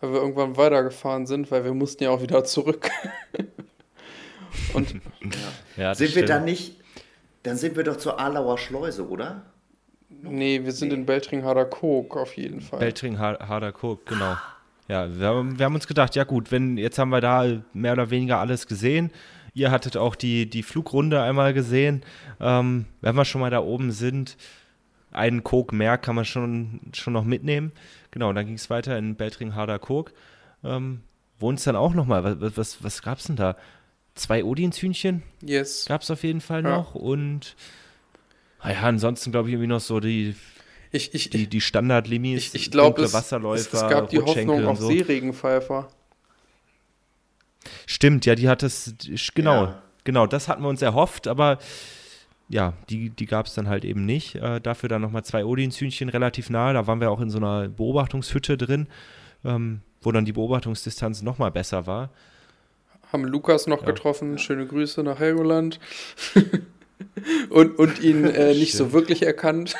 weil 0.00 0.12
wir 0.12 0.20
irgendwann 0.20 0.56
weitergefahren 0.56 1.26
sind, 1.26 1.50
weil 1.50 1.64
wir 1.64 1.74
mussten 1.74 2.04
ja 2.04 2.10
auch 2.10 2.22
wieder 2.22 2.44
zurück. 2.44 2.90
und 4.74 4.94
Ja, 5.76 5.90
das 5.90 5.98
Sind 5.98 6.08
wir 6.08 6.12
stimmt. 6.12 6.28
dann 6.30 6.44
nicht, 6.44 6.76
dann 7.42 7.56
sind 7.56 7.76
wir 7.76 7.84
doch 7.84 7.96
zur 7.96 8.18
Alauer 8.18 8.58
Schleuse, 8.58 9.08
oder? 9.08 9.42
Nee, 10.08 10.64
wir 10.64 10.72
sind 10.72 10.88
nee. 10.88 10.94
in 10.94 11.06
Beltring-Harder 11.06 11.64
Kook 11.64 12.16
auf 12.16 12.36
jeden 12.36 12.60
Fall. 12.60 12.78
Beltring-Harder 12.78 13.72
Kook, 13.72 14.06
genau. 14.06 14.36
Ja, 14.88 15.08
wir, 15.08 15.58
wir, 15.58 15.64
haben 15.64 15.74
uns 15.74 15.86
gedacht, 15.86 16.14
ja 16.14 16.24
gut, 16.24 16.50
wenn 16.50 16.76
jetzt 16.76 16.98
haben 16.98 17.10
wir 17.10 17.20
da 17.20 17.62
mehr 17.72 17.92
oder 17.92 18.10
weniger 18.10 18.38
alles 18.38 18.66
gesehen. 18.66 19.10
Ihr 19.54 19.70
hattet 19.70 19.96
auch 19.96 20.14
die, 20.14 20.48
die 20.48 20.62
Flugrunde 20.62 21.22
einmal 21.22 21.52
gesehen. 21.52 22.02
Ähm, 22.40 22.86
wenn 23.00 23.14
wir 23.14 23.24
schon 23.24 23.40
mal 23.40 23.50
da 23.50 23.60
oben 23.60 23.92
sind, 23.92 24.36
einen 25.10 25.44
Kog 25.44 25.72
mehr 25.72 25.98
kann 25.98 26.14
man 26.14 26.24
schon, 26.24 26.80
schon 26.94 27.12
noch 27.12 27.24
mitnehmen. 27.24 27.72
Genau, 28.10 28.32
dann 28.32 28.46
ging 28.46 28.54
es 28.54 28.70
weiter 28.70 28.96
in 28.96 29.14
Beltring-Harder 29.14 29.78
Kog. 29.78 30.12
Ähm, 30.64 31.02
wo 31.38 31.48
uns 31.48 31.64
dann 31.64 31.76
auch 31.76 31.92
nochmal, 31.92 32.40
was, 32.40 32.56
was, 32.56 32.84
was 32.84 33.02
gab 33.02 33.18
es 33.18 33.24
denn 33.24 33.36
da? 33.36 33.56
Zwei 34.14 34.44
Odinshühnchen? 34.44 35.22
Yes. 35.42 35.86
Gab 35.86 36.02
es 36.02 36.10
auf 36.10 36.22
jeden 36.22 36.40
Fall 36.40 36.62
noch. 36.62 36.94
Ja. 36.94 37.00
Und 37.00 37.56
ja, 38.64 38.80
ansonsten 38.82 39.32
glaube 39.32 39.48
ich 39.48 39.54
irgendwie 39.54 39.68
noch 39.68 39.80
so 39.80 40.00
die, 40.00 40.34
ich, 40.92 41.14
ich, 41.14 41.30
die, 41.30 41.46
die 41.46 41.60
Standard-Limis, 41.60 42.54
ich, 42.54 42.54
ich 42.54 42.70
glaube, 42.70 43.02
es, 43.02 43.12
Wasserläufer, 43.12 43.60
es, 43.60 43.82
es 43.82 43.88
gab 43.88 44.10
die 44.10 44.20
Hoffnung 44.20 44.66
auf 44.66 44.78
so. 44.78 44.88
Seeregenpfeifer. 44.88 45.88
Stimmt, 47.86 48.26
ja, 48.26 48.34
die 48.34 48.48
hat 48.48 48.62
es, 48.62 48.94
genau, 49.34 49.64
ja. 49.64 49.82
genau, 50.04 50.26
das 50.26 50.48
hatten 50.48 50.62
wir 50.62 50.68
uns 50.68 50.82
erhofft, 50.82 51.28
aber 51.28 51.58
ja, 52.48 52.74
die, 52.90 53.10
die 53.10 53.26
gab 53.26 53.46
es 53.46 53.54
dann 53.54 53.68
halt 53.68 53.84
eben 53.84 54.04
nicht. 54.04 54.34
Äh, 54.34 54.60
dafür 54.60 54.88
dann 54.88 55.00
nochmal 55.00 55.24
zwei 55.24 55.44
Odinshühnchen 55.44 56.10
relativ 56.10 56.50
nahe. 56.50 56.74
Da 56.74 56.86
waren 56.86 57.00
wir 57.00 57.10
auch 57.10 57.20
in 57.20 57.30
so 57.30 57.38
einer 57.38 57.68
Beobachtungshütte 57.68 58.58
drin, 58.58 58.88
ähm, 59.44 59.80
wo 60.02 60.12
dann 60.12 60.26
die 60.26 60.32
Beobachtungsdistanz 60.32 61.22
nochmal 61.22 61.50
besser 61.50 61.86
war. 61.86 62.10
Haben 63.10 63.24
Lukas 63.24 63.66
noch 63.66 63.80
ja. 63.80 63.86
getroffen. 63.86 64.38
Schöne 64.38 64.66
Grüße 64.66 65.02
nach 65.02 65.18
Helgoland. 65.18 65.80
und, 67.50 67.78
und 67.78 68.00
ihn 68.00 68.24
äh, 68.26 68.54
nicht 68.54 68.74
so 68.74 68.92
wirklich 68.92 69.22
erkannt. 69.22 69.76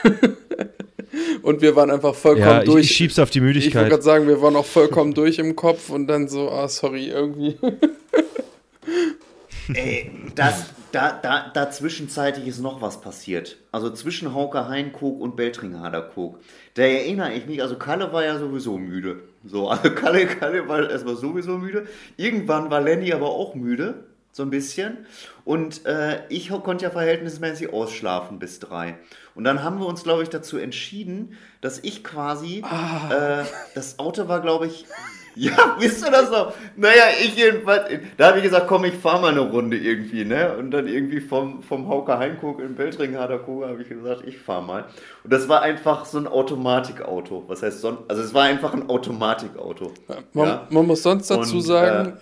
Und 1.42 1.60
wir 1.60 1.76
waren 1.76 1.90
einfach 1.90 2.14
vollkommen 2.14 2.46
ja, 2.46 2.64
durch. 2.64 2.86
Ich 2.86 2.96
schieb's 2.96 3.18
auf 3.18 3.30
die 3.30 3.40
Müdigkeit. 3.40 3.68
Ich 3.68 3.74
wollte 3.74 3.90
gerade 3.90 4.02
sagen, 4.02 4.28
wir 4.28 4.40
waren 4.42 4.56
auch 4.56 4.64
vollkommen 4.64 5.14
durch 5.14 5.38
im 5.38 5.56
Kopf 5.56 5.90
und 5.90 6.06
dann 6.06 6.28
so, 6.28 6.50
ah, 6.50 6.68
sorry, 6.68 7.08
irgendwie. 7.08 7.56
Ey, 9.74 10.10
das, 10.34 10.66
da, 10.92 11.18
da, 11.22 11.50
da 11.52 11.70
zwischenzeitlich 11.70 12.46
ist 12.46 12.60
noch 12.60 12.82
was 12.82 13.00
passiert. 13.00 13.56
Also 13.70 13.90
zwischen 13.90 14.34
Hauke 14.34 14.68
Heinkog 14.68 15.20
und 15.20 15.36
Beltringhader 15.36 16.02
Kog. 16.02 16.38
Da 16.74 16.82
erinnere 16.82 17.32
ich 17.34 17.46
mich, 17.46 17.62
also 17.62 17.76
Kalle 17.76 18.12
war 18.12 18.24
ja 18.24 18.38
sowieso 18.38 18.78
müde. 18.78 19.20
So, 19.44 19.68
also 19.68 19.90
Kalle, 19.90 20.26
Kalle 20.26 20.68
war 20.68 20.90
erstmal 20.90 21.16
sowieso 21.16 21.58
müde. 21.58 21.86
Irgendwann 22.16 22.70
war 22.70 22.80
Lenny 22.80 23.12
aber 23.12 23.30
auch 23.30 23.54
müde, 23.54 24.04
so 24.32 24.42
ein 24.42 24.50
bisschen. 24.50 25.06
Und 25.44 25.86
äh, 25.86 26.26
ich 26.28 26.48
konnte 26.48 26.84
ja 26.84 26.90
verhältnismäßig 26.90 27.72
ausschlafen 27.72 28.38
bis 28.38 28.58
drei. 28.58 28.96
Und 29.34 29.44
dann 29.44 29.62
haben 29.62 29.78
wir 29.78 29.86
uns, 29.86 30.02
glaube 30.02 30.22
ich, 30.22 30.30
dazu 30.30 30.58
entschieden, 30.58 31.36
dass 31.60 31.78
ich 31.80 32.02
quasi, 32.02 32.62
ah. 32.64 33.40
äh, 33.40 33.44
das 33.74 33.98
Auto 33.98 34.28
war, 34.28 34.40
glaube 34.40 34.66
ich, 34.66 34.86
ja, 35.34 35.76
wisst 35.78 36.04
ihr 36.04 36.10
das 36.10 36.30
noch? 36.30 36.52
Naja, 36.76 37.04
ich 37.22 37.36
jedenfalls, 37.36 37.88
da 38.18 38.28
habe 38.28 38.38
ich 38.38 38.44
gesagt, 38.44 38.66
komm, 38.66 38.84
ich 38.84 38.94
fahre 38.94 39.22
mal 39.22 39.30
eine 39.30 39.40
Runde 39.40 39.78
irgendwie, 39.78 40.26
ne? 40.26 40.54
Und 40.56 40.70
dann 40.72 40.86
irgendwie 40.86 41.20
vom, 41.20 41.62
vom 41.62 41.88
Hauke 41.88 42.18
Heimkog 42.18 42.60
in 42.60 42.74
Beltring, 42.74 43.16
Haderkoga, 43.16 43.68
habe 43.68 43.80
ich 43.80 43.88
gesagt, 43.88 44.24
ich 44.26 44.38
fahre 44.38 44.62
mal. 44.62 44.84
Und 45.24 45.32
das 45.32 45.48
war 45.48 45.62
einfach 45.62 46.04
so 46.04 46.18
ein 46.18 46.26
Automatikauto. 46.26 47.44
Was 47.46 47.62
heißt 47.62 47.80
sonst? 47.80 48.02
Also 48.08 48.22
es 48.22 48.34
war 48.34 48.44
einfach 48.44 48.74
ein 48.74 48.90
Automatikauto. 48.90 49.92
Man, 50.34 50.46
ja? 50.46 50.66
man, 50.68 50.86
muss 50.86 51.02
sonst 51.02 51.30
dazu 51.30 51.56
Und, 51.56 51.62
sagen, 51.62 52.08
äh, 52.10 52.12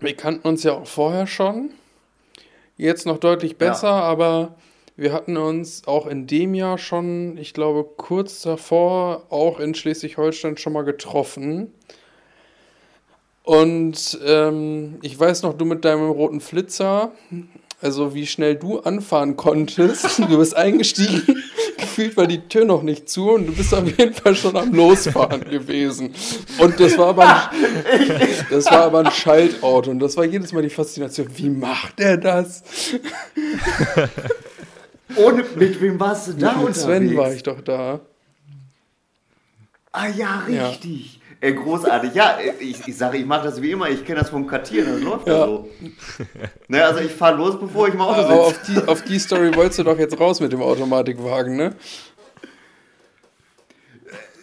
wir 0.00 0.14
kannten 0.16 0.46
uns 0.48 0.62
ja 0.62 0.72
auch 0.72 0.86
vorher 0.86 1.26
schon. 1.26 1.70
Jetzt 2.76 3.06
noch 3.06 3.18
deutlich 3.18 3.58
besser, 3.58 3.88
ja. 3.88 4.00
aber 4.00 4.56
wir 4.96 5.12
hatten 5.12 5.36
uns 5.36 5.86
auch 5.86 6.06
in 6.06 6.26
dem 6.26 6.54
Jahr 6.54 6.78
schon, 6.78 7.36
ich 7.38 7.54
glaube, 7.54 7.88
kurz 7.96 8.42
davor 8.42 9.24
auch 9.30 9.60
in 9.60 9.74
Schleswig-Holstein 9.74 10.56
schon 10.56 10.72
mal 10.72 10.84
getroffen. 10.84 11.72
Und 13.44 14.18
ähm, 14.24 14.98
ich 15.02 15.18
weiß 15.18 15.42
noch, 15.42 15.54
du 15.54 15.64
mit 15.64 15.84
deinem 15.84 16.10
roten 16.10 16.40
Flitzer, 16.40 17.12
also 17.80 18.14
wie 18.14 18.26
schnell 18.26 18.56
du 18.56 18.80
anfahren 18.80 19.36
konntest. 19.36 20.20
Du 20.30 20.38
bist 20.38 20.54
eingestiegen, 20.54 21.22
gefühlt 21.78 22.16
war 22.16 22.26
die 22.26 22.40
Tür 22.40 22.64
noch 22.64 22.82
nicht 22.82 23.08
zu 23.08 23.30
und 23.30 23.46
du 23.46 23.52
bist 23.52 23.74
auf 23.74 23.86
jeden 23.86 24.12
Fall 24.12 24.34
schon 24.36 24.56
am 24.56 24.72
Losfahren 24.72 25.42
gewesen. 25.48 26.14
Und 26.58 26.78
das 26.78 26.96
war 26.98 27.08
aber 27.08 27.50
ein, 27.50 28.28
das 28.50 28.66
war 28.66 28.84
aber 28.84 29.00
ein 29.00 29.10
Schaltauto 29.10 29.90
und 29.90 29.98
das 29.98 30.16
war 30.16 30.24
jedes 30.24 30.52
Mal 30.52 30.62
die 30.62 30.70
Faszination. 30.70 31.28
Wie 31.34 31.50
macht 31.50 31.98
er 32.00 32.16
das? 32.16 32.62
Ohne, 35.16 35.44
mit 35.56 35.80
wem 35.80 35.98
warst 35.98 36.28
du 36.28 36.32
da? 36.34 36.56
Mit 36.56 36.76
Sven 36.76 37.16
war 37.16 37.32
ich 37.32 37.42
doch 37.42 37.60
da. 37.60 38.00
Ah 39.92 40.08
ja, 40.08 40.44
richtig. 40.46 41.14
Ja. 41.14 41.19
Ey, 41.42 41.54
großartig. 41.54 42.14
Ja, 42.14 42.38
ich, 42.58 42.86
ich 42.86 42.96
sage, 42.96 43.16
ich 43.16 43.24
mache 43.24 43.44
das 43.44 43.62
wie 43.62 43.70
immer. 43.70 43.88
Ich 43.88 44.04
kenne 44.04 44.20
das 44.20 44.28
vom 44.28 44.46
Kartieren. 44.46 44.92
Das 44.92 45.02
läuft 45.02 45.26
ja, 45.26 45.38
ja 45.38 45.46
so. 45.46 45.68
Ne, 46.68 46.84
also 46.84 47.00
ich 47.00 47.12
fahre 47.12 47.36
los, 47.36 47.58
bevor 47.58 47.88
ich 47.88 47.94
im 47.94 48.00
Auto 48.02 48.20
sitze. 48.20 48.32
Auf 48.34 48.62
die, 48.66 48.88
auf 48.88 49.02
die 49.02 49.18
Story 49.18 49.54
wolltest 49.54 49.78
du 49.78 49.84
doch 49.84 49.98
jetzt 49.98 50.20
raus 50.20 50.40
mit 50.40 50.52
dem 50.52 50.60
Automatikwagen, 50.60 51.56
ne? 51.56 51.74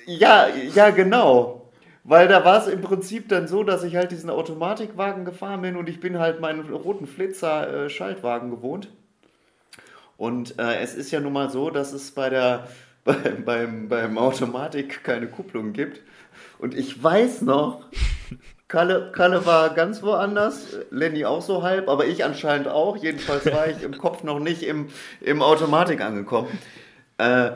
Ja, 0.07 0.47
ja, 0.73 0.89
genau. 0.89 1.69
Weil 2.03 2.27
da 2.29 2.43
war 2.45 2.61
es 2.61 2.67
im 2.71 2.81
Prinzip 2.81 3.27
dann 3.29 3.47
so, 3.47 3.63
dass 3.63 3.83
ich 3.83 3.95
halt 3.95 4.11
diesen 4.11 4.29
Automatikwagen 4.29 5.25
gefahren 5.25 5.61
bin 5.61 5.75
und 5.75 5.89
ich 5.89 5.99
bin 5.99 6.17
halt 6.17 6.39
meinen 6.39 6.67
roten 6.73 7.05
Flitzer 7.05 7.85
äh, 7.85 7.89
Schaltwagen 7.89 8.49
gewohnt. 8.49 8.89
Und 10.15 10.57
äh, 10.57 10.79
es 10.79 10.95
ist 10.95 11.11
ja 11.11 11.19
nun 11.19 11.33
mal 11.33 11.49
so, 11.49 11.69
dass 11.69 11.93
es 11.93 12.11
bei 12.11 12.29
der, 12.29 12.67
bei, 13.07 13.13
beim, 13.43 13.87
beim 13.87 14.17
Automatik 14.17 15.03
keine 15.03 15.27
Kupplung 15.27 15.73
gibt. 15.73 16.01
Und 16.59 16.75
ich 16.75 17.01
weiß 17.01 17.41
noch, 17.41 17.85
Kalle, 18.67 19.11
Kalle 19.15 19.45
war 19.45 19.73
ganz 19.73 20.03
woanders, 20.03 20.77
Lenny 20.91 21.23
auch 21.23 21.41
so 21.41 21.63
halb, 21.63 21.87
aber 21.87 22.05
ich 22.05 22.25
anscheinend 22.25 22.67
auch. 22.67 22.97
Jedenfalls 22.97 23.45
war 23.45 23.69
ich 23.69 23.81
im 23.81 23.97
Kopf 23.97 24.23
noch 24.23 24.39
nicht 24.39 24.63
im, 24.63 24.87
im 25.21 25.41
Automatik 25.41 26.01
angekommen. 26.01 26.49
Äh, 27.17 27.51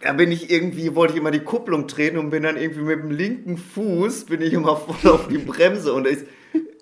da 0.00 0.12
bin 0.12 0.30
ich 0.30 0.50
irgendwie, 0.50 0.94
wollte 0.94 1.14
ich 1.14 1.20
immer 1.20 1.30
die 1.30 1.40
Kupplung 1.40 1.88
treten 1.88 2.18
und 2.18 2.30
bin 2.30 2.42
dann 2.42 2.56
irgendwie 2.56 2.82
mit 2.82 2.98
dem 2.98 3.10
linken 3.10 3.56
Fuß, 3.56 4.26
bin 4.26 4.42
ich 4.42 4.52
immer 4.52 4.76
voll 4.76 5.10
auf 5.10 5.28
die 5.28 5.38
Bremse 5.38 5.94
und 5.94 6.06
ist 6.06 6.26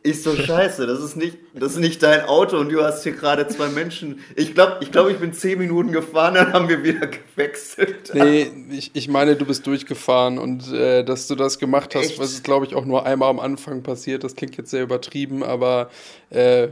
ich 0.02 0.22
so, 0.22 0.34
scheiße, 0.34 0.86
das 0.86 1.02
ist 1.02 1.16
nicht, 1.16 1.36
das 1.52 1.72
ist 1.72 1.78
nicht 1.78 2.02
dein 2.02 2.22
Auto 2.22 2.56
und 2.56 2.70
du 2.70 2.82
hast 2.82 3.02
hier 3.02 3.12
gerade 3.12 3.46
zwei 3.48 3.68
Menschen. 3.68 4.20
Ich 4.34 4.54
glaube, 4.54 4.78
ich, 4.80 4.90
glaub, 4.92 5.10
ich 5.10 5.18
bin 5.18 5.34
zehn 5.34 5.58
Minuten 5.58 5.92
gefahren, 5.92 6.34
dann 6.34 6.52
haben 6.54 6.68
wir 6.70 6.82
wieder 6.82 7.06
gewechselt. 7.06 8.10
Nee, 8.14 8.50
ich, 8.70 8.92
ich 8.94 9.08
meine, 9.08 9.36
du 9.36 9.44
bist 9.44 9.66
durchgefahren 9.66 10.38
und 10.38 10.72
äh, 10.72 11.04
dass 11.04 11.26
du 11.26 11.34
das 11.34 11.58
gemacht 11.58 11.94
hast, 11.94 12.12
Echt? 12.12 12.18
was 12.18 12.32
ist, 12.32 12.44
glaube 12.44 12.64
ich, 12.64 12.74
auch 12.74 12.86
nur 12.86 13.04
einmal 13.04 13.28
am 13.28 13.40
Anfang 13.40 13.82
passiert. 13.82 14.24
Das 14.24 14.36
klingt 14.36 14.56
jetzt 14.56 14.70
sehr 14.70 14.82
übertrieben, 14.82 15.42
aber 15.42 15.90
äh, 16.30 16.68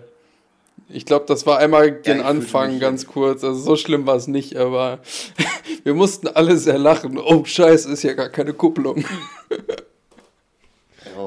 ich 0.89 1.05
glaube, 1.05 1.27
das 1.29 1.45
war 1.45 1.59
einmal 1.59 1.93
den 1.93 2.19
ja, 2.19 2.25
Anfang 2.25 2.81
ganz 2.81 3.07
kurz. 3.07 3.45
Also 3.45 3.61
so 3.61 3.77
schlimm 3.77 4.07
war 4.07 4.17
es 4.17 4.27
nicht, 4.27 4.57
aber 4.57 5.01
wir 5.85 5.93
mussten 5.93 6.29
alle 6.29 6.57
sehr 6.57 6.79
lachen. 6.79 7.19
Oh, 7.19 7.45
scheiße, 7.45 7.93
ist 7.93 8.05
ja 8.05 8.15
gar 8.15 8.31
keine 8.31 8.55
Kupplung. 8.55 9.05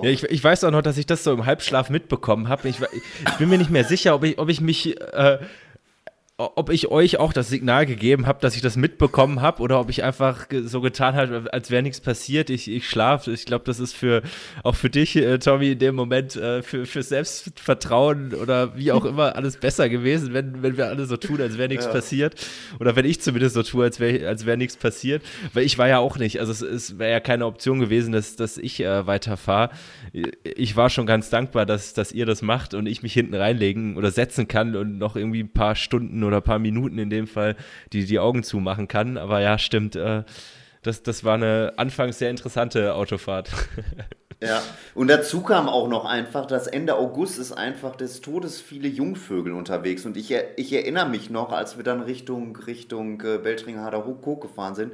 Ja, 0.03 0.09
ich, 0.09 0.23
ich, 0.23 0.43
weiß 0.43 0.63
auch 0.63 0.71
noch, 0.71 0.81
dass 0.81 0.97
ich 0.97 1.05
das 1.05 1.23
so 1.23 1.33
im 1.33 1.45
Halbschlaf 1.45 1.89
mitbekommen 1.89 2.49
habe. 2.49 2.69
Ich, 2.69 2.77
ich, 2.79 3.33
bin 3.37 3.49
mir 3.49 3.57
nicht 3.57 3.69
mehr 3.69 3.83
sicher, 3.83 4.15
ob 4.15 4.23
ich, 4.23 4.37
ob 4.39 4.49
ich 4.49 4.61
mich 4.61 4.99
äh, 4.99 5.39
ob 6.55 6.69
ich 6.69 6.89
euch 6.89 7.17
auch 7.17 7.33
das 7.33 7.49
Signal 7.49 7.85
gegeben 7.85 8.25
habe, 8.25 8.39
dass 8.41 8.55
ich 8.55 8.61
das 8.61 8.75
mitbekommen 8.75 9.41
habe 9.41 9.61
oder 9.61 9.79
ob 9.79 9.89
ich 9.89 10.03
einfach 10.03 10.47
so 10.63 10.81
getan 10.81 11.15
habe, 11.15 11.53
als 11.53 11.71
wäre 11.71 11.83
nichts 11.83 11.99
passiert. 11.99 12.49
Ich, 12.49 12.69
ich 12.69 12.87
schlafe. 12.89 13.31
Ich 13.31 13.45
glaube, 13.45 13.65
das 13.65 13.79
ist 13.79 13.93
für 13.93 14.21
auch 14.63 14.75
für 14.75 14.89
dich, 14.89 15.15
äh, 15.15 15.39
Tommy, 15.39 15.71
in 15.71 15.79
dem 15.79 15.95
Moment 15.95 16.35
äh, 16.35 16.61
für, 16.61 16.85
für 16.85 17.03
Selbstvertrauen 17.03 18.33
oder 18.33 18.75
wie 18.75 18.91
auch 18.91 19.05
immer 19.05 19.35
alles 19.35 19.57
besser 19.57 19.89
gewesen, 19.89 20.33
wenn, 20.33 20.63
wenn 20.63 20.77
wir 20.77 20.87
alle 20.87 21.05
so 21.05 21.17
tun, 21.17 21.41
als 21.41 21.57
wäre 21.57 21.69
nichts 21.69 21.85
ja. 21.85 21.91
passiert. 21.91 22.35
Oder 22.79 22.95
wenn 22.95 23.05
ich 23.05 23.21
zumindest 23.21 23.55
so 23.55 23.63
tue, 23.63 23.83
als 23.83 23.99
wäre 23.99 24.27
als 24.27 24.45
wär 24.45 24.57
nichts 24.57 24.77
passiert. 24.77 25.23
Weil 25.53 25.63
ich 25.63 25.77
war 25.77 25.87
ja 25.87 25.99
auch 25.99 26.17
nicht. 26.17 26.39
Also 26.39 26.51
es, 26.51 26.61
es 26.61 26.99
wäre 26.99 27.11
ja 27.11 27.19
keine 27.19 27.45
Option 27.45 27.79
gewesen, 27.79 28.13
dass, 28.13 28.35
dass 28.35 28.57
ich 28.57 28.79
äh, 28.79 29.05
weiterfahre. 29.05 29.71
Ich 30.43 30.75
war 30.75 30.89
schon 30.89 31.05
ganz 31.05 31.29
dankbar, 31.29 31.65
dass, 31.65 31.93
dass 31.93 32.11
ihr 32.11 32.25
das 32.25 32.41
macht 32.41 32.73
und 32.73 32.85
ich 32.85 33.03
mich 33.03 33.13
hinten 33.13 33.35
reinlegen 33.35 33.97
oder 33.97 34.11
setzen 34.11 34.47
kann 34.47 34.75
und 34.75 34.97
noch 34.97 35.15
irgendwie 35.15 35.43
ein 35.43 35.53
paar 35.53 35.75
Stunden 35.75 36.23
oder 36.23 36.30
oder 36.31 36.41
paar 36.41 36.59
Minuten 36.59 36.97
in 36.97 37.09
dem 37.09 37.27
Fall, 37.27 37.55
die 37.93 38.05
die 38.05 38.19
Augen 38.19 38.43
zumachen 38.43 38.87
kann. 38.87 39.17
Aber 39.17 39.39
ja, 39.41 39.57
stimmt. 39.57 39.95
Äh, 39.95 40.23
das, 40.81 41.03
das 41.03 41.23
war 41.23 41.35
eine 41.35 41.73
anfangs 41.77 42.17
sehr 42.17 42.29
interessante 42.29 42.95
Autofahrt. 42.95 43.51
Ja, 44.43 44.63
und 44.95 45.07
dazu 45.07 45.43
kam 45.43 45.69
auch 45.69 45.87
noch 45.87 46.03
einfach, 46.03 46.47
dass 46.47 46.65
Ende 46.65 46.95
August 46.95 47.37
ist 47.37 47.51
einfach 47.51 47.95
des 47.95 48.21
Todes 48.21 48.59
viele 48.59 48.87
Jungvögel 48.87 49.53
unterwegs. 49.53 50.03
Und 50.03 50.17
ich, 50.17 50.35
ich 50.55 50.73
erinnere 50.73 51.07
mich 51.07 51.29
noch, 51.29 51.51
als 51.51 51.77
wir 51.77 51.83
dann 51.83 52.01
Richtung, 52.01 52.55
Richtung 52.55 53.21
äh, 53.21 53.37
Beltringhader 53.37 54.03
Hook 54.07 54.41
gefahren 54.41 54.73
sind, 54.73 54.93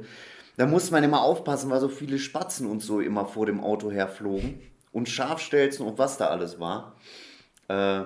da 0.58 0.66
musste 0.66 0.92
man 0.92 1.02
immer 1.02 1.22
aufpassen, 1.22 1.70
weil 1.70 1.80
so 1.80 1.88
viele 1.88 2.18
Spatzen 2.18 2.66
und 2.66 2.80
so 2.80 3.00
immer 3.00 3.24
vor 3.24 3.46
dem 3.46 3.64
Auto 3.64 3.90
herflogen. 3.90 4.60
Und 4.92 5.08
Schafstelzen 5.08 5.86
und 5.86 5.96
was 5.96 6.18
da 6.18 6.26
alles 6.26 6.60
war. 6.60 6.96
Äh, 7.68 8.02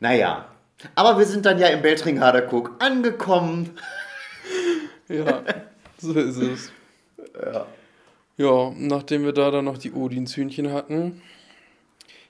naja, 0.00 0.48
aber 0.94 1.18
wir 1.18 1.26
sind 1.26 1.46
dann 1.46 1.58
ja 1.58 1.68
im 1.68 1.82
Beltringhader 1.82 2.52
Cook 2.52 2.72
angekommen. 2.78 3.70
ja, 5.08 5.42
so 5.98 6.12
ist 6.12 6.36
es. 6.36 6.72
Ja. 7.34 7.66
Ja, 8.36 8.72
nachdem 8.76 9.24
wir 9.24 9.32
da 9.32 9.50
dann 9.50 9.64
noch 9.64 9.78
die 9.78 9.92
Odinshühnchen 9.92 10.72
hatten, 10.72 11.22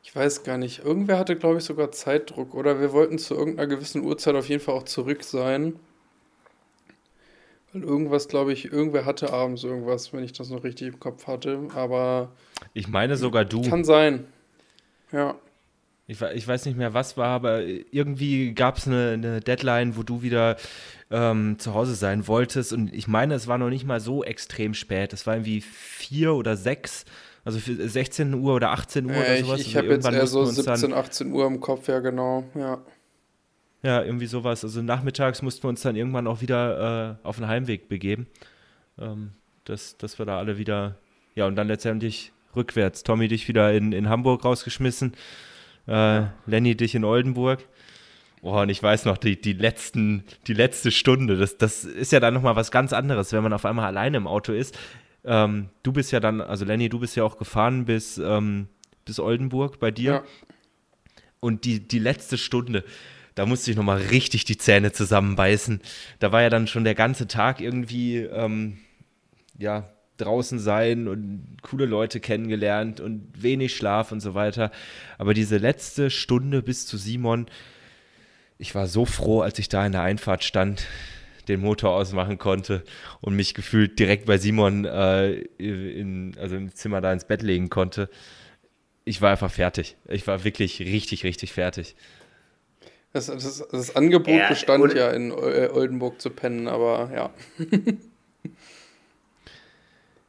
ich 0.02 0.14
weiß 0.14 0.44
gar 0.44 0.58
nicht, 0.58 0.84
irgendwer 0.84 1.18
hatte, 1.18 1.34
glaube 1.34 1.58
ich, 1.58 1.64
sogar 1.64 1.90
Zeitdruck 1.90 2.54
oder 2.54 2.78
wir 2.80 2.92
wollten 2.92 3.18
zu 3.18 3.34
irgendeiner 3.34 3.66
gewissen 3.66 4.04
Uhrzeit 4.04 4.34
auf 4.36 4.48
jeden 4.48 4.62
Fall 4.62 4.74
auch 4.74 4.84
zurück 4.84 5.24
sein. 5.24 5.74
Weil 7.72 7.82
irgendwas, 7.82 8.28
glaube 8.28 8.52
ich, 8.52 8.66
irgendwer 8.66 9.06
hatte 9.06 9.32
abends 9.32 9.64
irgendwas, 9.64 10.12
wenn 10.12 10.22
ich 10.22 10.32
das 10.32 10.50
noch 10.50 10.62
richtig 10.62 10.88
im 10.88 11.00
Kopf 11.00 11.26
hatte, 11.26 11.58
aber. 11.74 12.30
Ich 12.74 12.86
meine 12.86 13.16
sogar 13.16 13.44
du. 13.44 13.62
Kann 13.62 13.82
sein. 13.82 14.26
Ja. 15.10 15.34
Ich, 16.06 16.20
ich 16.20 16.46
weiß 16.46 16.66
nicht 16.66 16.76
mehr, 16.76 16.92
was 16.92 17.16
war, 17.16 17.28
aber 17.28 17.62
irgendwie 17.62 18.52
gab 18.52 18.76
es 18.76 18.86
eine, 18.86 19.12
eine, 19.12 19.40
Deadline, 19.40 19.96
wo 19.96 20.02
du 20.02 20.20
wieder 20.20 20.56
ähm, 21.10 21.58
zu 21.58 21.72
Hause 21.72 21.94
sein 21.94 22.28
wolltest. 22.28 22.74
Und 22.74 22.92
ich 22.92 23.08
meine, 23.08 23.34
es 23.34 23.46
war 23.46 23.56
noch 23.56 23.70
nicht 23.70 23.86
mal 23.86 24.00
so 24.00 24.22
extrem 24.22 24.74
spät. 24.74 25.14
Es 25.14 25.26
war 25.26 25.34
irgendwie 25.34 25.62
vier 25.62 26.34
oder 26.34 26.56
sechs, 26.56 27.06
also 27.44 27.58
16 27.58 28.34
Uhr 28.34 28.54
oder 28.54 28.72
18 28.72 29.06
Uhr 29.06 29.12
äh, 29.12 29.18
oder 29.18 29.36
sowas. 29.38 29.60
Ich, 29.60 29.68
ich 29.68 29.76
also 29.76 29.86
habe 29.86 29.94
jetzt 29.94 30.12
eher 30.12 30.26
so 30.26 30.44
17, 30.44 30.92
18 30.92 31.32
Uhr 31.32 31.46
im 31.46 31.60
Kopf, 31.60 31.88
ja 31.88 32.00
genau, 32.00 32.44
ja. 32.54 32.82
Ja, 33.82 34.02
irgendwie 34.02 34.26
sowas. 34.26 34.64
Also 34.64 34.82
nachmittags 34.82 35.42
mussten 35.42 35.62
wir 35.64 35.68
uns 35.68 35.82
dann 35.82 35.96
irgendwann 35.96 36.26
auch 36.26 36.40
wieder 36.42 37.18
äh, 37.22 37.26
auf 37.26 37.36
den 37.36 37.48
Heimweg 37.48 37.88
begeben. 37.88 38.26
Ähm, 38.98 39.32
dass, 39.64 39.96
dass 39.96 40.18
wir 40.18 40.26
da 40.26 40.38
alle 40.38 40.58
wieder, 40.58 40.96
ja, 41.34 41.46
und 41.46 41.56
dann 41.56 41.68
letztendlich 41.68 42.32
rückwärts. 42.54 43.02
Tommy 43.02 43.28
dich 43.28 43.48
wieder 43.48 43.72
in, 43.72 43.92
in 43.92 44.08
Hamburg 44.08 44.44
rausgeschmissen, 44.44 45.14
äh, 45.86 46.22
Lenny 46.46 46.76
dich 46.76 46.94
in 46.94 47.04
Oldenburg. 47.04 47.66
Oh, 48.42 48.60
und 48.60 48.68
ich 48.68 48.82
weiß 48.82 49.06
noch, 49.06 49.16
die, 49.16 49.40
die, 49.40 49.54
letzten, 49.54 50.24
die 50.46 50.52
letzte 50.52 50.90
Stunde, 50.90 51.38
das, 51.38 51.56
das 51.56 51.84
ist 51.84 52.12
ja 52.12 52.20
dann 52.20 52.34
nochmal 52.34 52.56
was 52.56 52.70
ganz 52.70 52.92
anderes, 52.92 53.32
wenn 53.32 53.42
man 53.42 53.54
auf 53.54 53.64
einmal 53.64 53.86
alleine 53.86 54.18
im 54.18 54.26
Auto 54.26 54.52
ist. 54.52 54.78
Ähm, 55.24 55.70
du 55.82 55.92
bist 55.92 56.12
ja 56.12 56.20
dann, 56.20 56.42
also 56.42 56.66
Lenny, 56.66 56.90
du 56.90 56.98
bist 56.98 57.16
ja 57.16 57.24
auch 57.24 57.38
gefahren 57.38 57.86
bis, 57.86 58.18
ähm, 58.18 58.68
bis 59.06 59.18
Oldenburg 59.18 59.78
bei 59.78 59.90
dir. 59.90 60.12
Ja. 60.12 60.24
Und 61.40 61.64
die, 61.64 61.80
die 61.80 61.98
letzte 61.98 62.36
Stunde, 62.36 62.84
da 63.34 63.46
musste 63.46 63.70
ich 63.70 63.76
nochmal 63.78 63.98
richtig 63.98 64.44
die 64.44 64.58
Zähne 64.58 64.92
zusammenbeißen. 64.92 65.80
Da 66.18 66.30
war 66.30 66.42
ja 66.42 66.50
dann 66.50 66.66
schon 66.66 66.84
der 66.84 66.94
ganze 66.94 67.26
Tag 67.26 67.62
irgendwie, 67.62 68.18
ähm, 68.18 68.78
ja, 69.58 69.88
draußen 70.16 70.58
sein 70.58 71.08
und 71.08 71.56
coole 71.62 71.86
Leute 71.86 72.20
kennengelernt 72.20 73.00
und 73.00 73.30
wenig 73.34 73.74
Schlaf 73.74 74.12
und 74.12 74.20
so 74.20 74.34
weiter. 74.34 74.70
Aber 75.18 75.34
diese 75.34 75.58
letzte 75.58 76.10
Stunde 76.10 76.62
bis 76.62 76.86
zu 76.86 76.96
Simon, 76.96 77.46
ich 78.58 78.74
war 78.74 78.86
so 78.86 79.04
froh, 79.04 79.40
als 79.40 79.58
ich 79.58 79.68
da 79.68 79.84
in 79.84 79.92
der 79.92 80.02
Einfahrt 80.02 80.44
stand, 80.44 80.86
den 81.48 81.60
Motor 81.60 81.92
ausmachen 81.92 82.38
konnte 82.38 82.84
und 83.20 83.34
mich 83.34 83.54
gefühlt 83.54 83.98
direkt 83.98 84.26
bei 84.26 84.38
Simon 84.38 84.84
äh, 84.84 85.32
in, 85.58 86.34
also 86.38 86.56
im 86.56 86.74
Zimmer 86.74 87.00
da 87.00 87.12
ins 87.12 87.24
Bett 87.24 87.42
legen 87.42 87.68
konnte. 87.68 88.08
Ich 89.04 89.20
war 89.20 89.32
einfach 89.32 89.50
fertig. 89.50 89.96
Ich 90.08 90.26
war 90.26 90.44
wirklich 90.44 90.80
richtig, 90.80 91.24
richtig 91.24 91.52
fertig. 91.52 91.96
Das, 93.12 93.26
das, 93.26 93.64
das 93.70 93.94
Angebot 93.94 94.34
ja, 94.34 94.48
bestand 94.48 94.94
ja 94.94 95.10
in 95.10 95.30
äh, 95.30 95.68
Oldenburg 95.72 96.20
zu 96.20 96.30
pennen, 96.30 96.66
aber 96.66 97.10
ja. 97.14 97.34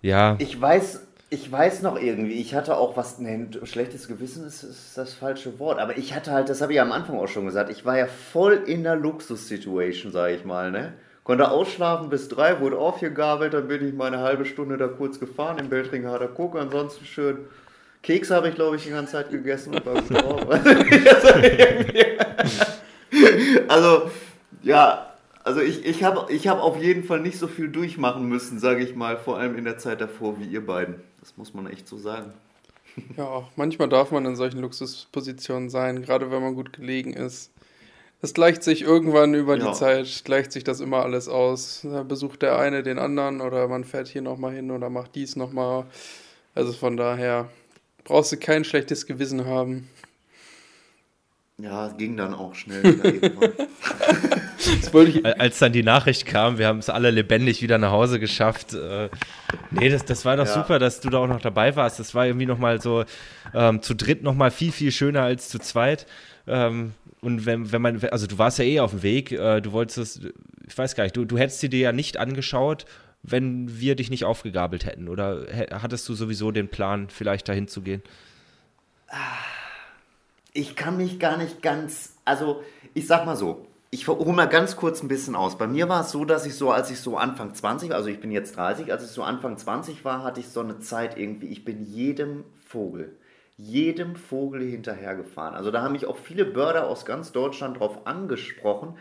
ja. 0.06 0.36
Ich 0.40 0.60
weiß, 0.60 1.02
ich 1.32 1.52
weiß 1.52 1.82
noch 1.82 2.00
irgendwie, 2.00 2.36
ich 2.36 2.54
hatte 2.54 2.78
auch 2.78 2.96
was, 2.96 3.18
ne, 3.20 3.50
schlechtes 3.64 4.08
Gewissen 4.08 4.46
ist, 4.46 4.62
ist, 4.64 4.96
das 4.96 5.16
falsche 5.16 5.58
Wort, 5.60 5.80
aber 5.80 5.98
ich 5.98 6.14
hatte 6.14 6.32
halt, 6.32 6.50
das 6.50 6.62
habe 6.62 6.74
ich 6.74 6.78
ja 6.78 6.84
am 6.84 6.92
Anfang 6.92 7.18
auch 7.18 7.28
schon 7.28 7.46
gesagt, 7.46 7.72
ich 7.72 7.86
war 7.86 7.98
ja 7.98 8.06
voll 8.06 8.62
in 8.68 8.84
der 8.84 8.96
Luxus-Situation, 8.96 10.12
sage 10.12 10.36
ich 10.36 10.46
mal, 10.46 10.70
ne? 10.72 10.94
Konnte 11.24 11.50
ausschlafen 11.50 12.10
bis 12.10 12.30
drei, 12.30 12.60
wurde 12.60 12.78
aufgegabelt, 12.78 13.56
dann 13.56 13.68
bin 13.68 13.88
ich 13.88 13.96
mal 13.96 14.14
eine 14.14 14.20
halbe 14.20 14.46
Stunde 14.46 14.78
da 14.78 14.88
kurz 14.88 15.20
gefahren 15.20 15.58
im 15.58 15.70
Beltring 15.70 16.06
harter 16.06 16.28
Guck, 16.28 16.56
ansonsten 16.56 17.06
schön 17.06 17.40
Keks 18.04 18.30
habe 18.30 18.50
ich, 18.50 18.56
glaube 18.56 18.76
ich, 18.76 18.84
die 18.84 18.92
ganze 18.92 19.14
Zeit 19.14 19.32
gegessen 19.32 19.74
und 19.74 19.84
war 19.84 19.96
gut 19.96 20.12
drauf. 20.12 20.46
also, 23.68 24.12
ja, 24.62 25.15
also 25.46 25.62
ich, 25.62 25.86
ich 25.86 26.04
habe 26.04 26.34
ich 26.34 26.48
hab 26.48 26.60
auf 26.60 26.82
jeden 26.82 27.04
Fall 27.04 27.20
nicht 27.20 27.38
so 27.38 27.48
viel 27.48 27.70
durchmachen 27.70 28.28
müssen, 28.28 28.60
sage 28.60 28.84
ich 28.84 28.96
mal, 28.96 29.16
vor 29.16 29.38
allem 29.38 29.56
in 29.56 29.64
der 29.64 29.78
Zeit 29.78 30.02
davor 30.02 30.40
wie 30.40 30.46
ihr 30.46 30.66
beiden. 30.66 30.96
Das 31.20 31.38
muss 31.38 31.54
man 31.54 31.68
echt 31.68 31.88
so 31.88 31.98
sagen. 31.98 32.34
Ja, 33.16 33.48
manchmal 33.56 33.90
darf 33.90 34.12
man 34.12 34.26
in 34.26 34.36
solchen 34.36 34.62
Luxuspositionen 34.62 35.70
sein, 35.70 36.02
gerade 36.02 36.32
wenn 36.32 36.42
man 36.42 36.56
gut 36.56 36.74
gelegen 36.74 37.14
ist. 37.14 37.52
Es 38.22 38.34
gleicht 38.34 38.64
sich 38.64 38.82
irgendwann 38.82 39.36
über 39.36 39.56
ja. 39.58 39.68
die 39.68 39.74
Zeit, 39.74 40.24
gleicht 40.26 40.52
sich 40.52 40.64
das 40.64 40.80
immer 40.80 41.04
alles 41.04 41.28
aus. 41.28 41.82
Da 41.84 42.02
besucht 42.02 42.42
der 42.42 42.58
eine 42.58 42.82
den 42.82 42.98
anderen 42.98 43.42
oder 43.42 43.68
man 43.68 43.84
fährt 43.84 44.08
hier 44.08 44.22
nochmal 44.24 44.54
hin 44.54 44.72
oder 44.72 44.90
macht 44.90 45.14
dies 45.14 45.36
nochmal. 45.36 45.86
Also 46.56 46.74
von 46.74 46.98
daher 46.98 47.50
brauchst 48.04 48.32
du 48.32 48.38
kein 48.38 48.64
schlechtes 48.64 49.06
Gewissen 49.06 49.46
haben. 49.46 49.90
Ja, 51.58 51.88
es 51.88 51.96
ging 51.96 52.18
dann 52.18 52.34
auch 52.34 52.54
schnell 52.54 52.84
Als 55.40 55.60
dann 55.60 55.72
die 55.72 55.84
Nachricht 55.84 56.26
kam, 56.26 56.58
wir 56.58 56.68
haben 56.68 56.80
es 56.80 56.90
alle 56.90 57.12
lebendig 57.12 57.62
wieder 57.62 57.78
nach 57.78 57.92
Hause 57.92 58.20
geschafft. 58.20 58.74
Äh, 58.74 59.10
nee, 59.72 59.88
das, 59.88 60.04
das 60.04 60.26
war 60.26 60.36
doch 60.36 60.48
ja. 60.48 60.54
super, 60.54 60.80
dass 60.80 61.00
du 61.00 61.10
da 61.10 61.20
auch 61.20 61.28
noch 61.28 61.40
dabei 61.40 61.78
warst. 61.78 62.00
Das 62.00 62.14
war 62.14 62.26
irgendwie 62.26 62.46
nochmal 62.46 62.82
so 62.82 63.06
ähm, 63.54 63.82
zu 63.82 63.94
dritt 63.94 64.22
nochmal 64.22 64.52
viel, 64.52 64.74
viel 64.74 64.92
schöner 64.92 65.22
als 65.22 65.48
zu 65.48 65.60
zweit. 65.60 66.08
Ähm, 66.46 66.94
und 67.22 67.46
wenn, 67.46 67.72
wenn 67.72 67.82
man, 67.82 68.04
also 68.12 68.28
du 68.28 68.38
warst 68.38 68.60
ja 68.60 68.66
eh 68.66 68.82
auf 68.82 68.92
dem 68.92 69.04
Weg, 69.04 69.32
äh, 69.32 69.62
du 69.62 69.72
wolltest 69.72 69.98
es, 69.98 70.20
ich 70.68 70.78
weiß 70.78 70.96
gar 70.96 71.06
nicht, 71.06 71.16
du, 71.16 71.24
du 71.24 71.38
hättest 71.38 71.62
sie 71.62 71.70
dir 71.70 71.80
ja 71.80 71.94
nicht 71.94 72.18
angeschaut, 72.18 72.86
wenn 73.24 73.80
wir 73.80 73.96
dich 73.96 74.10
nicht 74.10 74.26
aufgegabelt 74.26 74.86
hätten. 74.86 75.08
Oder 75.08 75.46
hattest 75.72 76.10
du 76.10 76.16
sowieso 76.16 76.52
den 76.52 76.68
Plan, 76.68 77.08
vielleicht 77.10 77.48
dahin 77.48 77.70
zu 77.70 77.82
gehen? 77.82 78.04
Ah 79.08 79.55
ich 80.56 80.76
kann 80.76 80.98
mich 80.98 81.20
gar 81.20 81.38
nicht 81.38 81.62
ganz, 81.62 82.16
also 82.24 82.64
ich 82.94 83.06
sag 83.06 83.26
mal 83.26 83.36
so, 83.36 83.68
ich 83.92 84.08
hole 84.08 84.34
mal 84.34 84.48
ganz 84.48 84.78
kurz 84.78 85.04
ein 85.04 85.10
bisschen 85.10 85.36
aus. 85.36 85.58
Bei 85.58 85.68
mir 85.68 85.90
war 85.90 86.02
es 86.02 86.12
so, 86.12 86.26
dass 86.26 86.46
ich 86.46 86.56
so, 86.56 86.72
als 86.72 86.90
ich 86.90 87.00
so 87.00 87.18
Anfang 87.18 87.54
20, 87.54 87.94
also 87.94 88.10
ich 88.10 88.20
bin 88.20 88.32
jetzt 88.32 88.56
30, 88.56 88.92
als 88.92 89.04
ich 89.04 89.10
so 89.10 89.22
Anfang 89.22 89.58
20 89.58 90.04
war, 90.06 90.24
hatte 90.24 90.40
ich 90.40 90.48
so 90.48 90.62
eine 90.62 90.80
Zeit 90.80 91.18
irgendwie, 91.18 91.48
ich 91.48 91.66
bin 91.66 91.86
jedem 91.86 92.46
Vogel, 92.66 93.16
jedem 93.58 94.16
Vogel 94.16 94.64
hinterhergefahren. 94.64 95.56
Also 95.56 95.72
da 95.72 95.82
haben 95.82 95.92
mich 95.92 96.08
auch 96.08 96.18
viele 96.18 96.46
Börder 96.46 96.88
aus 96.88 97.06
ganz 97.06 97.34
Deutschland 97.34 97.80
drauf 97.80 98.08
angesprochen, 98.08 98.98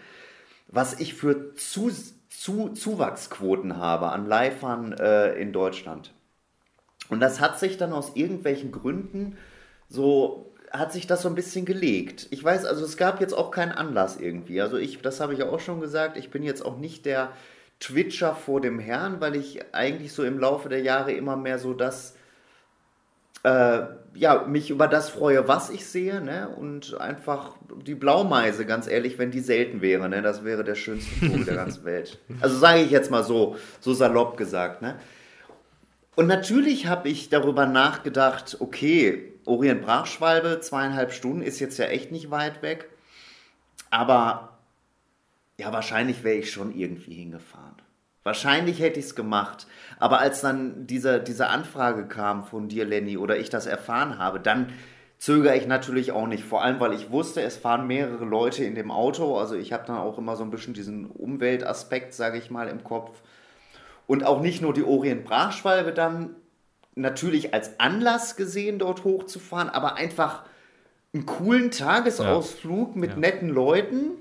was 0.68 0.98
ich 0.98 1.14
für 1.14 1.54
zu, 1.54 1.90
zu, 2.28 2.70
Zuwachsquoten 2.70 3.76
habe 3.76 4.10
an 4.10 4.26
Leifern 4.26 4.92
äh, 4.92 5.34
in 5.34 5.52
Deutschland. 5.52 6.12
Und 7.10 7.20
das 7.20 7.40
hat 7.40 7.60
sich 7.60 7.76
dann 7.76 7.92
aus 7.92 8.16
irgendwelchen 8.16 8.72
Gründen 8.72 9.36
so 9.88 10.53
hat 10.74 10.92
sich 10.92 11.06
das 11.06 11.22
so 11.22 11.28
ein 11.28 11.36
bisschen 11.36 11.64
gelegt. 11.64 12.26
Ich 12.30 12.42
weiß, 12.42 12.64
also 12.64 12.84
es 12.84 12.96
gab 12.96 13.20
jetzt 13.20 13.32
auch 13.32 13.52
keinen 13.52 13.70
Anlass 13.70 14.18
irgendwie. 14.18 14.60
Also 14.60 14.76
ich, 14.76 15.00
das 15.00 15.20
habe 15.20 15.32
ich 15.32 15.38
ja 15.38 15.48
auch 15.48 15.60
schon 15.60 15.80
gesagt, 15.80 16.16
ich 16.16 16.30
bin 16.30 16.42
jetzt 16.42 16.64
auch 16.66 16.76
nicht 16.76 17.06
der 17.06 17.30
Twitcher 17.78 18.34
vor 18.34 18.60
dem 18.60 18.80
Herrn, 18.80 19.20
weil 19.20 19.36
ich 19.36 19.72
eigentlich 19.72 20.12
so 20.12 20.24
im 20.24 20.38
Laufe 20.38 20.68
der 20.68 20.80
Jahre 20.80 21.12
immer 21.12 21.36
mehr 21.36 21.60
so 21.60 21.74
das, 21.74 22.16
äh, 23.44 23.82
ja, 24.14 24.46
mich 24.48 24.70
über 24.70 24.88
das 24.88 25.10
freue, 25.10 25.46
was 25.46 25.70
ich 25.70 25.86
sehe, 25.86 26.20
ne? 26.20 26.48
Und 26.48 26.98
einfach 26.98 27.56
die 27.86 27.94
Blaumeise, 27.94 28.66
ganz 28.66 28.88
ehrlich, 28.88 29.16
wenn 29.18 29.30
die 29.30 29.40
selten 29.40 29.80
wäre, 29.80 30.08
ne? 30.08 30.22
Das 30.22 30.44
wäre 30.44 30.64
der 30.64 30.74
schönste 30.74 31.26
Vogel 31.26 31.44
der 31.44 31.54
ganzen 31.64 31.84
Welt. 31.84 32.18
Also 32.40 32.58
sage 32.58 32.80
ich 32.80 32.90
jetzt 32.90 33.12
mal 33.12 33.22
so, 33.22 33.56
so 33.80 33.94
salopp 33.94 34.36
gesagt, 34.36 34.82
ne? 34.82 34.96
Und 36.16 36.26
natürlich 36.26 36.86
habe 36.86 37.08
ich 37.08 37.28
darüber 37.28 37.66
nachgedacht, 37.66 38.58
okay, 38.60 39.32
Orient 39.46 39.82
Brachschwalbe, 39.82 40.60
zweieinhalb 40.60 41.12
Stunden, 41.12 41.42
ist 41.42 41.60
jetzt 41.60 41.78
ja 41.78 41.86
echt 41.86 42.12
nicht 42.12 42.30
weit 42.30 42.62
weg. 42.62 42.88
Aber 43.90 44.58
ja, 45.58 45.72
wahrscheinlich 45.72 46.24
wäre 46.24 46.36
ich 46.36 46.50
schon 46.50 46.74
irgendwie 46.74 47.14
hingefahren. 47.14 47.74
Wahrscheinlich 48.22 48.80
hätte 48.80 48.98
ich 48.98 49.06
es 49.06 49.14
gemacht. 49.14 49.66
Aber 49.98 50.20
als 50.20 50.40
dann 50.40 50.86
diese, 50.86 51.20
diese 51.20 51.48
Anfrage 51.48 52.06
kam 52.06 52.44
von 52.44 52.68
dir, 52.68 52.86
Lenny, 52.86 53.18
oder 53.18 53.36
ich 53.38 53.50
das 53.50 53.66
erfahren 53.66 54.18
habe, 54.18 54.40
dann 54.40 54.72
zögere 55.18 55.56
ich 55.56 55.66
natürlich 55.66 56.12
auch 56.12 56.26
nicht. 56.26 56.42
Vor 56.42 56.62
allem, 56.62 56.80
weil 56.80 56.94
ich 56.94 57.10
wusste, 57.10 57.42
es 57.42 57.56
fahren 57.56 57.86
mehrere 57.86 58.24
Leute 58.24 58.64
in 58.64 58.74
dem 58.74 58.90
Auto. 58.90 59.36
Also 59.36 59.56
ich 59.56 59.72
habe 59.72 59.86
dann 59.86 59.98
auch 59.98 60.16
immer 60.16 60.36
so 60.36 60.42
ein 60.42 60.50
bisschen 60.50 60.74
diesen 60.74 61.06
Umweltaspekt, 61.06 62.14
sage 62.14 62.38
ich 62.38 62.50
mal, 62.50 62.68
im 62.68 62.82
Kopf. 62.82 63.20
Und 64.06 64.24
auch 64.24 64.40
nicht 64.40 64.60
nur 64.60 64.74
die 64.74 64.84
Orient 64.84 65.24
Brachschwalbe 65.24 65.92
dann 65.92 66.36
natürlich 66.94 67.54
als 67.54 67.80
Anlass 67.80 68.36
gesehen, 68.36 68.78
dort 68.78 69.04
hochzufahren, 69.04 69.68
aber 69.68 69.96
einfach 69.96 70.44
einen 71.12 71.26
coolen 71.26 71.70
Tagesausflug 71.70 72.94
ja. 72.94 73.00
mit 73.00 73.10
ja. 73.10 73.16
netten 73.16 73.48
Leuten, 73.48 74.12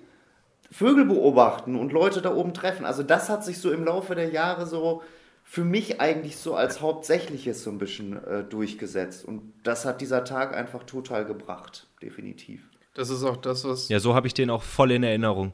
Vögel 0.71 1.05
beobachten 1.05 1.75
und 1.75 1.91
Leute 1.91 2.21
da 2.21 2.33
oben 2.33 2.53
treffen. 2.53 2.85
Also 2.85 3.03
das 3.03 3.29
hat 3.29 3.43
sich 3.43 3.59
so 3.59 3.71
im 3.71 3.83
Laufe 3.83 4.15
der 4.15 4.29
Jahre 4.29 4.65
so 4.65 5.03
für 5.43 5.63
mich 5.63 6.01
eigentlich 6.01 6.37
so 6.37 6.55
als 6.55 6.81
Hauptsächliches 6.81 7.63
so 7.63 7.69
ein 7.69 7.77
bisschen 7.77 8.23
äh, 8.25 8.43
durchgesetzt. 8.43 9.25
Und 9.25 9.53
das 9.63 9.85
hat 9.85 10.01
dieser 10.01 10.23
Tag 10.23 10.55
einfach 10.55 10.83
total 10.83 11.25
gebracht, 11.25 11.87
definitiv. 12.01 12.61
Das 12.95 13.09
ist 13.09 13.23
auch 13.23 13.37
das, 13.37 13.65
was. 13.65 13.89
Ja, 13.89 13.99
so 13.99 14.15
habe 14.15 14.27
ich 14.27 14.33
den 14.33 14.49
auch 14.49 14.63
voll 14.63 14.91
in 14.91 15.03
Erinnerung. 15.03 15.53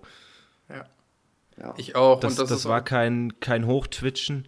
Ja. 0.70 0.86
Ja. 1.60 1.74
Ich 1.78 1.95
auch. 1.95 2.20
Das, 2.20 2.36
das, 2.36 2.49
das 2.49 2.66
war 2.66 2.84
kein, 2.84 3.39
kein 3.39 3.66
Hochtwitchen. 3.68 4.45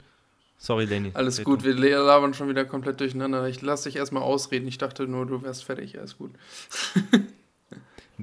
Sorry, 0.58 0.86
Lenny. 0.86 1.12
Alles 1.16 1.38
Bitte. 1.38 1.46
gut, 1.46 1.64
wir 1.64 1.74
labern 1.74 2.34
schon 2.34 2.48
wieder 2.48 2.66
komplett 2.66 3.00
durcheinander. 3.00 3.48
Ich 3.48 3.62
lasse 3.62 3.90
dich 3.90 3.96
erstmal 3.96 4.22
ausreden. 4.24 4.68
Ich 4.68 4.78
dachte 4.78 5.08
nur, 5.08 5.26
du 5.26 5.42
wärst 5.42 5.64
fertig. 5.64 5.98
Alles 6.00 6.18
gut. 6.18 6.32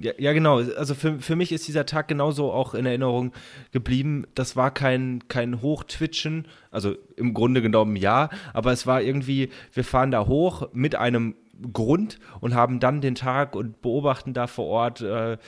Ja, 0.02 0.12
ja, 0.18 0.32
genau. 0.32 0.58
Also 0.58 0.94
für, 0.94 1.18
für 1.18 1.36
mich 1.36 1.52
ist 1.52 1.66
dieser 1.66 1.86
Tag 1.86 2.08
genauso 2.08 2.52
auch 2.52 2.74
in 2.74 2.86
Erinnerung 2.86 3.32
geblieben. 3.72 4.26
Das 4.34 4.56
war 4.56 4.70
kein, 4.70 5.24
kein 5.28 5.60
Hochtwitchen, 5.60 6.46
also 6.70 6.94
im 7.16 7.34
Grunde 7.34 7.62
genommen 7.62 7.96
ja, 7.96 8.30
aber 8.52 8.72
es 8.72 8.86
war 8.86 9.02
irgendwie, 9.02 9.50
wir 9.72 9.84
fahren 9.84 10.10
da 10.10 10.26
hoch 10.26 10.68
mit 10.72 10.94
einem 10.94 11.34
Grund 11.72 12.18
und 12.40 12.54
haben 12.54 12.80
dann 12.80 13.00
den 13.00 13.16
Tag 13.16 13.56
und 13.56 13.82
beobachten 13.82 14.34
da 14.34 14.46
vor 14.46 14.66
Ort. 14.66 15.00
Äh, 15.00 15.38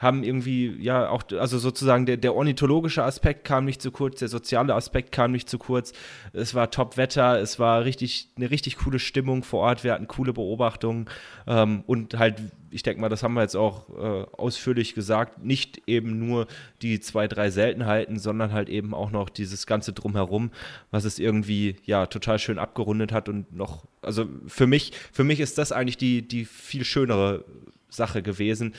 haben 0.00 0.24
irgendwie, 0.24 0.74
ja, 0.80 1.10
auch, 1.10 1.22
also 1.38 1.58
sozusagen 1.58 2.06
der, 2.06 2.16
der 2.16 2.34
ornithologische 2.34 3.04
Aspekt 3.04 3.44
kam 3.44 3.66
nicht 3.66 3.82
zu 3.82 3.90
kurz, 3.90 4.18
der 4.20 4.28
soziale 4.28 4.74
Aspekt 4.74 5.12
kam 5.12 5.30
nicht 5.30 5.48
zu 5.48 5.58
kurz. 5.58 5.92
Es 6.32 6.54
war 6.54 6.70
Top-Wetter, 6.70 7.38
es 7.38 7.58
war 7.58 7.84
richtig, 7.84 8.30
eine 8.34 8.50
richtig 8.50 8.78
coole 8.78 8.98
Stimmung 8.98 9.42
vor 9.42 9.60
Ort, 9.60 9.84
wir 9.84 9.92
hatten 9.92 10.08
coole 10.08 10.32
Beobachtungen 10.32 11.04
ähm, 11.46 11.84
und 11.86 12.18
halt, 12.18 12.36
ich 12.70 12.82
denke 12.82 13.02
mal, 13.02 13.10
das 13.10 13.22
haben 13.22 13.34
wir 13.34 13.42
jetzt 13.42 13.56
auch 13.56 13.90
äh, 13.90 14.26
ausführlich 14.38 14.94
gesagt, 14.94 15.44
nicht 15.44 15.82
eben 15.86 16.18
nur 16.18 16.46
die 16.80 17.00
zwei, 17.00 17.28
drei 17.28 17.50
Seltenheiten, 17.50 18.18
sondern 18.18 18.54
halt 18.54 18.70
eben 18.70 18.94
auch 18.94 19.10
noch 19.10 19.28
dieses 19.28 19.66
ganze 19.66 19.92
Drumherum, 19.92 20.50
was 20.90 21.04
es 21.04 21.18
irgendwie, 21.18 21.76
ja, 21.84 22.06
total 22.06 22.38
schön 22.38 22.58
abgerundet 22.58 23.12
hat 23.12 23.28
und 23.28 23.54
noch, 23.54 23.84
also 24.00 24.24
für 24.46 24.66
mich, 24.66 24.92
für 25.12 25.24
mich 25.24 25.40
ist 25.40 25.58
das 25.58 25.72
eigentlich 25.72 25.98
die, 25.98 26.26
die 26.26 26.46
viel 26.46 26.84
schönere 26.84 27.44
Sache 27.90 28.22
gewesen, 28.22 28.72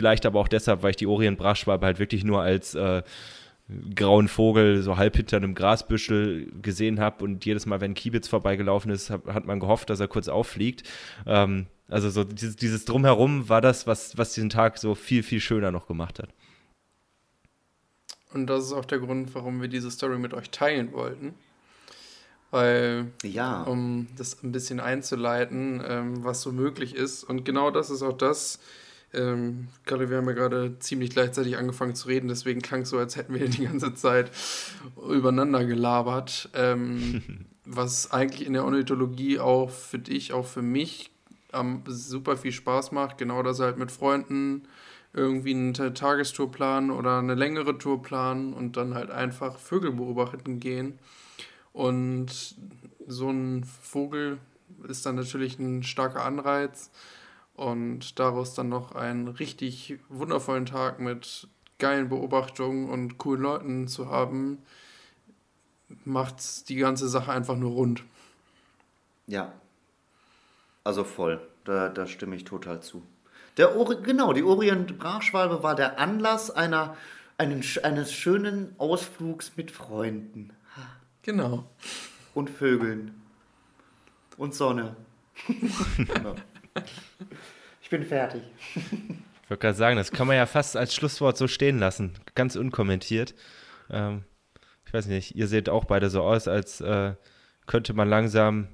Vielleicht 0.00 0.24
aber 0.24 0.40
auch 0.40 0.48
deshalb, 0.48 0.82
weil 0.82 0.92
ich 0.92 0.96
die 0.96 1.06
Orient-Brachschwalbe 1.06 1.84
halt 1.84 1.98
wirklich 1.98 2.24
nur 2.24 2.40
als 2.40 2.74
äh, 2.74 3.02
grauen 3.94 4.28
Vogel 4.28 4.80
so 4.80 4.96
halb 4.96 5.14
hinter 5.14 5.36
einem 5.36 5.54
Grasbüschel 5.54 6.50
gesehen 6.62 7.00
habe 7.00 7.22
und 7.22 7.44
jedes 7.44 7.66
Mal, 7.66 7.82
wenn 7.82 7.92
Kiebitz 7.92 8.26
vorbeigelaufen 8.26 8.90
ist, 8.90 9.10
hab, 9.10 9.26
hat 9.26 9.44
man 9.44 9.60
gehofft, 9.60 9.90
dass 9.90 10.00
er 10.00 10.08
kurz 10.08 10.28
auffliegt. 10.28 10.88
Ähm, 11.26 11.66
also 11.86 12.08
so 12.08 12.24
dieses, 12.24 12.56
dieses 12.56 12.86
Drumherum 12.86 13.50
war 13.50 13.60
das, 13.60 13.86
was, 13.86 14.16
was 14.16 14.32
diesen 14.32 14.48
Tag 14.48 14.78
so 14.78 14.94
viel, 14.94 15.22
viel 15.22 15.40
schöner 15.40 15.70
noch 15.70 15.86
gemacht 15.86 16.18
hat. 16.18 16.30
Und 18.32 18.46
das 18.46 18.64
ist 18.64 18.72
auch 18.72 18.86
der 18.86 19.00
Grund, 19.00 19.34
warum 19.34 19.60
wir 19.60 19.68
diese 19.68 19.90
Story 19.90 20.18
mit 20.18 20.32
euch 20.32 20.48
teilen 20.48 20.94
wollten. 20.94 21.34
Weil, 22.50 23.08
ja. 23.22 23.64
um 23.64 24.06
das 24.16 24.42
ein 24.42 24.50
bisschen 24.50 24.80
einzuleiten, 24.80 25.82
ähm, 25.86 26.24
was 26.24 26.40
so 26.40 26.52
möglich 26.52 26.94
ist. 26.94 27.22
Und 27.22 27.44
genau 27.44 27.70
das 27.70 27.90
ist 27.90 28.00
auch 28.02 28.16
das, 28.16 28.60
ähm, 29.12 29.68
gerade 29.86 30.10
wir 30.10 30.18
haben 30.18 30.26
ja 30.26 30.34
gerade 30.34 30.78
ziemlich 30.78 31.10
gleichzeitig 31.10 31.56
angefangen 31.56 31.94
zu 31.94 32.08
reden, 32.08 32.28
deswegen 32.28 32.62
klang 32.62 32.82
es 32.82 32.90
so, 32.90 32.98
als 32.98 33.16
hätten 33.16 33.34
wir 33.34 33.48
die 33.48 33.64
ganze 33.64 33.94
Zeit 33.94 34.30
übereinander 34.96 35.64
gelabert. 35.64 36.48
Ähm, 36.54 37.22
was 37.64 38.10
eigentlich 38.10 38.46
in 38.46 38.52
der 38.52 38.64
Ornithologie 38.64 39.38
auch 39.38 39.70
für 39.70 39.98
dich, 39.98 40.32
auch 40.32 40.46
für 40.46 40.62
mich 40.62 41.10
ähm, 41.52 41.82
super 41.86 42.36
viel 42.36 42.52
Spaß 42.52 42.92
macht. 42.92 43.18
Genau 43.18 43.42
das 43.42 43.60
halt 43.60 43.78
mit 43.78 43.92
Freunden 43.92 44.66
irgendwie 45.12 45.54
eine 45.54 45.92
Tagestour 45.92 46.50
planen 46.50 46.90
oder 46.90 47.18
eine 47.18 47.34
längere 47.34 47.78
Tour 47.78 48.02
planen 48.02 48.52
und 48.52 48.76
dann 48.76 48.94
halt 48.94 49.10
einfach 49.10 49.58
Vögel 49.58 49.92
beobachten 49.92 50.60
gehen. 50.60 50.98
Und 51.72 52.56
so 53.06 53.30
ein 53.30 53.64
Vogel 53.64 54.38
ist 54.88 55.06
dann 55.06 55.16
natürlich 55.16 55.58
ein 55.58 55.82
starker 55.82 56.24
Anreiz 56.24 56.90
und 57.60 58.18
daraus 58.18 58.54
dann 58.54 58.70
noch 58.70 58.92
einen 58.92 59.28
richtig 59.28 59.98
wundervollen 60.08 60.64
Tag 60.64 60.98
mit 60.98 61.46
geilen 61.78 62.08
Beobachtungen 62.08 62.88
und 62.88 63.18
coolen 63.18 63.42
Leuten 63.42 63.86
zu 63.86 64.08
haben, 64.08 64.58
macht 66.06 66.70
die 66.70 66.76
ganze 66.76 67.06
Sache 67.06 67.30
einfach 67.30 67.56
nur 67.56 67.72
rund. 67.72 68.02
Ja, 69.26 69.52
also 70.84 71.04
voll, 71.04 71.38
da, 71.64 71.90
da 71.90 72.06
stimme 72.06 72.34
ich 72.34 72.44
total 72.44 72.80
zu. 72.80 73.02
Der 73.58 73.76
Ori 73.76 73.96
genau, 74.02 74.32
die 74.32 74.42
Orient-Brachschwalbe 74.42 75.62
war 75.62 75.74
der 75.74 75.98
Anlass 75.98 76.50
einer, 76.50 76.96
einen, 77.36 77.62
eines 77.82 78.10
schönen 78.10 78.74
Ausflugs 78.78 79.52
mit 79.56 79.70
Freunden. 79.70 80.54
Genau. 81.22 81.68
Und 82.32 82.48
Vögeln. 82.48 83.20
Und 84.38 84.54
Sonne. 84.54 84.96
genau. 85.98 86.36
Ich 87.82 87.90
bin 87.90 88.04
fertig. 88.04 88.42
Ich 88.74 89.50
wollte 89.50 89.62
gerade 89.62 89.76
sagen, 89.76 89.96
das 89.96 90.12
kann 90.12 90.28
man 90.28 90.36
ja 90.36 90.46
fast 90.46 90.76
als 90.76 90.94
Schlusswort 90.94 91.36
so 91.36 91.48
stehen 91.48 91.78
lassen. 91.80 92.12
Ganz 92.36 92.54
unkommentiert. 92.54 93.34
Ähm, 93.90 94.24
ich 94.86 94.94
weiß 94.94 95.06
nicht, 95.06 95.34
ihr 95.34 95.48
seht 95.48 95.68
auch 95.68 95.84
beide 95.84 96.10
so 96.10 96.22
aus, 96.22 96.46
als 96.46 96.80
äh, 96.80 97.14
könnte 97.66 97.92
man 97.92 98.08
langsam 98.08 98.68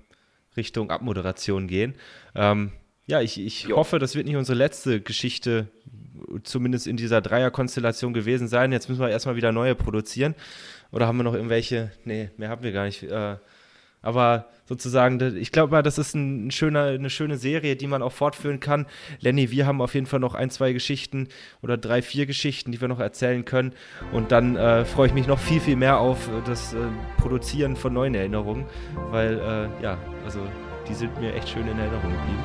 Richtung 0.57 0.91
Abmoderation 0.91 1.67
gehen. 1.67 1.95
Ähm, 2.35 2.73
ja, 3.07 3.21
ich, 3.21 3.39
ich 3.41 3.69
hoffe, 3.71 3.99
das 3.99 4.15
wird 4.17 4.27
nicht 4.27 4.37
unsere 4.37 4.59
letzte 4.59 5.01
Geschichte, 5.01 5.69
zumindest 6.43 6.87
in 6.87 6.97
dieser 6.97 7.21
Dreierkonstellation 7.21 8.13
gewesen 8.13 8.49
sein. 8.49 8.73
Jetzt 8.73 8.89
müssen 8.89 9.01
wir 9.01 9.11
erstmal 9.11 9.37
wieder 9.37 9.53
neue 9.53 9.75
produzieren. 9.75 10.35
Oder 10.91 11.07
haben 11.07 11.17
wir 11.17 11.25
noch 11.25 11.35
irgendwelche? 11.35 11.93
Nee, 12.05 12.31
mehr 12.37 12.49
haben 12.49 12.63
wir 12.63 12.73
gar 12.73 12.85
nicht. 12.85 13.03
Äh, 13.03 13.37
aber 14.07 14.47
sozusagen, 14.67 15.21
ich 15.37 15.51
glaube 15.51 15.73
mal, 15.73 15.83
das 15.83 15.99
ist 15.99 16.15
ein 16.15 16.53
schöner, 16.53 16.85
eine 16.85 17.11
schöne 17.11 17.37
Serie, 17.37 17.75
die 17.75 17.89
man 17.89 18.03
auch 18.03 18.13
fortführen 18.13 18.61
kann. 18.61 18.87
Lenny, 19.19 19.51
wir 19.51 19.67
haben 19.67 19.81
auf 19.81 19.95
jeden 19.95 20.07
Fall 20.07 20.21
noch 20.21 20.35
ein, 20.35 20.49
zwei 20.49 20.73
Geschichten 20.73 21.29
oder 21.61 21.77
drei, 21.77 22.03
vier 22.03 22.25
Geschichten, 22.27 22.71
die 22.71 22.81
wir 22.81 22.87
noch 22.87 23.01
erzählen 23.01 23.45
können. 23.45 23.73
Und 24.13 24.31
dann 24.31 24.55
äh, 24.55 24.85
freue 24.85 25.09
ich 25.09 25.13
mich 25.15 25.27
noch 25.27 25.41
viel, 25.41 25.61
viel 25.61 25.75
mehr 25.75 25.99
auf 25.99 26.31
das 26.47 26.73
äh, 26.73 26.79
Produzieren 27.19 27.75
von 27.75 27.93
neuen 27.93 28.15
Erinnerungen, 28.15 28.67
weil, 29.11 29.39
äh, 29.39 29.83
ja, 29.83 29.99
also 30.25 30.39
die 30.89 30.95
sind 30.95 31.21
mir 31.21 31.35
echt 31.35 31.49
schön 31.49 31.67
in 31.67 31.77
Erinnerung 31.77 32.13
geblieben. 32.13 32.45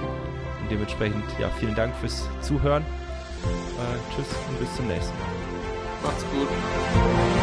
Und 0.62 0.72
dementsprechend, 0.72 1.24
ja, 1.40 1.50
vielen 1.60 1.76
Dank 1.76 1.96
fürs 1.98 2.28
Zuhören. 2.42 2.82
Äh, 2.82 4.16
tschüss 4.16 4.36
und 4.50 4.60
bis 4.60 4.76
zum 4.76 4.88
nächsten 4.88 5.14
Mal. 5.14 5.28
Macht's 6.04 6.26
gut. 6.32 7.41